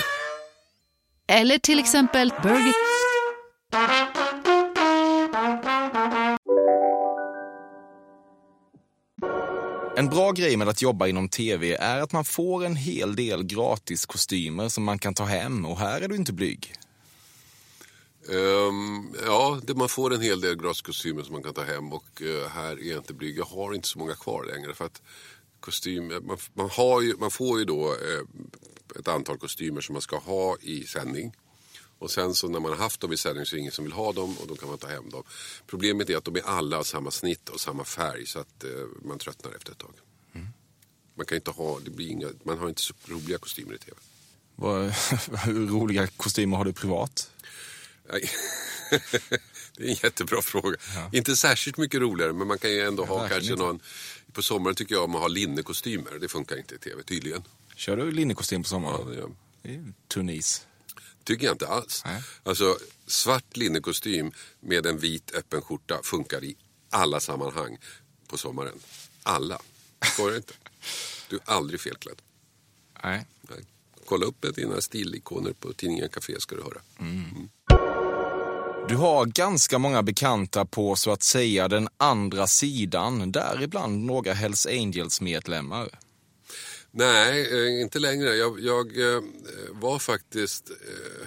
Eller 1.28 1.58
till 1.58 1.78
exempel 1.78 2.32
Burger... 2.42 2.74
En 9.96 10.08
bra 10.08 10.32
grej 10.32 10.56
med 10.56 10.68
att 10.68 10.82
jobba 10.82 11.06
inom 11.06 11.28
tv 11.28 11.74
är 11.74 12.00
att 12.00 12.12
man 12.12 12.24
får 12.24 12.64
en 12.64 12.76
hel 12.76 13.16
del 13.16 13.44
gratis 13.44 14.06
kostymer 14.06 14.68
som 14.68 14.84
man 14.84 14.98
kan 14.98 15.14
ta 15.14 15.24
hem 15.24 15.66
och 15.66 15.78
här 15.78 16.00
är 16.00 16.08
du 16.08 16.16
inte 16.16 16.32
blyg. 16.32 16.74
Um, 18.28 19.14
ja, 19.26 19.60
det, 19.62 19.74
man 19.74 19.88
får 19.88 20.14
en 20.14 20.20
hel 20.20 20.40
del 20.40 20.56
graskostymer 20.56 21.22
som 21.22 21.32
man 21.32 21.42
kan 21.42 21.54
ta 21.54 21.62
hem 21.62 21.92
och 21.92 22.22
uh, 22.22 22.46
här 22.46 22.72
är 22.72 22.90
jag 22.90 22.98
inte 22.98 23.14
blyg. 23.14 23.38
Jag 23.38 23.44
har 23.44 23.74
inte 23.74 23.88
så 23.88 23.98
många 23.98 24.14
kvar 24.14 24.44
längre 24.44 24.74
för 24.74 24.84
att 24.84 25.02
kostym, 25.60 26.08
man, 26.08 26.38
man, 26.54 26.70
har 26.70 27.00
ju, 27.00 27.16
man 27.16 27.30
får 27.30 27.58
ju 27.58 27.64
då 27.64 27.88
uh, 27.88 28.22
ett 28.98 29.08
antal 29.08 29.38
kostymer 29.38 29.80
som 29.80 29.92
man 29.92 30.02
ska 30.02 30.18
ha 30.18 30.56
i 30.60 30.84
sändning. 30.84 31.32
Och 32.02 32.10
sen 32.10 32.34
så 32.34 32.48
när 32.48 32.60
man 32.60 32.70
har 32.72 32.78
haft 32.78 33.00
dem 33.00 33.12
i 33.12 33.16
sändning 33.16 33.46
så 33.46 33.54
är 33.54 33.56
det 33.56 33.60
ingen 33.60 33.72
som 33.72 33.84
vill 33.84 33.92
ha 33.92 34.12
dem 34.12 34.38
och 34.38 34.46
då 34.46 34.56
kan 34.56 34.68
man 34.68 34.78
ta 34.78 34.88
hem 34.88 35.10
dem. 35.10 35.22
Problemet 35.66 36.10
är 36.10 36.16
att 36.16 36.24
de 36.24 36.36
är 36.36 36.42
alla 36.42 36.78
av 36.78 36.82
samma 36.84 37.10
snitt 37.10 37.48
och 37.48 37.60
samma 37.60 37.84
färg 37.84 38.26
så 38.26 38.38
att 38.38 38.64
eh, 38.64 38.70
man 39.04 39.18
tröttnar 39.18 39.52
efter 39.56 39.72
ett 39.72 39.78
tag. 39.78 39.94
Man 41.14 41.26
kan 41.26 41.36
inte 41.36 41.50
ha, 41.50 41.78
det 41.84 41.90
blir 41.90 42.08
inga, 42.08 42.28
man 42.44 42.58
har 42.58 42.68
inte 42.68 42.82
så 42.82 42.94
roliga 43.06 43.38
kostymer 43.38 43.74
i 43.74 43.78
tv. 43.78 43.96
Vad, 44.56 44.90
hur 45.44 45.66
roliga 45.66 46.06
kostymer 46.06 46.56
har 46.56 46.64
du 46.64 46.72
privat? 46.72 47.30
Det 49.76 49.84
är 49.84 49.88
en 49.88 49.94
jättebra 50.02 50.42
fråga. 50.42 50.76
Inte 51.12 51.36
särskilt 51.36 51.76
mycket 51.76 52.00
roligare 52.00 52.32
men 52.32 52.46
man 52.46 52.58
kan 52.58 52.70
ju 52.70 52.80
ändå 52.80 53.04
ha 53.04 53.18
verkligen 53.18 53.40
kanske 53.40 53.52
inte. 53.52 53.64
någon... 53.64 53.80
På 54.32 54.42
sommaren 54.42 54.74
tycker 54.76 54.94
jag 54.94 55.04
om 55.04 55.14
att 55.14 55.20
ha 55.20 55.28
linnekostymer. 55.28 56.18
Det 56.20 56.28
funkar 56.28 56.56
inte 56.56 56.74
i 56.74 56.78
tv 56.78 57.02
tydligen. 57.02 57.42
Kör 57.76 57.96
du 57.96 58.10
linnekostym 58.10 58.62
på 58.62 58.66
Ja, 58.66 58.70
sommaren? 58.70 59.08
det 59.10 59.14
gör- 59.16 59.30
Det 59.62 59.68
är 59.68 59.72
ju 59.72 59.92
tunnis. 60.08 60.66
Tycker 61.24 61.46
jag 61.46 61.54
inte 61.54 61.68
alls. 61.68 62.02
Nej. 62.04 62.22
Alltså 62.42 62.78
svart 63.06 63.56
linnekostym 63.56 64.32
med 64.60 64.86
en 64.86 64.98
vit 64.98 65.34
öppen 65.34 65.62
skjorta 65.62 66.00
funkar 66.02 66.44
i 66.44 66.56
alla 66.90 67.20
sammanhang 67.20 67.78
på 68.26 68.38
sommaren. 68.38 68.78
Alla. 69.22 69.60
Skojar 70.04 70.36
inte. 70.36 70.54
Du 71.28 71.36
är 71.36 71.42
aldrig 71.44 71.80
felklädd. 71.80 72.22
Nej. 73.02 73.26
Nej. 73.42 73.64
Kolla 74.04 74.26
upp 74.26 74.54
dina 74.54 74.80
stilikoner 74.80 75.52
på 75.52 75.72
tidningen 75.72 76.08
Café 76.08 76.40
ska 76.40 76.56
du 76.56 76.62
höra. 76.62 76.80
Du 78.88 78.96
har 78.96 79.26
ganska 79.26 79.78
många 79.78 80.02
bekanta 80.02 80.64
på 80.64 80.96
så 80.96 81.10
att 81.10 81.22
säga 81.22 81.68
den 81.68 81.88
andra 81.96 82.46
sidan, 82.46 83.32
däribland 83.32 84.04
några 84.04 84.32
Hells 84.32 84.66
Angels-medlemmar. 84.66 85.98
Nej, 86.94 87.48
eh, 87.52 87.80
inte 87.80 87.98
längre. 87.98 88.36
Jag, 88.36 88.60
jag 88.60 89.14
eh, 89.14 89.22
var 89.70 89.98
faktiskt... 89.98 90.70
Eh, 90.70 91.26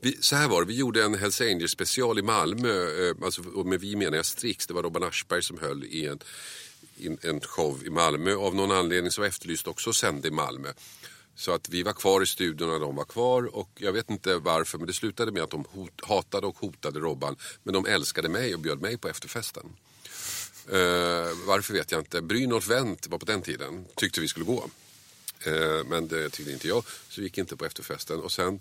vi, 0.00 0.16
så 0.20 0.36
här 0.36 0.48
var 0.48 0.60
det, 0.60 0.66
vi 0.66 0.76
gjorde 0.76 1.04
en 1.04 1.14
Hells 1.14 1.40
Angels 1.40 1.70
special 1.70 2.18
i 2.18 2.22
Malmö. 2.22 2.86
Alltså, 3.22 3.42
och 3.54 3.66
med 3.66 3.80
vi 3.80 3.96
menar 3.96 4.16
jag 4.16 4.26
Strix. 4.26 4.66
Det 4.66 4.74
var 4.74 4.82
Robban 4.82 5.02
Aschberg 5.02 5.42
som 5.42 5.58
höll 5.58 5.84
i 5.84 6.06
en, 6.06 6.18
en 7.22 7.40
show 7.40 7.86
i 7.86 7.90
Malmö. 7.90 8.34
Av 8.34 8.54
någon 8.54 8.72
anledning 8.72 9.10
så 9.10 9.20
var 9.20 9.28
Efterlyst 9.28 9.66
också 9.66 9.92
sände 9.92 10.28
i 10.28 10.30
Malmö. 10.30 10.68
Så 11.36 11.52
att 11.52 11.68
vi 11.68 11.82
var 11.82 11.92
kvar 11.92 12.22
i 12.22 12.26
studion 12.26 12.68
när 12.68 12.80
de 12.80 12.96
var 12.96 13.04
kvar 13.04 13.56
och 13.56 13.70
jag 13.74 13.92
vet 13.92 14.10
inte 14.10 14.36
varför 14.36 14.78
men 14.78 14.86
det 14.86 14.92
slutade 14.92 15.32
med 15.32 15.42
att 15.42 15.50
de 15.50 15.64
hot, 15.70 16.00
hatade 16.02 16.46
och 16.46 16.58
hotade 16.58 17.00
Robban. 17.00 17.36
Men 17.62 17.74
de 17.74 17.86
älskade 17.86 18.28
mig 18.28 18.54
och 18.54 18.60
bjöd 18.60 18.80
mig 18.80 18.98
på 18.98 19.08
efterfesten. 19.08 19.76
Eh, 20.68 21.46
varför 21.46 21.74
vet 21.74 21.92
jag 21.92 22.00
inte. 22.00 22.22
Brynolf 22.22 22.68
Wendt 22.68 23.06
var 23.06 23.18
på 23.18 23.26
den 23.26 23.42
tiden, 23.42 23.84
tyckte 23.96 24.20
vi 24.20 24.28
skulle 24.28 24.44
gå. 24.44 24.70
Eh, 25.46 25.84
men 25.86 26.08
det 26.08 26.30
tyckte 26.30 26.52
inte 26.52 26.68
jag, 26.68 26.84
så 27.08 27.20
vi 27.20 27.26
gick 27.26 27.38
inte 27.38 27.56
på 27.56 27.64
efterfesten. 27.64 28.20
Och 28.20 28.32
sen 28.32 28.60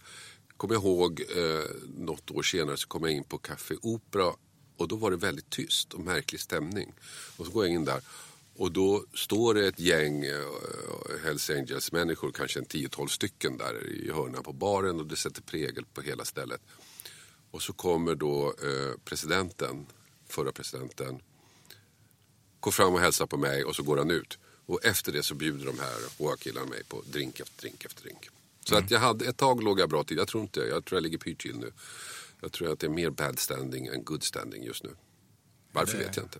kom 0.57 0.71
jag 0.71 0.81
ihåg, 0.81 1.23
eh, 1.37 1.63
något 1.97 2.31
år 2.31 2.43
senare 2.43 2.77
så 2.77 2.87
kom 2.87 3.03
jag 3.03 3.11
in 3.11 3.23
på 3.23 3.37
Café 3.37 3.75
Opera 3.81 4.33
och 4.77 4.87
då 4.87 4.95
var 4.95 5.11
det 5.11 5.17
väldigt 5.17 5.49
tyst 5.49 5.93
och 5.93 5.99
märklig 5.99 6.41
stämning. 6.41 6.93
Och 7.37 7.45
så 7.45 7.51
går 7.51 7.65
jag 7.65 7.73
in 7.73 7.85
där 7.85 8.01
och 8.55 8.71
då 8.71 9.05
står 9.13 9.53
det 9.53 9.67
ett 9.67 9.79
gäng 9.79 10.25
eh, 10.25 10.45
Hells 11.23 11.49
Angels-människor, 11.49 12.31
kanske 12.31 12.59
en 12.59 12.65
10-12 12.65 13.07
stycken 13.07 13.57
där 13.57 13.87
i 13.87 14.11
hörnan 14.11 14.43
på 14.43 14.53
baren 14.53 14.99
och 14.99 15.05
det 15.05 15.15
sätter 15.15 15.41
prägel 15.41 15.85
på 15.85 16.01
hela 16.01 16.25
stället. 16.25 16.61
Och 17.51 17.61
så 17.61 17.73
kommer 17.73 18.15
då 18.15 18.47
eh, 18.47 18.99
presidenten, 19.05 19.85
förra 20.27 20.51
presidenten, 20.51 21.19
går 22.63 22.71
fram 22.71 22.93
och 22.93 22.99
hälsar 22.99 23.25
på 23.25 23.37
mig 23.37 23.63
och 23.63 23.75
så 23.75 23.83
går 23.83 23.97
han 23.97 24.11
ut. 24.11 24.37
Och 24.65 24.85
efter 24.85 25.11
det 25.11 25.23
så 25.23 25.35
bjuder 25.35 25.65
de 25.65 25.79
här 25.79 25.97
HA-killarna 26.17 26.65
mig 26.65 26.83
på 26.83 27.03
drink 27.11 27.39
efter 27.39 27.61
drink 27.61 27.85
efter 27.85 28.03
drink. 28.03 28.29
Så 28.65 28.75
att 28.75 28.91
jag 28.91 28.99
hade, 28.99 29.25
ett 29.25 29.37
tag 29.37 29.63
låg 29.63 29.79
jag 29.79 29.89
bra 29.89 30.03
till. 30.03 30.17
Jag 30.17 30.27
tror 30.27 30.43
inte, 30.43 30.59
jag 30.59 30.85
tror 30.85 30.97
jag 30.97 31.03
ligger 31.03 31.17
pyrt 31.17 31.41
till 31.41 31.57
nu. 31.57 31.71
Jag 32.41 32.51
tror 32.51 32.73
att 32.73 32.79
det 32.79 32.87
är 32.87 32.89
mer 32.91 33.09
bad 33.09 33.39
standing 33.39 33.87
än 33.87 34.03
good 34.03 34.23
standing 34.23 34.63
just 34.63 34.83
nu. 34.83 34.89
Varför 35.71 35.97
vet 35.97 36.15
jag 36.15 36.25
inte. 36.25 36.39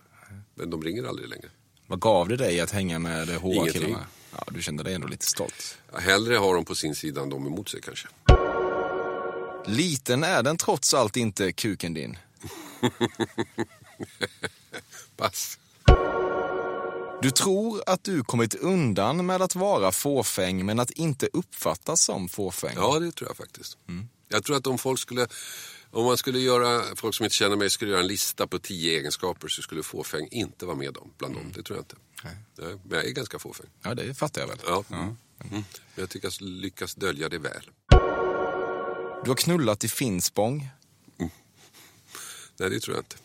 Men 0.54 0.70
de 0.70 0.82
ringer 0.82 1.04
aldrig 1.04 1.28
längre. 1.28 1.48
Vad 1.86 2.00
gav 2.00 2.28
det 2.28 2.36
dig 2.36 2.60
att 2.60 2.70
hänga 2.70 2.98
med. 2.98 3.28
HA-killarna? 3.28 4.06
Ja, 4.30 4.44
du 4.50 4.62
kände 4.62 4.82
dig 4.82 4.94
ändå 4.94 5.06
lite 5.06 5.26
stolt. 5.26 5.78
Ja, 5.92 5.98
Hellre 5.98 6.36
har 6.36 6.54
de 6.54 6.64
på 6.64 6.74
sin 6.74 6.94
sida 6.94 7.22
än 7.22 7.28
de 7.28 7.46
emot 7.46 7.68
sig 7.68 7.80
kanske. 7.80 8.08
Liten 9.66 10.24
är 10.24 10.42
den 10.42 10.56
trots 10.56 10.94
allt 10.94 11.16
inte, 11.16 11.52
kuken 11.52 11.94
din. 11.94 12.18
Pass. 15.16 15.58
Du 17.24 17.30
tror 17.30 17.82
att 17.86 18.04
du 18.04 18.24
kommit 18.24 18.54
undan 18.54 19.26
med 19.26 19.42
att 19.42 19.54
vara 19.54 19.92
fåfäng 19.92 20.66
men 20.66 20.80
att 20.80 20.90
inte 20.90 21.28
uppfattas 21.32 22.00
som 22.00 22.28
fåfäng. 22.28 22.72
Ja, 22.76 22.98
det 22.98 23.12
tror 23.12 23.30
jag 23.30 23.36
faktiskt. 23.36 23.78
Jag 24.28 24.44
tror 24.44 24.56
att 24.56 24.66
om 24.66 24.78
folk 24.78 25.00
skulle, 25.00 25.26
om 25.90 26.04
man 26.04 26.16
skulle 26.16 26.38
göra, 26.38 26.96
folk 26.96 27.14
som 27.14 27.24
inte 27.24 27.36
känner 27.36 27.56
mig 27.56 27.70
skulle 27.70 27.90
göra 27.90 28.00
en 28.00 28.06
lista 28.06 28.46
på 28.46 28.58
tio 28.58 28.98
egenskaper 28.98 29.48
så 29.48 29.62
skulle 29.62 29.82
fåfäng 29.82 30.28
inte 30.30 30.66
vara 30.66 30.76
med 30.76 30.94
dem, 30.94 31.10
bland 31.18 31.34
dem. 31.34 31.52
Det 31.54 31.62
tror 31.62 31.78
jag 31.78 31.82
inte. 31.82 31.96
Nej, 32.24 32.78
men 32.84 32.98
jag 32.98 33.06
är 33.06 33.10
ganska 33.10 33.38
fåfäng. 33.38 33.66
Ja, 33.82 33.94
det 33.94 34.14
fattar 34.14 34.40
jag 34.40 34.48
väl. 34.48 34.58
Ja. 34.66 34.84
Mm. 34.90 35.16
Men 35.38 35.64
jag 35.94 36.10
tycker 36.10 36.26
jag 36.26 36.48
lyckas 36.48 36.94
dölja 36.94 37.28
det 37.28 37.38
väl. 37.38 37.70
Du 39.24 39.30
har 39.30 39.36
knullat 39.36 39.84
i 39.84 39.88
Finspång. 39.88 40.68
Nej, 42.56 42.70
det 42.70 42.80
tror 42.80 42.96
jag 42.96 43.02
inte. 43.04 43.16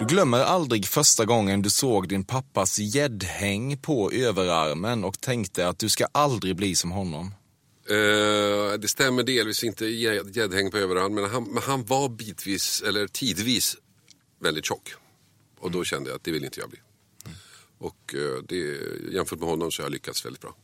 Du 0.00 0.06
glömmer 0.06 0.38
aldrig 0.40 0.86
första 0.86 1.24
gången 1.24 1.62
du 1.62 1.70
såg 1.70 2.08
din 2.08 2.24
pappas 2.24 2.78
gäddhäng 2.78 3.78
på 3.78 4.12
överarmen 4.12 5.04
och 5.04 5.20
tänkte 5.20 5.68
att 5.68 5.78
du 5.78 5.88
ska 5.88 6.06
aldrig 6.12 6.56
bli 6.56 6.76
som 6.76 6.90
honom. 6.90 7.34
Eh, 7.90 8.78
det 8.78 8.88
stämmer 8.88 9.22
delvis 9.22 9.64
inte 9.64 9.84
gädd- 9.84 10.36
gäddhäng 10.36 10.70
på 10.70 10.78
överarm, 10.78 11.14
men 11.14 11.30
han, 11.30 11.44
men 11.44 11.62
han 11.62 11.84
var 11.84 12.08
bitvis, 12.08 12.82
eller 12.86 13.06
tidvis, 13.06 13.76
väldigt 14.42 14.64
tjock. 14.64 14.90
Och 15.60 15.70
då 15.70 15.84
kände 15.84 16.10
jag 16.10 16.16
att 16.16 16.24
det 16.24 16.32
vill 16.32 16.44
inte 16.44 16.60
jag 16.60 16.70
bli. 16.70 16.78
Och 17.78 18.14
eh, 18.14 18.42
det, 18.48 18.78
jämfört 19.12 19.38
med 19.38 19.48
honom 19.48 19.70
så 19.70 19.82
har 19.82 19.84
jag 19.84 19.92
lyckats 19.92 20.24
väldigt 20.26 20.42
bra. 20.42 20.54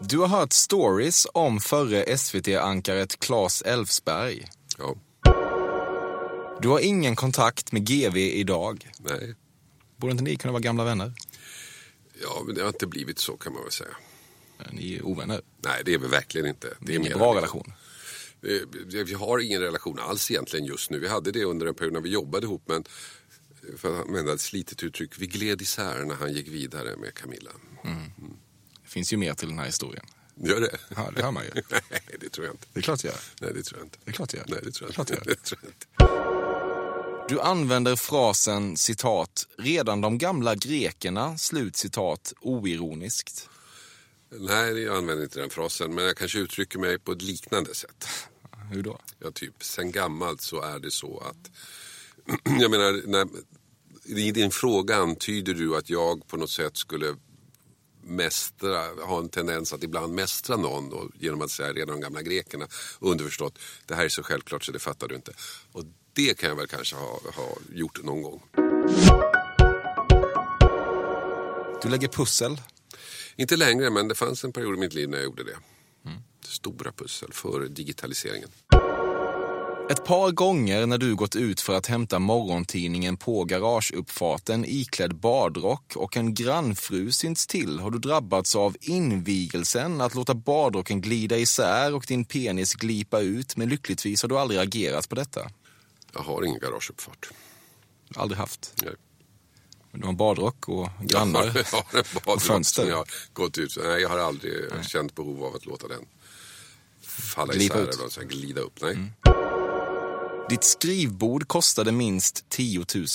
Du 0.00 0.18
har 0.18 0.28
hört 0.28 0.52
stories 0.52 1.26
om 1.32 1.60
förre 1.60 2.18
SVT-ankaret 2.18 3.20
Claes 3.20 3.62
Elfsberg. 3.62 4.46
Ja, 4.78 4.94
Du 6.62 6.68
har 6.68 6.80
ingen 6.80 7.16
kontakt 7.16 7.72
med 7.72 7.86
GV 7.86 8.16
idag. 8.16 8.90
nej. 8.98 9.34
Borde 9.96 10.10
inte 10.12 10.24
ni 10.24 10.36
kunna 10.36 10.52
vara 10.52 10.60
gamla 10.62 10.84
vänner? 10.84 11.12
Ja, 12.22 12.42
men 12.46 12.54
det 12.54 12.60
har 12.60 12.68
inte 12.68 12.86
blivit 12.86 13.18
så 13.18 13.36
kan 13.36 13.52
man 13.52 13.62
väl 13.62 13.72
säga. 13.72 13.96
Ni 14.72 14.94
är 14.94 15.06
ovänner. 15.06 15.40
Nej, 15.64 15.82
det 15.84 15.94
är 15.94 15.98
vi 15.98 16.06
verkligen 16.08 16.46
inte. 16.46 16.74
Det 16.80 16.94
är 16.94 16.98
mer 16.98 17.14
bra 17.14 17.28
än- 17.30 17.34
relation. 17.34 17.72
Vi 19.06 19.14
har 19.14 19.38
ingen 19.38 19.60
relation 19.60 19.98
alls 19.98 20.30
egentligen 20.30 20.66
just 20.66 20.90
nu. 20.90 20.98
Vi 20.98 21.08
hade 21.08 21.32
det 21.32 21.44
under 21.44 21.66
en 21.66 21.74
period 21.74 21.92
när 21.92 22.00
vi 22.00 22.08
jobbade 22.10 22.46
ihop 22.46 22.62
men 22.66 22.84
för 23.76 24.00
att 24.00 24.06
använda 24.06 24.32
ett 24.32 24.40
slitet 24.40 24.82
uttryck, 24.82 25.10
vi 25.18 25.26
gled 25.26 25.62
isär 25.62 26.04
när 26.04 26.14
han 26.14 26.32
gick 26.32 26.48
vidare 26.48 26.96
med 26.96 27.14
Camilla. 27.14 27.50
Det 28.82 28.88
finns 28.88 29.12
ju 29.12 29.16
mer 29.16 29.34
till 29.34 29.48
den 29.48 29.58
här 29.58 29.66
historien. 29.66 30.04
Gör 30.44 30.60
det? 30.60 30.76
Ja, 30.96 31.10
det 31.16 31.22
hör 31.22 31.30
man 31.30 31.44
ju. 31.44 31.50
Nej, 31.70 32.00
det 32.20 32.28
tror 32.28 32.46
jag 32.46 32.54
inte. 32.54 32.66
Det 32.72 32.80
är 32.80 32.82
klart 32.82 33.04
jag 33.04 33.12
gör. 33.12 33.20
Nej, 33.40 33.50
det 33.54 33.62
tror 33.62 33.78
jag 33.80 33.86
inte. 33.86 33.98
Det 34.04 34.10
är 34.10 34.12
klart 34.12 34.32
jag 34.34 34.40
gör. 34.48 34.54
Nej, 34.56 34.60
det 34.64 34.72
tror 34.72 34.88
jag 34.88 34.94
Klart 34.94 35.10
inte. 35.10 35.22
jag 35.24 35.26
gör. 35.28 35.34
Det 35.36 35.42
tror 35.42 35.60
jag 35.62 35.70
inte. 35.70 35.86
Du 37.28 37.40
använder 37.40 37.96
frasen 37.96 38.76
citat, 38.76 39.46
redan 39.58 40.00
de 40.00 40.18
gamla 40.18 40.54
grekerna, 40.54 41.38
slut 41.38 41.76
citat, 41.76 42.32
oironiskt. 42.40 43.48
Nej, 44.30 44.82
jag 44.82 44.96
använder 44.96 45.24
inte 45.24 45.40
den 45.40 45.50
frasen, 45.50 45.94
men 45.94 46.04
jag 46.04 46.16
kanske 46.16 46.38
uttrycker 46.38 46.78
mig 46.78 46.98
på 46.98 47.12
ett 47.12 47.22
liknande 47.22 47.74
sätt. 47.74 48.08
Hur 48.72 48.82
då? 48.82 48.98
Ja, 49.18 49.30
typ, 49.30 49.64
sen 49.64 49.92
gammalt 49.92 50.40
så 50.40 50.62
är 50.62 50.78
det 50.78 50.90
så 50.90 51.18
att... 51.18 51.50
jag 52.60 52.70
menar, 52.70 53.02
när, 53.06 53.28
i 54.04 54.30
din 54.30 54.50
fråga 54.50 54.96
antyder 54.96 55.54
du 55.54 55.76
att 55.76 55.90
jag 55.90 56.28
på 56.28 56.36
något 56.36 56.50
sätt 56.50 56.76
skulle 56.76 57.16
mästra, 58.02 59.04
ha 59.04 59.18
en 59.18 59.28
tendens 59.28 59.72
att 59.72 59.82
ibland 59.82 60.14
mästra 60.14 60.56
någon 60.56 60.90
då, 60.90 61.10
genom 61.18 61.42
att 61.42 61.50
säga 61.50 61.72
redan 61.72 61.88
de 61.88 62.00
gamla 62.00 62.22
grekerna. 62.22 62.68
Underförstått, 62.98 63.58
det 63.86 63.94
här 63.94 64.04
är 64.04 64.08
så 64.08 64.22
självklart 64.22 64.64
så 64.64 64.72
det 64.72 64.78
fattar 64.78 65.08
du 65.08 65.14
inte. 65.14 65.32
Och 65.72 65.84
det 66.16 66.38
kan 66.38 66.48
jag 66.48 66.56
väl 66.56 66.66
kanske 66.66 66.96
ha, 66.96 67.20
ha 67.34 67.56
gjort 67.72 68.04
någon 68.04 68.22
gång. 68.22 68.42
Du 71.82 71.88
lägger 71.88 72.08
pussel. 72.08 72.60
Inte 73.36 73.56
längre, 73.56 73.90
men 73.90 74.08
det 74.08 74.14
fanns 74.14 74.44
en 74.44 74.52
period 74.52 74.74
i 74.76 74.80
mitt 74.80 74.94
liv 74.94 75.08
när 75.08 75.16
jag 75.18 75.24
gjorde 75.24 75.44
det. 75.44 75.56
Stora 76.44 76.92
pussel 76.92 77.32
för 77.32 77.68
digitaliseringen. 77.68 78.48
Ett 79.90 80.04
par 80.04 80.30
gånger 80.30 80.86
när 80.86 80.98
du 80.98 81.14
gått 81.14 81.36
ut 81.36 81.60
för 81.60 81.74
att 81.74 81.86
hämta 81.86 82.18
morgontidningen 82.18 83.16
på 83.16 83.44
garageuppfarten 83.44 84.64
iklädd 84.64 85.16
badrock 85.16 85.96
och 85.96 86.16
en 86.16 86.34
grannfru 86.34 87.12
synts 87.12 87.46
till 87.46 87.78
har 87.78 87.90
du 87.90 87.98
drabbats 87.98 88.56
av 88.56 88.76
invigelsen 88.80 90.00
att 90.00 90.14
låta 90.14 90.34
badrocken 90.34 91.00
glida 91.00 91.36
isär 91.36 91.94
och 91.94 92.04
din 92.08 92.24
penis 92.24 92.74
glipa 92.74 93.20
ut 93.20 93.56
men 93.56 93.68
lyckligtvis 93.68 94.22
har 94.22 94.28
du 94.28 94.38
aldrig 94.38 94.60
agerat 94.60 95.08
på 95.08 95.14
detta. 95.14 95.50
Jag 96.16 96.22
har 96.22 96.44
ingen 96.44 96.60
garageuppfart. 96.60 97.30
Aldrig 98.14 98.38
haft. 98.38 98.74
Nej. 98.82 98.94
Men 99.90 100.00
du 100.00 100.06
har 100.06 100.12
en 100.12 100.16
badrock 100.16 100.68
och 100.68 100.88
grannar. 101.00 101.44
Jag 101.54 101.64
har 101.78 101.98
en 101.98 102.04
badrock 102.24 102.42
fönster. 102.42 102.82
som 102.82 102.90
jag 102.90 102.96
har 102.96 103.06
gått 103.32 103.58
ut. 103.58 103.76
Nej, 103.84 104.02
jag 104.02 104.08
har 104.08 104.18
aldrig 104.18 104.54
känt 104.82 105.14
behov 105.14 105.44
av 105.44 105.54
att 105.56 105.66
låta 105.66 105.88
den 105.88 106.04
falla 107.02 107.52
Glipa 107.52 107.74
isär 107.74 107.88
ut. 107.88 107.98
eller 107.98 108.08
så 108.08 108.20
glida 108.20 108.60
upp. 108.60 108.80
Nej. 108.82 108.98
Ditt 110.48 110.64
skrivbord 110.64 111.48
kostade 111.48 111.92
minst 111.92 112.44
10 112.48 112.84
000. 112.94 113.06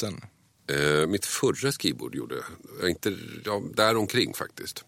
Eh, 1.01 1.07
mitt 1.07 1.25
förra 1.25 1.71
skrivbord 1.71 2.15
gjorde 2.15 2.35
jag. 2.79 2.89
Inte, 2.89 3.17
ja, 3.45 3.61
där 3.75 3.97
omkring 3.97 4.33
faktiskt. 4.33 4.85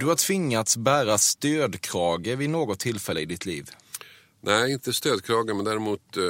Du 0.00 0.06
har 0.06 0.14
tvingats 0.16 0.76
bära 0.76 1.18
stödkrage 1.18 2.26
vid 2.38 2.50
något 2.50 2.80
tillfälle 2.80 3.20
i 3.20 3.24
ditt 3.26 3.46
liv. 3.46 3.70
Nej, 4.46 4.72
inte 4.72 4.92
stödkragen 4.92 5.56
men 5.56 5.64
däremot 5.64 6.16
eh, 6.16 6.22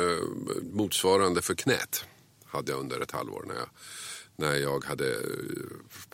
motsvarande 0.63 1.43
för 1.43 1.55
knät 1.55 2.05
hade 2.45 2.73
jag 2.73 2.81
under 2.81 3.01
ett 3.01 3.11
halvår 3.11 3.45
när 3.47 3.55
jag, 3.55 3.69
när 4.37 4.55
jag 4.55 4.85
hade 4.85 5.11
eh, 5.11 5.19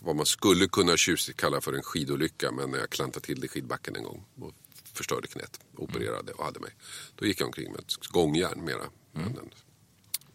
vad 0.01 0.17
man 0.17 0.27
skulle 0.27 0.69
kunna 0.69 0.97
tjusigt 0.97 1.41
kalla 1.41 1.61
för 1.61 1.73
en 1.73 1.83
skidolycka 1.83 2.53
men 2.53 2.71
när 2.71 2.79
jag 2.79 2.91
klantade 2.91 3.27
till 3.27 3.41
det 3.41 3.47
i 3.47 3.49
skidbacken 3.49 3.97
en 3.97 4.03
gång 4.03 4.25
och 4.41 4.53
förstörde 4.93 5.29
knät, 5.29 5.61
opererade 5.77 6.33
och 6.33 6.45
hade 6.45 6.61
mig. 6.61 6.71
Då 7.15 7.27
gick 7.27 7.41
jag 7.41 7.47
omkring 7.47 7.73
med 7.73 7.81
ett 7.81 8.07
gångjärn 8.07 8.65
mera 8.65 8.85
än 9.15 9.23
en 9.23 9.51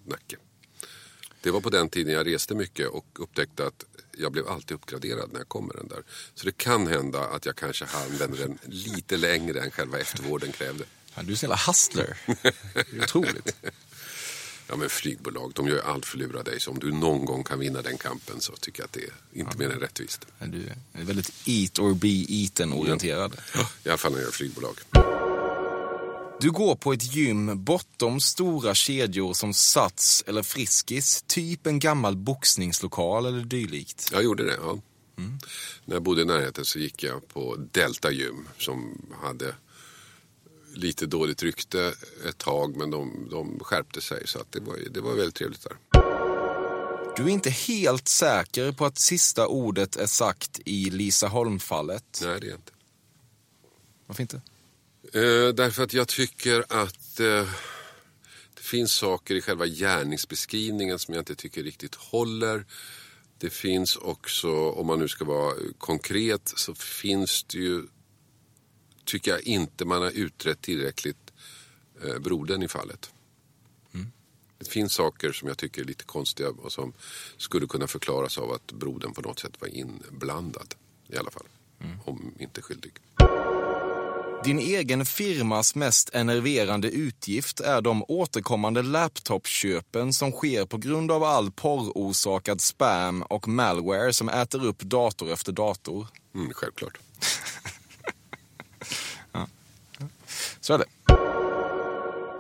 nacke. 0.04 0.38
Det 1.42 1.52
var 1.52 1.62
på 1.62 1.70
den 1.70 1.90
tiden 1.90 2.14
jag 2.14 2.28
reste 2.28 2.56
mycket 2.56 2.88
och 2.88 3.06
upptäckte 3.20 3.68
att 3.68 3.86
jag 4.18 4.32
blev 4.32 4.48
alltid 4.48 4.76
uppgraderad 4.76 5.32
när 5.32 5.40
jag 5.40 5.50
kom 5.50 5.66
med 5.66 5.76
den 5.76 5.88
där. 5.88 6.04
Så 6.36 6.46
det 6.46 6.58
kan 6.58 6.88
hända 6.88 7.20
att 7.20 7.46
jag 7.46 7.56
kanske 7.56 7.86
använder 7.86 8.38
den 8.38 8.58
lite 8.66 9.18
längre 9.18 9.62
än 9.62 9.72
själva 9.72 10.00
eftervården 10.00 10.52
krävde. 10.52 10.86
Du 11.16 11.22
är 11.22 11.30
en 11.30 11.36
jävla 11.36 11.60
hustler. 11.68 12.18
Det 12.74 12.98
är 12.98 13.04
otroligt. 13.04 13.56
Ja 14.68 14.76
men 14.76 14.90
flygbolag, 14.90 15.52
de 15.56 15.68
gör 15.68 15.82
allt 15.82 16.06
för 16.06 16.18
att 16.18 16.20
lura 16.20 16.44
dig. 16.44 16.60
Så 16.60 16.72
om 16.72 16.80
du 16.80 16.92
någon 16.92 17.26
gång 17.26 17.44
kan 17.44 17.60
vinna 17.60 17.82
den 17.82 17.98
kampen 17.98 18.42
så 18.42 18.54
tycker 18.54 18.82
jag 18.82 18.86
att 18.86 18.94
det 18.94 19.04
är 19.04 19.40
inte 19.40 19.58
mer 19.58 19.70
än 19.70 19.80
rättvist. 19.80 20.26
Du 20.40 20.70
är 20.94 21.04
väldigt 21.04 21.32
eat 21.46 21.80
or 21.80 21.94
be 21.94 22.08
eaten-orienterad. 22.08 23.36
I 23.84 23.90
alla 23.90 23.98
fall 23.98 24.12
när 24.12 24.20
jag 24.20 24.26
gör 24.26 24.32
flygbolag. 24.32 24.80
Du 26.40 26.52
går 26.52 26.76
på 26.76 26.94
ett 26.94 27.16
gym 27.16 27.64
bortom 27.64 28.20
stora 28.20 28.76
kedjor 28.76 29.34
som 29.34 29.54
Sats 29.54 30.24
eller 30.28 30.44
Friskis, 30.44 31.24
typ 31.28 31.68
en 31.68 31.80
gammal 31.80 32.16
boxningslokal 32.16 33.26
eller 33.26 33.44
dylikt. 33.44 34.10
Jag 34.12 34.24
gjorde 34.24 34.46
det, 34.46 34.58
ja. 34.62 34.80
När 35.86 35.96
jag 35.96 36.04
bodde 36.04 36.22
i 36.22 36.26
närheten 36.26 36.66
så 36.66 36.80
gick 36.80 37.04
jag 37.04 37.28
på 37.28 37.56
Delta 37.72 38.12
Gym 38.12 38.48
som 38.58 39.02
hade 39.22 39.56
lite 40.78 41.06
dåligt 41.06 41.44
rykte 41.44 41.94
ett 42.30 42.38
tag 42.38 42.76
men 42.76 42.90
de, 42.90 43.28
de 43.32 43.60
skärpte 43.60 44.02
sig 44.02 44.28
så 44.28 44.40
att 44.40 44.52
det, 44.52 44.60
var, 44.60 44.78
det 44.92 45.02
var 45.02 45.14
väldigt 45.14 45.36
trevligt 45.36 45.64
där. 45.64 45.78
Du 47.16 47.24
är 47.24 47.30
inte 47.30 47.50
helt 47.50 48.08
säker 48.08 48.72
på 48.72 48.86
att 48.86 48.98
sista 48.98 49.48
ordet 49.48 49.96
är 49.96 50.06
sagt 50.06 50.60
i 50.66 50.90
Lisa 50.90 51.28
Holm-fallet. 51.28 52.22
Nej, 52.24 52.40
det 52.40 52.48
är 52.48 52.50
jag 52.50 52.58
inte. 52.58 52.72
Varför 54.06 54.22
inte? 54.22 54.42
Eh, 55.14 55.54
därför 55.54 55.84
att 55.84 55.94
jag 55.94 56.08
tycker 56.08 56.66
att 56.70 57.20
eh, 57.20 57.50
det 58.54 58.62
finns 58.62 58.94
saker 58.94 59.36
i 59.36 59.42
själva 59.42 59.66
gärningsbeskrivningen 59.66 61.00
som 61.00 61.14
jag 61.14 61.22
inte 61.22 61.36
tycker 61.36 61.64
riktigt 61.64 61.96
håller. 61.96 62.66
Det 63.38 63.50
finns 63.50 63.96
också, 63.96 64.70
om 64.70 64.88
man 64.88 65.00
nu 65.00 65.08
ska 65.08 65.26
vara 65.26 65.54
konkret, 65.78 66.54
så 66.56 66.76
finns 66.76 67.44
det 67.44 67.58
ju, 67.58 67.84
tycker 69.06 69.32
jag 69.32 69.42
inte 69.42 69.86
man 69.86 70.02
har 70.02 70.12
utrett 70.12 70.62
tillräckligt 70.62 71.34
eh, 72.04 72.20
brodern 72.20 72.64
i 72.64 72.68
fallet. 72.68 73.12
Det 74.58 74.70
finns 74.70 74.94
saker 74.94 75.32
som 75.32 75.48
jag 75.48 75.58
tycker 75.58 75.82
är 75.82 75.86
lite 75.86 76.04
konstiga 76.04 76.50
och 76.50 76.72
som 76.72 76.94
skulle 77.38 77.68
kunna 77.68 77.88
förklaras 77.88 78.38
av 78.38 78.52
att 78.52 78.72
brodern 78.72 79.14
på 79.14 79.22
något 79.22 79.40
sätt 79.40 79.52
var 79.60 79.68
inblandad. 79.68 80.76
I 81.08 81.18
alla 81.18 81.32
fall. 81.32 81.46
Om 82.06 82.34
inte 82.40 82.62
skyldig. 82.62 82.92
Din 84.44 84.60
egen 84.60 85.06
firmas 85.06 85.76
mest 85.76 86.10
enerverande 86.14 86.90
utgift 86.90 87.60
är 87.60 87.82
de 87.82 88.06
återkommande 88.08 88.82
laptopköpen 88.82 90.14
som 90.14 90.32
sker 90.32 90.66
på 90.66 90.78
grund 90.78 91.12
av 91.12 91.24
all 91.24 91.52
porrorsakad 91.52 92.62
spam 92.62 93.22
och 93.22 93.48
malware 93.48 94.14
som 94.14 94.30
äter 94.30 94.66
upp 94.66 94.80
dator 94.80 95.32
efter 95.32 95.52
dator. 95.52 96.08
Mm, 96.36 96.54
självklart. 96.54 96.98
Så 100.66 100.74
är 100.74 100.78
det. 100.78 100.86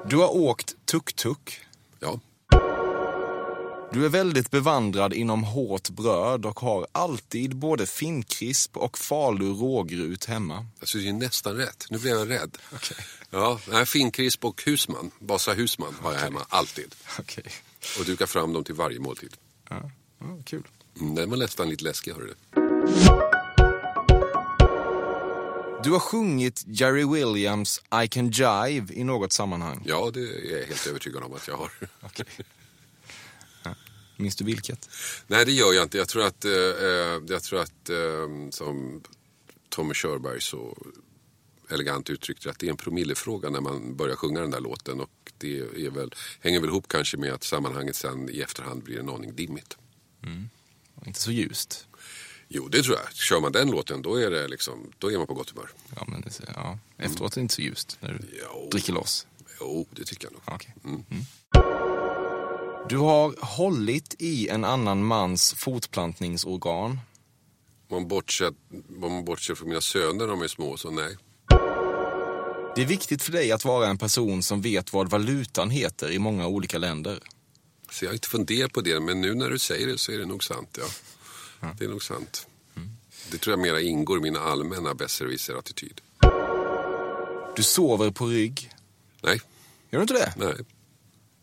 Du 0.09 0.17
har 0.17 0.35
åkt 0.35 0.75
tuk-tuk. 0.85 1.59
Ja. 1.99 2.19
Du 3.93 4.05
är 4.05 4.09
väldigt 4.09 4.51
bevandrad 4.51 5.13
inom 5.13 5.43
hårt 5.43 5.89
bröd 5.89 6.45
och 6.45 6.59
har 6.59 6.87
alltid 6.91 7.55
både 7.55 7.85
finkrisp 7.85 8.77
och 8.77 8.97
falu 8.97 9.45
rågrut 9.45 10.25
hemma. 10.25 10.65
Alltså 10.79 10.97
det 10.97 11.09
är 11.09 11.13
nästan 11.13 11.55
rätt. 11.55 11.85
Nu 11.89 11.99
blev 11.99 12.13
jag 12.13 12.29
rädd. 12.29 12.57
Ja, 13.29 13.59
nej, 13.71 13.85
finkrisp 13.85 14.45
och 14.45 14.63
husman, 14.65 15.11
Vasa 15.19 15.53
husman 15.53 15.95
har 16.01 16.13
jag 16.13 16.19
hemma, 16.19 16.45
alltid. 16.49 16.95
Okej. 17.19 17.45
Och 17.99 18.05
dukar 18.05 18.25
fram 18.25 18.53
dem 18.53 18.63
till 18.63 18.75
varje 18.75 18.99
måltid. 18.99 19.33
Ja, 19.69 19.91
ja, 20.19 20.37
kul. 20.45 20.67
Mm, 21.01 21.15
den 21.15 21.29
var 21.29 21.37
nästan 21.37 21.69
lite 21.69 21.83
läskig, 21.83 22.13
hörru 22.13 22.33
du. 22.51 23.34
Du 25.85 25.91
har 25.91 25.99
sjungit 25.99 26.63
Jerry 26.67 27.05
Williams 27.05 27.81
I 28.03 28.07
can 28.07 28.29
jive 28.29 28.93
i 28.93 29.03
något 29.03 29.33
sammanhang. 29.33 29.83
Ja, 29.85 30.11
det 30.13 30.19
är 30.19 30.59
jag 30.59 30.67
helt 30.67 30.87
övertygad 30.87 31.23
om 31.23 31.33
att 31.33 31.47
jag 31.47 31.57
har. 31.57 31.71
Minns 34.17 34.35
du 34.35 34.45
vilket? 34.45 34.89
Nej, 35.27 35.45
det 35.45 35.51
gör 35.51 35.73
jag 35.73 35.83
inte. 35.83 35.97
Jag 35.97 36.07
tror 36.07 36.25
att, 36.25 36.45
eh, 36.45 36.51
eh, 36.51 37.21
jag 37.27 37.43
tror 37.43 37.61
att 37.61 37.89
eh, 37.89 38.49
som 38.49 39.03
Tommy 39.69 39.93
Körberg 39.93 40.41
så 40.41 40.77
elegant 41.69 42.09
uttryckte 42.09 42.49
att 42.49 42.59
det 42.59 42.67
är 42.67 42.71
en 42.71 42.77
promillefråga 42.77 43.49
när 43.49 43.61
man 43.61 43.95
börjar 43.95 44.15
sjunga 44.15 44.41
den 44.41 44.51
där 44.51 44.61
låten. 44.61 44.99
Och 44.99 45.31
det 45.37 45.59
är 45.59 45.89
väl, 45.89 46.13
hänger 46.39 46.59
väl 46.59 46.69
ihop 46.69 46.87
kanske 46.87 47.17
med 47.17 47.33
att 47.33 47.43
sammanhanget 47.43 47.95
sen 47.95 48.29
i 48.29 48.39
efterhand 48.39 48.83
blir 48.83 48.99
en 48.99 49.09
aning 49.09 49.35
dimmigt. 49.35 49.77
Inte 51.05 51.19
så 51.19 51.31
ljust. 51.31 51.87
Jo, 52.47 52.67
det 52.67 52.83
tror 52.83 52.97
jag. 52.97 53.13
Kör 53.13 53.39
man 53.41 53.51
den 53.51 53.71
låten 53.71 54.01
då 54.01 54.15
är, 54.15 54.31
det 54.31 54.47
liksom, 54.47 54.91
då 54.97 55.11
är 55.11 55.17
man 55.17 55.27
på 55.27 55.33
gott 55.33 55.49
humör. 55.49 55.69
Ja, 55.95 56.05
men 56.07 56.21
det, 56.21 56.39
ja. 56.55 56.77
Efteråt 56.97 57.31
är 57.31 57.35
det 57.35 57.41
inte 57.41 57.53
så 57.53 57.61
ljust 57.61 57.97
när 57.99 58.09
du 58.13 58.19
Jo. 58.43 58.69
dricker 58.71 58.93
loss. 58.93 59.27
Jo, 59.59 59.87
det 59.91 60.03
tycker 60.03 60.25
jag 60.25 60.33
nog. 60.33 60.41
Okej. 60.45 60.75
Mm. 60.85 61.03
Du 62.89 62.97
har 62.97 63.35
hållit 63.45 64.15
i 64.19 64.49
en 64.49 64.63
annan 64.63 65.05
mans 65.05 65.53
fortplantningsorgan. 65.53 66.99
Om 67.89 67.97
man 67.97 68.07
bortser, 69.25 69.55
från 69.55 69.67
mina 69.69 69.81
söner 69.81 70.27
de 70.27 70.41
är 70.41 70.47
små, 70.47 70.77
så 70.77 70.91
nej. 70.91 71.17
Det 72.75 72.81
är 72.81 72.85
viktigt 72.85 73.23
för 73.23 73.31
dig 73.31 73.51
att 73.51 73.65
vara 73.65 73.87
en 73.87 73.97
person 73.97 74.43
som 74.43 74.61
vet 74.61 74.93
vad 74.93 75.09
valutan 75.09 75.69
heter 75.69 76.11
i 76.11 76.19
många 76.19 76.47
olika 76.47 76.77
länder. 76.77 77.19
Så 77.91 78.05
jag 78.05 78.09
har 78.09 78.13
inte 78.13 78.27
funderat 78.27 78.73
på 78.73 78.81
det, 78.81 78.99
men 78.99 79.21
nu 79.21 79.33
när 79.35 79.49
du 79.49 79.59
säger 79.59 79.87
det 79.87 79.97
så 79.97 80.11
är 80.11 80.17
det 80.17 80.25
nog 80.25 80.43
sant. 80.43 80.77
Ja. 80.79 80.85
Det 81.77 81.85
är 81.85 81.89
nog 81.89 82.03
sant. 82.03 82.47
Det 83.31 83.37
tror 83.37 83.51
jag 83.51 83.59
mera 83.59 83.81
ingår 83.81 84.17
i 84.17 84.21
min 84.21 84.35
allmänna 84.37 84.93
besserwisser-attityd. 84.93 86.01
Du 87.55 87.63
sover 87.63 88.11
på 88.11 88.25
rygg. 88.25 88.71
Nej, 89.21 89.41
Gör 89.89 89.99
du 89.99 90.01
inte 90.01 90.13
det? 90.13 90.33
nej. 90.37 90.55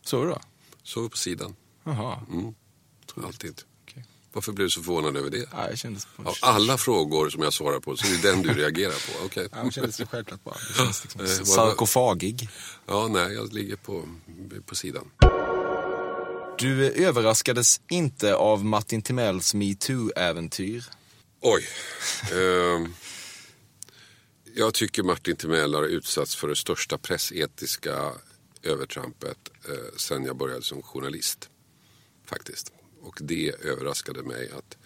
Sover 0.05 0.27
du 0.27 0.33
då? 0.33 0.41
Sover 0.83 1.09
på 1.09 1.17
sidan. 1.17 1.57
Jaha. 1.85 2.21
Alltid. 3.25 3.63
Okej. 3.85 4.05
Varför 4.33 4.53
blev 4.53 4.67
du 4.67 4.71
så 4.71 4.83
förvånad 4.83 5.17
över 5.17 5.31
det? 5.31 5.49
Ja, 5.53 5.69
jag 5.69 5.79
kändes... 5.79 6.07
Av 6.17 6.35
alla 6.43 6.79
frågor 6.79 7.31
som 7.31 7.43
jag 7.43 7.53
svarar 7.53 7.81
på 7.81 7.97
så 7.97 8.07
är 8.07 8.11
det 8.23 8.31
den 8.31 8.43
du 8.43 8.55
reagerar 8.55 8.91
på. 9.19 9.25
Okej. 9.27 9.49
Ja, 9.53 9.63
det 9.65 9.71
kändes 9.73 9.97
så 9.97 10.07
självklart 10.07 10.45
bara. 10.45 10.55
Det 11.17 11.23
liksom 11.23 11.47
sarkofagig. 11.47 12.49
Ja, 12.87 13.09
nej, 13.09 13.35
jag 13.35 13.53
ligger 13.53 13.77
på, 13.77 14.09
på 14.67 14.75
sidan. 14.75 15.11
Du 16.63 16.87
eh, 16.87 17.09
överraskades 17.09 17.81
inte 17.91 18.35
av 18.35 18.65
Martin 18.65 19.03
Timells 19.03 19.55
metoo-äventyr. 19.55 20.85
Oj. 21.41 21.67
Ehm, 22.33 22.95
jag 24.55 24.75
tycker 24.75 25.03
Martin 25.03 25.37
Timell 25.37 25.75
har 25.75 25.85
utsatts 25.85 26.37
för 26.37 26.49
det 26.49 26.57
största 26.57 26.99
pressetiska 26.99 28.13
övertrampet 28.63 29.39
eh, 29.69 29.97
sen 29.97 30.25
jag 30.25 30.37
började 30.37 30.63
som 30.63 30.83
journalist. 30.83 31.51
Faktiskt. 32.25 32.73
Och 33.03 33.19
det 33.21 33.55
överraskade 33.65 34.23
mig 34.23 34.51
att, 34.51 34.77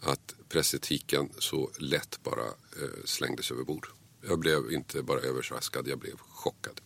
att 0.00 0.34
pressetiken 0.48 1.30
så 1.38 1.70
lätt 1.78 2.20
bara 2.22 2.44
eh, 2.44 3.04
slängdes 3.04 3.50
över 3.50 3.64
bord. 3.64 3.86
Jag 4.28 4.38
blev 4.38 4.72
inte 4.72 5.02
bara 5.02 5.20
överraskad, 5.20 5.88
jag 5.88 5.98
blev 5.98 6.16
chockad. 6.16 6.80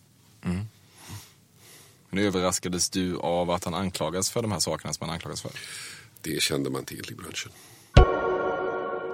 Men 2.17 2.25
överraskades 2.25 2.89
du 2.89 3.17
av 3.17 3.51
att 3.51 3.63
han 3.63 3.73
anklagas 3.73 4.29
för 4.29 4.41
de 4.41 4.51
här 4.51 4.59
sakerna 4.59 4.93
som 4.93 5.07
han 5.07 5.13
anklagas 5.13 5.41
för? 5.41 5.51
Det 6.21 6.41
kände 6.41 6.69
man 6.69 6.85
till 6.85 7.11
i 7.11 7.15
branschen. 7.15 7.51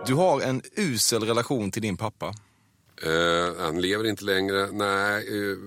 Du 0.06 0.14
har 0.14 0.42
en 0.42 0.62
usel 0.76 1.24
relation 1.24 1.72
till 1.72 1.82
din 1.82 1.98
pappa. 1.98 2.36
Eh, 3.02 3.56
han 3.60 3.82
lever 3.82 4.06
inte 4.06 4.24
längre. 4.26 4.72
Nej, 4.72 5.28
eh, 5.28 5.58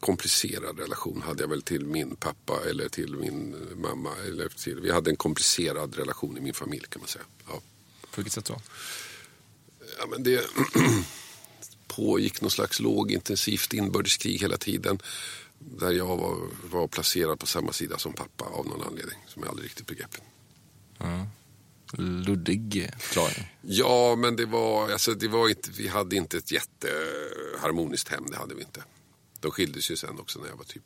komplicerad 0.00 0.78
relation 0.78 1.22
hade 1.26 1.42
jag 1.42 1.48
väl 1.48 1.62
till 1.62 1.86
min 1.86 2.16
pappa 2.16 2.60
eller 2.70 2.88
till 2.88 3.16
min 3.16 3.56
mamma. 3.76 4.10
Eller 4.26 4.48
till, 4.48 4.80
vi 4.80 4.92
hade 4.92 5.10
en 5.10 5.16
komplicerad 5.16 5.96
relation 5.96 6.38
i 6.38 6.40
min 6.40 6.54
familj 6.54 6.84
kan 6.88 7.00
man 7.00 7.08
säga. 7.08 7.24
Ja. 7.48 7.60
På 8.10 8.16
vilket 8.16 8.32
sätt 8.32 8.44
då? 8.44 8.60
Ja, 9.98 10.06
men 10.06 10.22
det 10.22 10.46
pågick 11.96 12.40
någon 12.40 12.50
slags 12.50 12.80
lågintensivt 12.80 13.72
inbördeskrig 13.72 14.40
hela 14.40 14.56
tiden. 14.56 14.98
Där 15.64 15.90
jag 15.92 16.16
var, 16.16 16.48
var 16.70 16.88
placerad 16.88 17.38
på 17.38 17.46
samma 17.46 17.72
sida 17.72 17.98
som 17.98 18.12
pappa 18.12 18.44
av 18.44 18.66
någon 18.66 18.82
anledning 18.82 19.18
som 19.26 19.42
jag 19.42 19.50
aldrig 19.50 19.66
riktigt 19.66 19.86
begrep. 19.86 20.16
Luddig 21.96 22.90
förklaring. 22.98 23.56
Ja, 23.60 24.16
men 24.16 24.36
det 24.36 24.46
var, 24.46 24.90
alltså, 24.90 25.14
det 25.14 25.28
var 25.28 25.48
inte, 25.48 25.70
vi 25.70 25.88
hade 25.88 26.16
inte 26.16 26.38
ett 26.38 26.52
jätteharmoniskt 26.52 28.08
hem, 28.08 28.26
det 28.30 28.36
hade 28.36 28.54
vi 28.54 28.60
inte. 28.60 28.84
De 29.40 29.50
skildes 29.50 29.90
ju 29.90 29.96
sen 29.96 30.18
också 30.18 30.38
när 30.40 30.48
jag 30.48 30.56
var 30.56 30.64
typ 30.64 30.82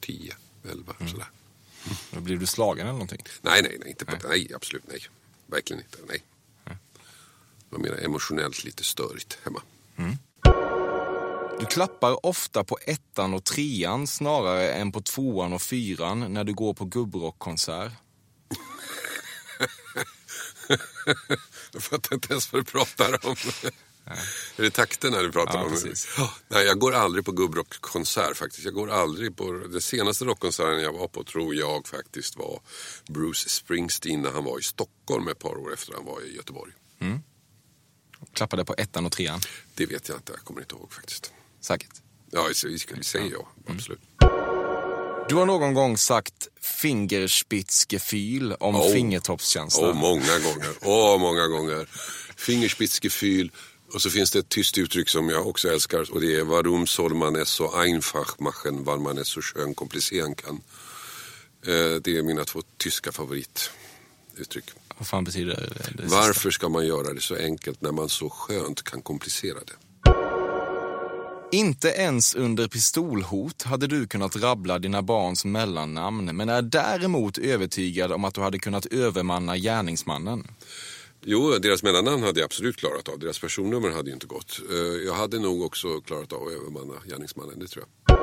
10, 0.00 0.36
11 0.70 0.94
sådär. 1.10 1.30
Då 2.10 2.20
blev 2.20 2.38
du 2.38 2.46
slagen 2.46 2.80
eller 2.80 2.92
någonting? 2.92 3.22
Nej, 3.40 3.62
nej, 3.62 3.76
nej, 3.80 3.90
inte 3.90 4.04
på, 4.04 4.28
nej. 4.28 4.54
absolut 4.54 4.84
nej. 4.88 5.00
Verkligen 5.46 5.82
inte, 5.82 5.98
nej. 6.08 6.22
Det 6.64 7.76
var 7.76 7.78
mer 7.78 8.04
emotionellt 8.04 8.64
lite 8.64 8.84
störigt 8.84 9.38
hemma. 9.44 9.62
Du 11.60 11.66
klappar 11.66 12.26
ofta 12.26 12.64
på 12.64 12.78
ettan 12.86 13.34
och 13.34 13.44
trean 13.44 14.06
snarare 14.06 14.72
än 14.72 14.92
på 14.92 15.00
tvåan 15.00 15.52
och 15.52 15.62
fyran 15.62 16.32
när 16.34 16.44
du 16.44 16.54
går 16.54 16.74
på 16.74 16.84
gubbrockkonsert. 16.84 17.92
Jag 21.72 21.82
fattar 21.82 22.14
inte 22.14 22.32
ens 22.32 22.52
vad 22.52 22.60
du 22.60 22.64
pratar 22.64 23.26
om. 23.26 23.36
Är 24.56 24.62
det 24.62 24.70
takterna 24.70 25.18
du 25.22 25.32
pratar 25.32 25.58
Ja, 25.58 25.64
om? 25.64 25.70
precis. 25.70 26.08
Nej, 26.48 26.64
jag 26.66 26.78
går 26.78 26.92
aldrig 26.94 27.24
på 27.24 27.32
gubbrockkonsert 27.32 28.36
faktiskt. 28.36 28.64
Jag 28.64 28.74
går 28.74 28.90
aldrig 28.90 29.36
på... 29.36 29.52
Den 29.52 29.80
senaste 29.82 30.24
rockkonserten 30.24 30.80
jag 30.82 30.92
var 30.92 31.08
på 31.08 31.24
tror 31.24 31.54
jag 31.54 31.86
faktiskt 31.88 32.36
var 32.36 32.60
Bruce 33.08 33.48
Springsteen 33.48 34.22
när 34.22 34.30
han 34.30 34.44
var 34.44 34.58
i 34.58 34.62
Stockholm 34.62 35.28
ett 35.28 35.38
par 35.38 35.56
år 35.56 35.72
efter 35.74 35.92
han 35.94 36.04
var 36.04 36.22
i 36.22 36.36
Göteborg. 36.36 36.72
Klappade 38.32 38.64
på 38.64 38.74
ettan 38.78 39.06
och 39.06 39.12
trean. 39.12 39.40
Det 39.74 39.86
vet 39.86 40.08
jag 40.08 40.18
inte, 40.18 40.32
jag 40.32 40.40
kommer 40.44 40.60
inte 40.60 40.74
ihåg 40.74 40.92
faktiskt. 40.92 41.32
Säkert. 41.60 41.90
Ja, 42.30 42.48
vi 42.64 42.78
vi 42.94 43.04
säger 43.04 43.32
ja, 43.32 43.48
absolut. 43.66 44.00
Du 45.28 45.34
har 45.36 45.46
någon 45.46 45.74
gång 45.74 45.98
sagt 45.98 46.48
fingerspitzgefühl 46.60 48.52
om 48.52 48.74
Oh. 48.76 48.92
fingertoppskänsla. 48.92 49.88
Åh, 49.88 49.94
många 49.94 50.38
gånger. 50.38 50.70
Åh, 50.82 51.18
många 51.20 51.46
gånger. 51.46 51.88
Fingerspitzgefühl. 52.36 53.50
Och 53.94 54.02
så 54.02 54.10
finns 54.10 54.30
det 54.30 54.38
ett 54.38 54.48
tyst 54.48 54.78
uttryck 54.78 55.08
som 55.08 55.28
jag 55.28 55.46
också 55.46 55.68
älskar 55.68 56.12
och 56.12 56.20
det 56.20 56.36
är 56.36 56.44
Warum 56.44 56.86
soll 56.86 57.14
man 57.14 57.36
es 57.36 57.48
so 57.48 57.76
einfach 57.76 58.38
machen, 58.38 58.84
weil 58.84 58.98
man 58.98 59.18
es 59.18 59.28
so 59.28 59.40
schön 59.42 59.74
komplizieren 59.74 60.34
kan. 60.34 60.60
Eh, 61.66 62.00
Det 62.02 62.16
är 62.18 62.22
mina 62.22 62.44
två 62.44 62.62
tyska 62.76 63.12
favorituttryck. 63.12 64.64
Vad 64.98 65.08
fan 65.08 65.24
betyder 65.24 65.56
det? 65.56 66.02
det? 66.02 66.08
Varför 66.08 66.50
ska 66.50 66.68
man 66.68 66.86
göra 66.86 67.12
det 67.14 67.20
så 67.20 67.36
enkelt 67.36 67.80
när 67.80 67.92
man 67.92 68.08
så 68.08 68.30
skönt 68.30 68.82
kan 68.82 69.02
komplicera 69.02 69.58
det? 69.58 69.72
Inte 71.52 71.88
ens 71.88 72.34
under 72.34 72.68
pistolhot 72.68 73.62
hade 73.62 73.86
du 73.86 74.06
kunnat 74.06 74.36
rabbla 74.36 74.78
dina 74.78 75.02
barns 75.02 75.44
mellannamn, 75.44 76.36
men 76.36 76.48
är 76.48 76.62
däremot 76.62 77.38
övertygad 77.38 78.12
om 78.12 78.24
att 78.24 78.34
du 78.34 78.40
hade 78.40 78.58
kunnat 78.58 78.86
övermanna 78.86 79.56
gärningsmannen. 79.56 80.46
Jo, 81.24 81.58
deras 81.62 81.82
mellannamn 81.82 82.22
hade 82.22 82.40
jag 82.40 82.44
absolut 82.44 82.76
klarat 82.76 83.08
av. 83.08 83.18
Deras 83.18 83.38
personnummer 83.38 83.90
hade 83.90 84.08
ju 84.10 84.14
inte 84.14 84.26
gått. 84.26 84.60
Eh, 84.70 84.76
Jag 85.06 85.14
hade 85.14 85.38
nog 85.38 85.62
också 85.62 86.00
klarat 86.00 86.32
av 86.32 86.42
att 86.42 86.52
övermanna 86.52 86.94
gärningsmannen, 87.08 87.58
det 87.58 87.66
tror 87.66 87.84
jag. 88.06 88.18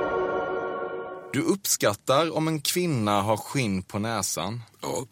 Du 1.34 1.42
uppskattar 1.42 2.32
om 2.32 2.48
en 2.48 2.62
kvinna 2.62 3.22
har 3.22 3.38
skinn 3.38 3.84
på 3.84 4.00
näsan. 4.00 4.62
Ja, 4.82 5.06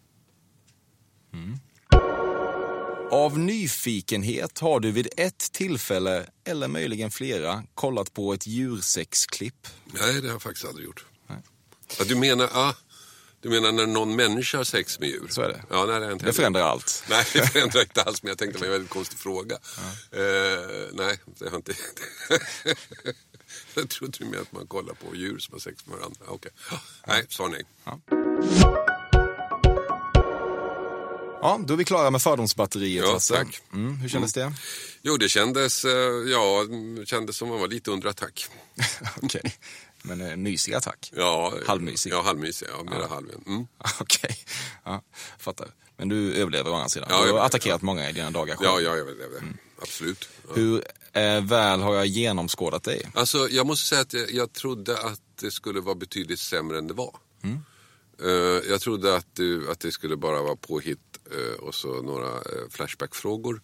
Av 3.10 3.38
nyfikenhet 3.38 4.58
har 4.58 4.80
du 4.80 4.92
vid 4.92 5.08
ett 5.16 5.52
tillfälle, 5.52 6.26
eller 6.44 6.68
möjligen 6.68 7.10
flera, 7.10 7.62
kollat 7.74 8.14
på 8.14 8.32
ett 8.32 8.46
djursexklipp. 8.46 9.66
nej 9.84 10.20
det 10.20 10.28
har 10.28 10.34
jag 10.34 10.42
faktiskt 10.42 10.66
aldrig 10.66 10.86
gjort. 10.86 11.04
Ja, 11.98 12.04
du 12.04 12.16
menar, 12.16 12.48
ah, 12.52 12.74
du 13.40 13.48
menar 13.48 13.72
när 13.72 13.86
någon 13.86 14.16
människa 14.16 14.56
har 14.56 14.64
sex 14.64 15.00
med 15.00 15.08
djur? 15.08 15.26
Så 15.30 15.42
är 15.42 15.48
det. 15.48 15.62
Ja, 15.70 15.86
nej, 15.86 16.00
det, 16.00 16.14
Det 16.14 16.32
förändrar 16.32 16.62
allt. 16.62 17.04
Nej, 17.10 17.24
det 17.32 17.46
förändrar 17.46 17.80
inte 17.80 18.02
alls, 18.02 18.22
men 18.22 18.28
jag 18.28 18.38
tänkte 18.38 18.58
det 18.58 18.60
var 18.60 18.66
en 18.66 18.72
väldigt 18.72 18.90
konstig 18.90 19.18
fråga. 19.18 19.54
Eh, 19.54 20.20
nej, 20.92 21.18
det 21.38 21.48
har 21.48 21.56
inte... 21.56 21.74
jag 23.74 23.88
trodde 23.88 24.18
du 24.18 24.24
menade 24.24 24.42
att 24.42 24.52
man 24.52 24.66
kollar 24.66 24.94
på 24.94 25.16
djur 25.16 25.38
som 25.38 25.52
har 25.52 25.60
sex 25.60 25.86
med 25.86 25.96
varandra. 25.98 26.20
Okej. 26.28 26.50
Nej, 27.06 27.26
svar 27.28 27.48
nej. 27.48 27.62
Ja, 27.84 28.00
då 31.66 31.74
är 31.74 31.76
vi 31.76 31.84
klara 31.84 32.10
med 32.10 32.22
fördomsbatteriet. 32.22 33.04
Ja, 33.04 33.12
Lasse. 33.12 33.34
tack. 33.34 33.60
Mm, 33.72 33.96
hur 33.96 34.08
kändes 34.08 34.32
det? 34.32 34.52
Jo, 35.02 35.16
det 35.16 35.28
kändes, 35.28 35.84
eh, 35.84 35.90
ja, 36.30 36.64
kändes 37.04 37.36
som 37.36 37.48
man 37.48 37.60
var 37.60 37.68
lite 37.68 37.90
under 37.90 38.08
attack. 38.08 38.46
Okej. 39.22 39.56
Men 40.02 40.20
eh, 40.20 40.36
mysig 40.36 40.74
attack? 40.74 41.12
Ja, 41.16 41.52
Halvmysig? 41.66 42.12
Ja, 42.12 42.22
halvmysig. 42.22 42.68
Ja, 42.72 42.84
mera 42.90 43.06
halven. 43.08 43.44
Mm. 43.46 43.66
Okej, 44.00 44.36
ja, 44.84 45.02
fattar. 45.38 45.68
Men 45.96 46.08
du 46.08 46.34
överlever 46.34 46.70
å 46.70 46.74
andra 46.74 46.88
sidan. 46.88 47.08
Ja, 47.10 47.24
du 47.24 47.32
har 47.32 47.38
attackerat 47.40 47.82
många 47.82 48.10
i 48.10 48.12
dina 48.12 48.30
dagar 48.30 48.56
själv. 48.56 48.70
Ja, 48.70 48.80
ja, 48.80 48.96
jag 48.96 49.04
vet 49.04 49.18
det. 49.18 49.42
Absolut. 49.82 50.28
Ja. 50.48 50.54
Hur 50.54 50.84
eh, 51.12 51.40
väl 51.44 51.80
har 51.80 51.94
jag 51.94 52.06
genomskådat 52.06 52.84
dig? 52.84 53.10
Alltså, 53.14 53.48
jag 53.48 53.66
måste 53.66 53.88
säga 53.88 54.00
att 54.00 54.12
jag, 54.12 54.30
jag 54.32 54.52
trodde 54.52 54.98
att 54.98 55.20
det 55.40 55.50
skulle 55.50 55.80
vara 55.80 55.94
betydligt 55.94 56.40
sämre 56.40 56.78
än 56.78 56.86
det 56.86 56.94
var. 56.94 57.16
Mm. 57.42 57.58
Eh, 58.22 58.70
jag 58.70 58.80
trodde 58.80 59.16
att, 59.16 59.26
du, 59.34 59.70
att 59.70 59.80
det 59.80 59.92
skulle 59.92 60.16
bara 60.16 60.42
vara 60.42 60.56
påhitt 60.56 61.18
eh, 61.32 61.60
och 61.60 61.74
så 61.74 62.02
några 62.02 62.28
uh, 62.28 62.68
flashbackfrågor. 62.70 63.60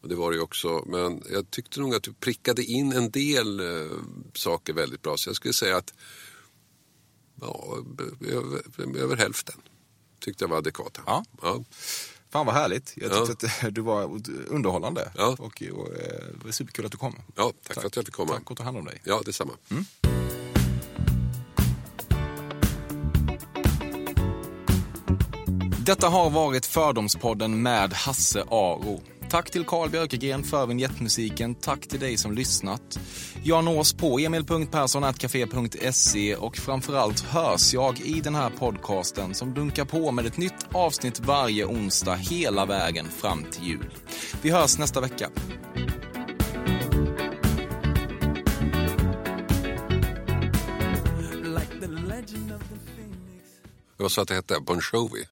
Och 0.00 0.08
det 0.08 0.14
var 0.14 0.30
det 0.30 0.36
ju 0.36 0.42
också. 0.42 0.84
Men 0.86 1.22
jag 1.30 1.50
tyckte 1.50 1.80
nog 1.80 1.94
att 1.94 2.02
du 2.02 2.12
prickade 2.12 2.64
in 2.64 2.92
en 2.92 3.10
del 3.10 3.60
saker 4.34 4.72
väldigt 4.72 5.02
bra. 5.02 5.16
Så 5.16 5.28
jag 5.28 5.36
skulle 5.36 5.54
säga 5.54 5.76
att 5.76 5.94
ja, 7.40 7.76
över, 8.28 8.98
över 8.98 9.16
hälften 9.16 9.54
tyckte 10.20 10.44
jag 10.44 10.48
var 10.48 10.56
adekvata. 10.58 11.02
Ja. 11.06 11.24
Ja. 11.42 11.64
Fan 12.30 12.46
vad 12.46 12.54
härligt. 12.54 12.92
Jag 12.96 13.12
Ja. 13.12 13.26
tyckte 13.26 13.66
att 13.66 13.74
du 13.74 13.80
var 13.80 14.20
underhållande. 14.48 15.12
Ja. 15.16 15.36
Och, 15.38 15.62
och, 15.72 15.94
eh, 15.94 16.24
det 16.38 16.44
var 16.44 16.52
superkul 16.52 16.86
att 16.86 16.92
du 16.92 16.98
kom. 16.98 17.16
Ja, 17.36 17.52
tack, 17.62 17.80
för 17.80 17.86
att 17.86 17.96
jag 17.96 18.04
fick 18.04 18.14
komma. 18.14 18.32
Tack 18.32 18.50
och 18.50 18.56
ta 18.56 18.62
hand 18.64 18.76
om 18.76 18.84
dig. 18.84 19.00
Ja, 19.04 19.22
detsamma. 19.24 19.52
Detta 25.86 26.08
har 26.08 26.30
varit 26.30 26.66
Fördomspodden 26.66 27.62
med 27.62 27.92
Hasse 27.92 28.44
Aro. 28.50 29.00
Tack 29.30 29.50
till 29.50 29.64
Carl 29.64 29.90
Björkegren 29.90 30.42
för 30.42 30.66
vignettmusiken. 30.66 31.54
Tack 31.54 31.86
till 31.86 32.00
dig 32.00 32.16
som 32.16 32.32
lyssnat. 32.32 32.98
Jag 33.44 33.64
nås 33.64 33.92
på 33.92 34.18
emil.perssonatcafe.se 34.18 36.36
och 36.36 36.56
framförallt 36.56 37.20
hörs 37.20 37.74
jag 37.74 38.00
i 38.00 38.20
den 38.20 38.34
här 38.34 38.50
podcasten 38.50 39.34
som 39.34 39.54
dunkar 39.54 39.84
på 39.84 40.12
med 40.12 40.26
ett 40.26 40.36
nytt 40.36 40.66
avsnitt 40.72 41.20
varje 41.20 41.64
onsdag 41.64 42.14
hela 42.14 42.66
vägen 42.66 43.08
fram 43.08 43.44
till 43.44 43.64
jul. 43.64 43.90
Vi 44.42 44.50
hörs 44.50 44.78
nästa 44.78 45.00
vecka. 45.00 45.30
Det 53.96 54.02
var 54.02 54.08
så 54.08 54.20
att 54.20 54.28
det 54.28 54.34
hette 54.34 54.60
Bon 54.60 54.80
Jovi. 54.92 55.24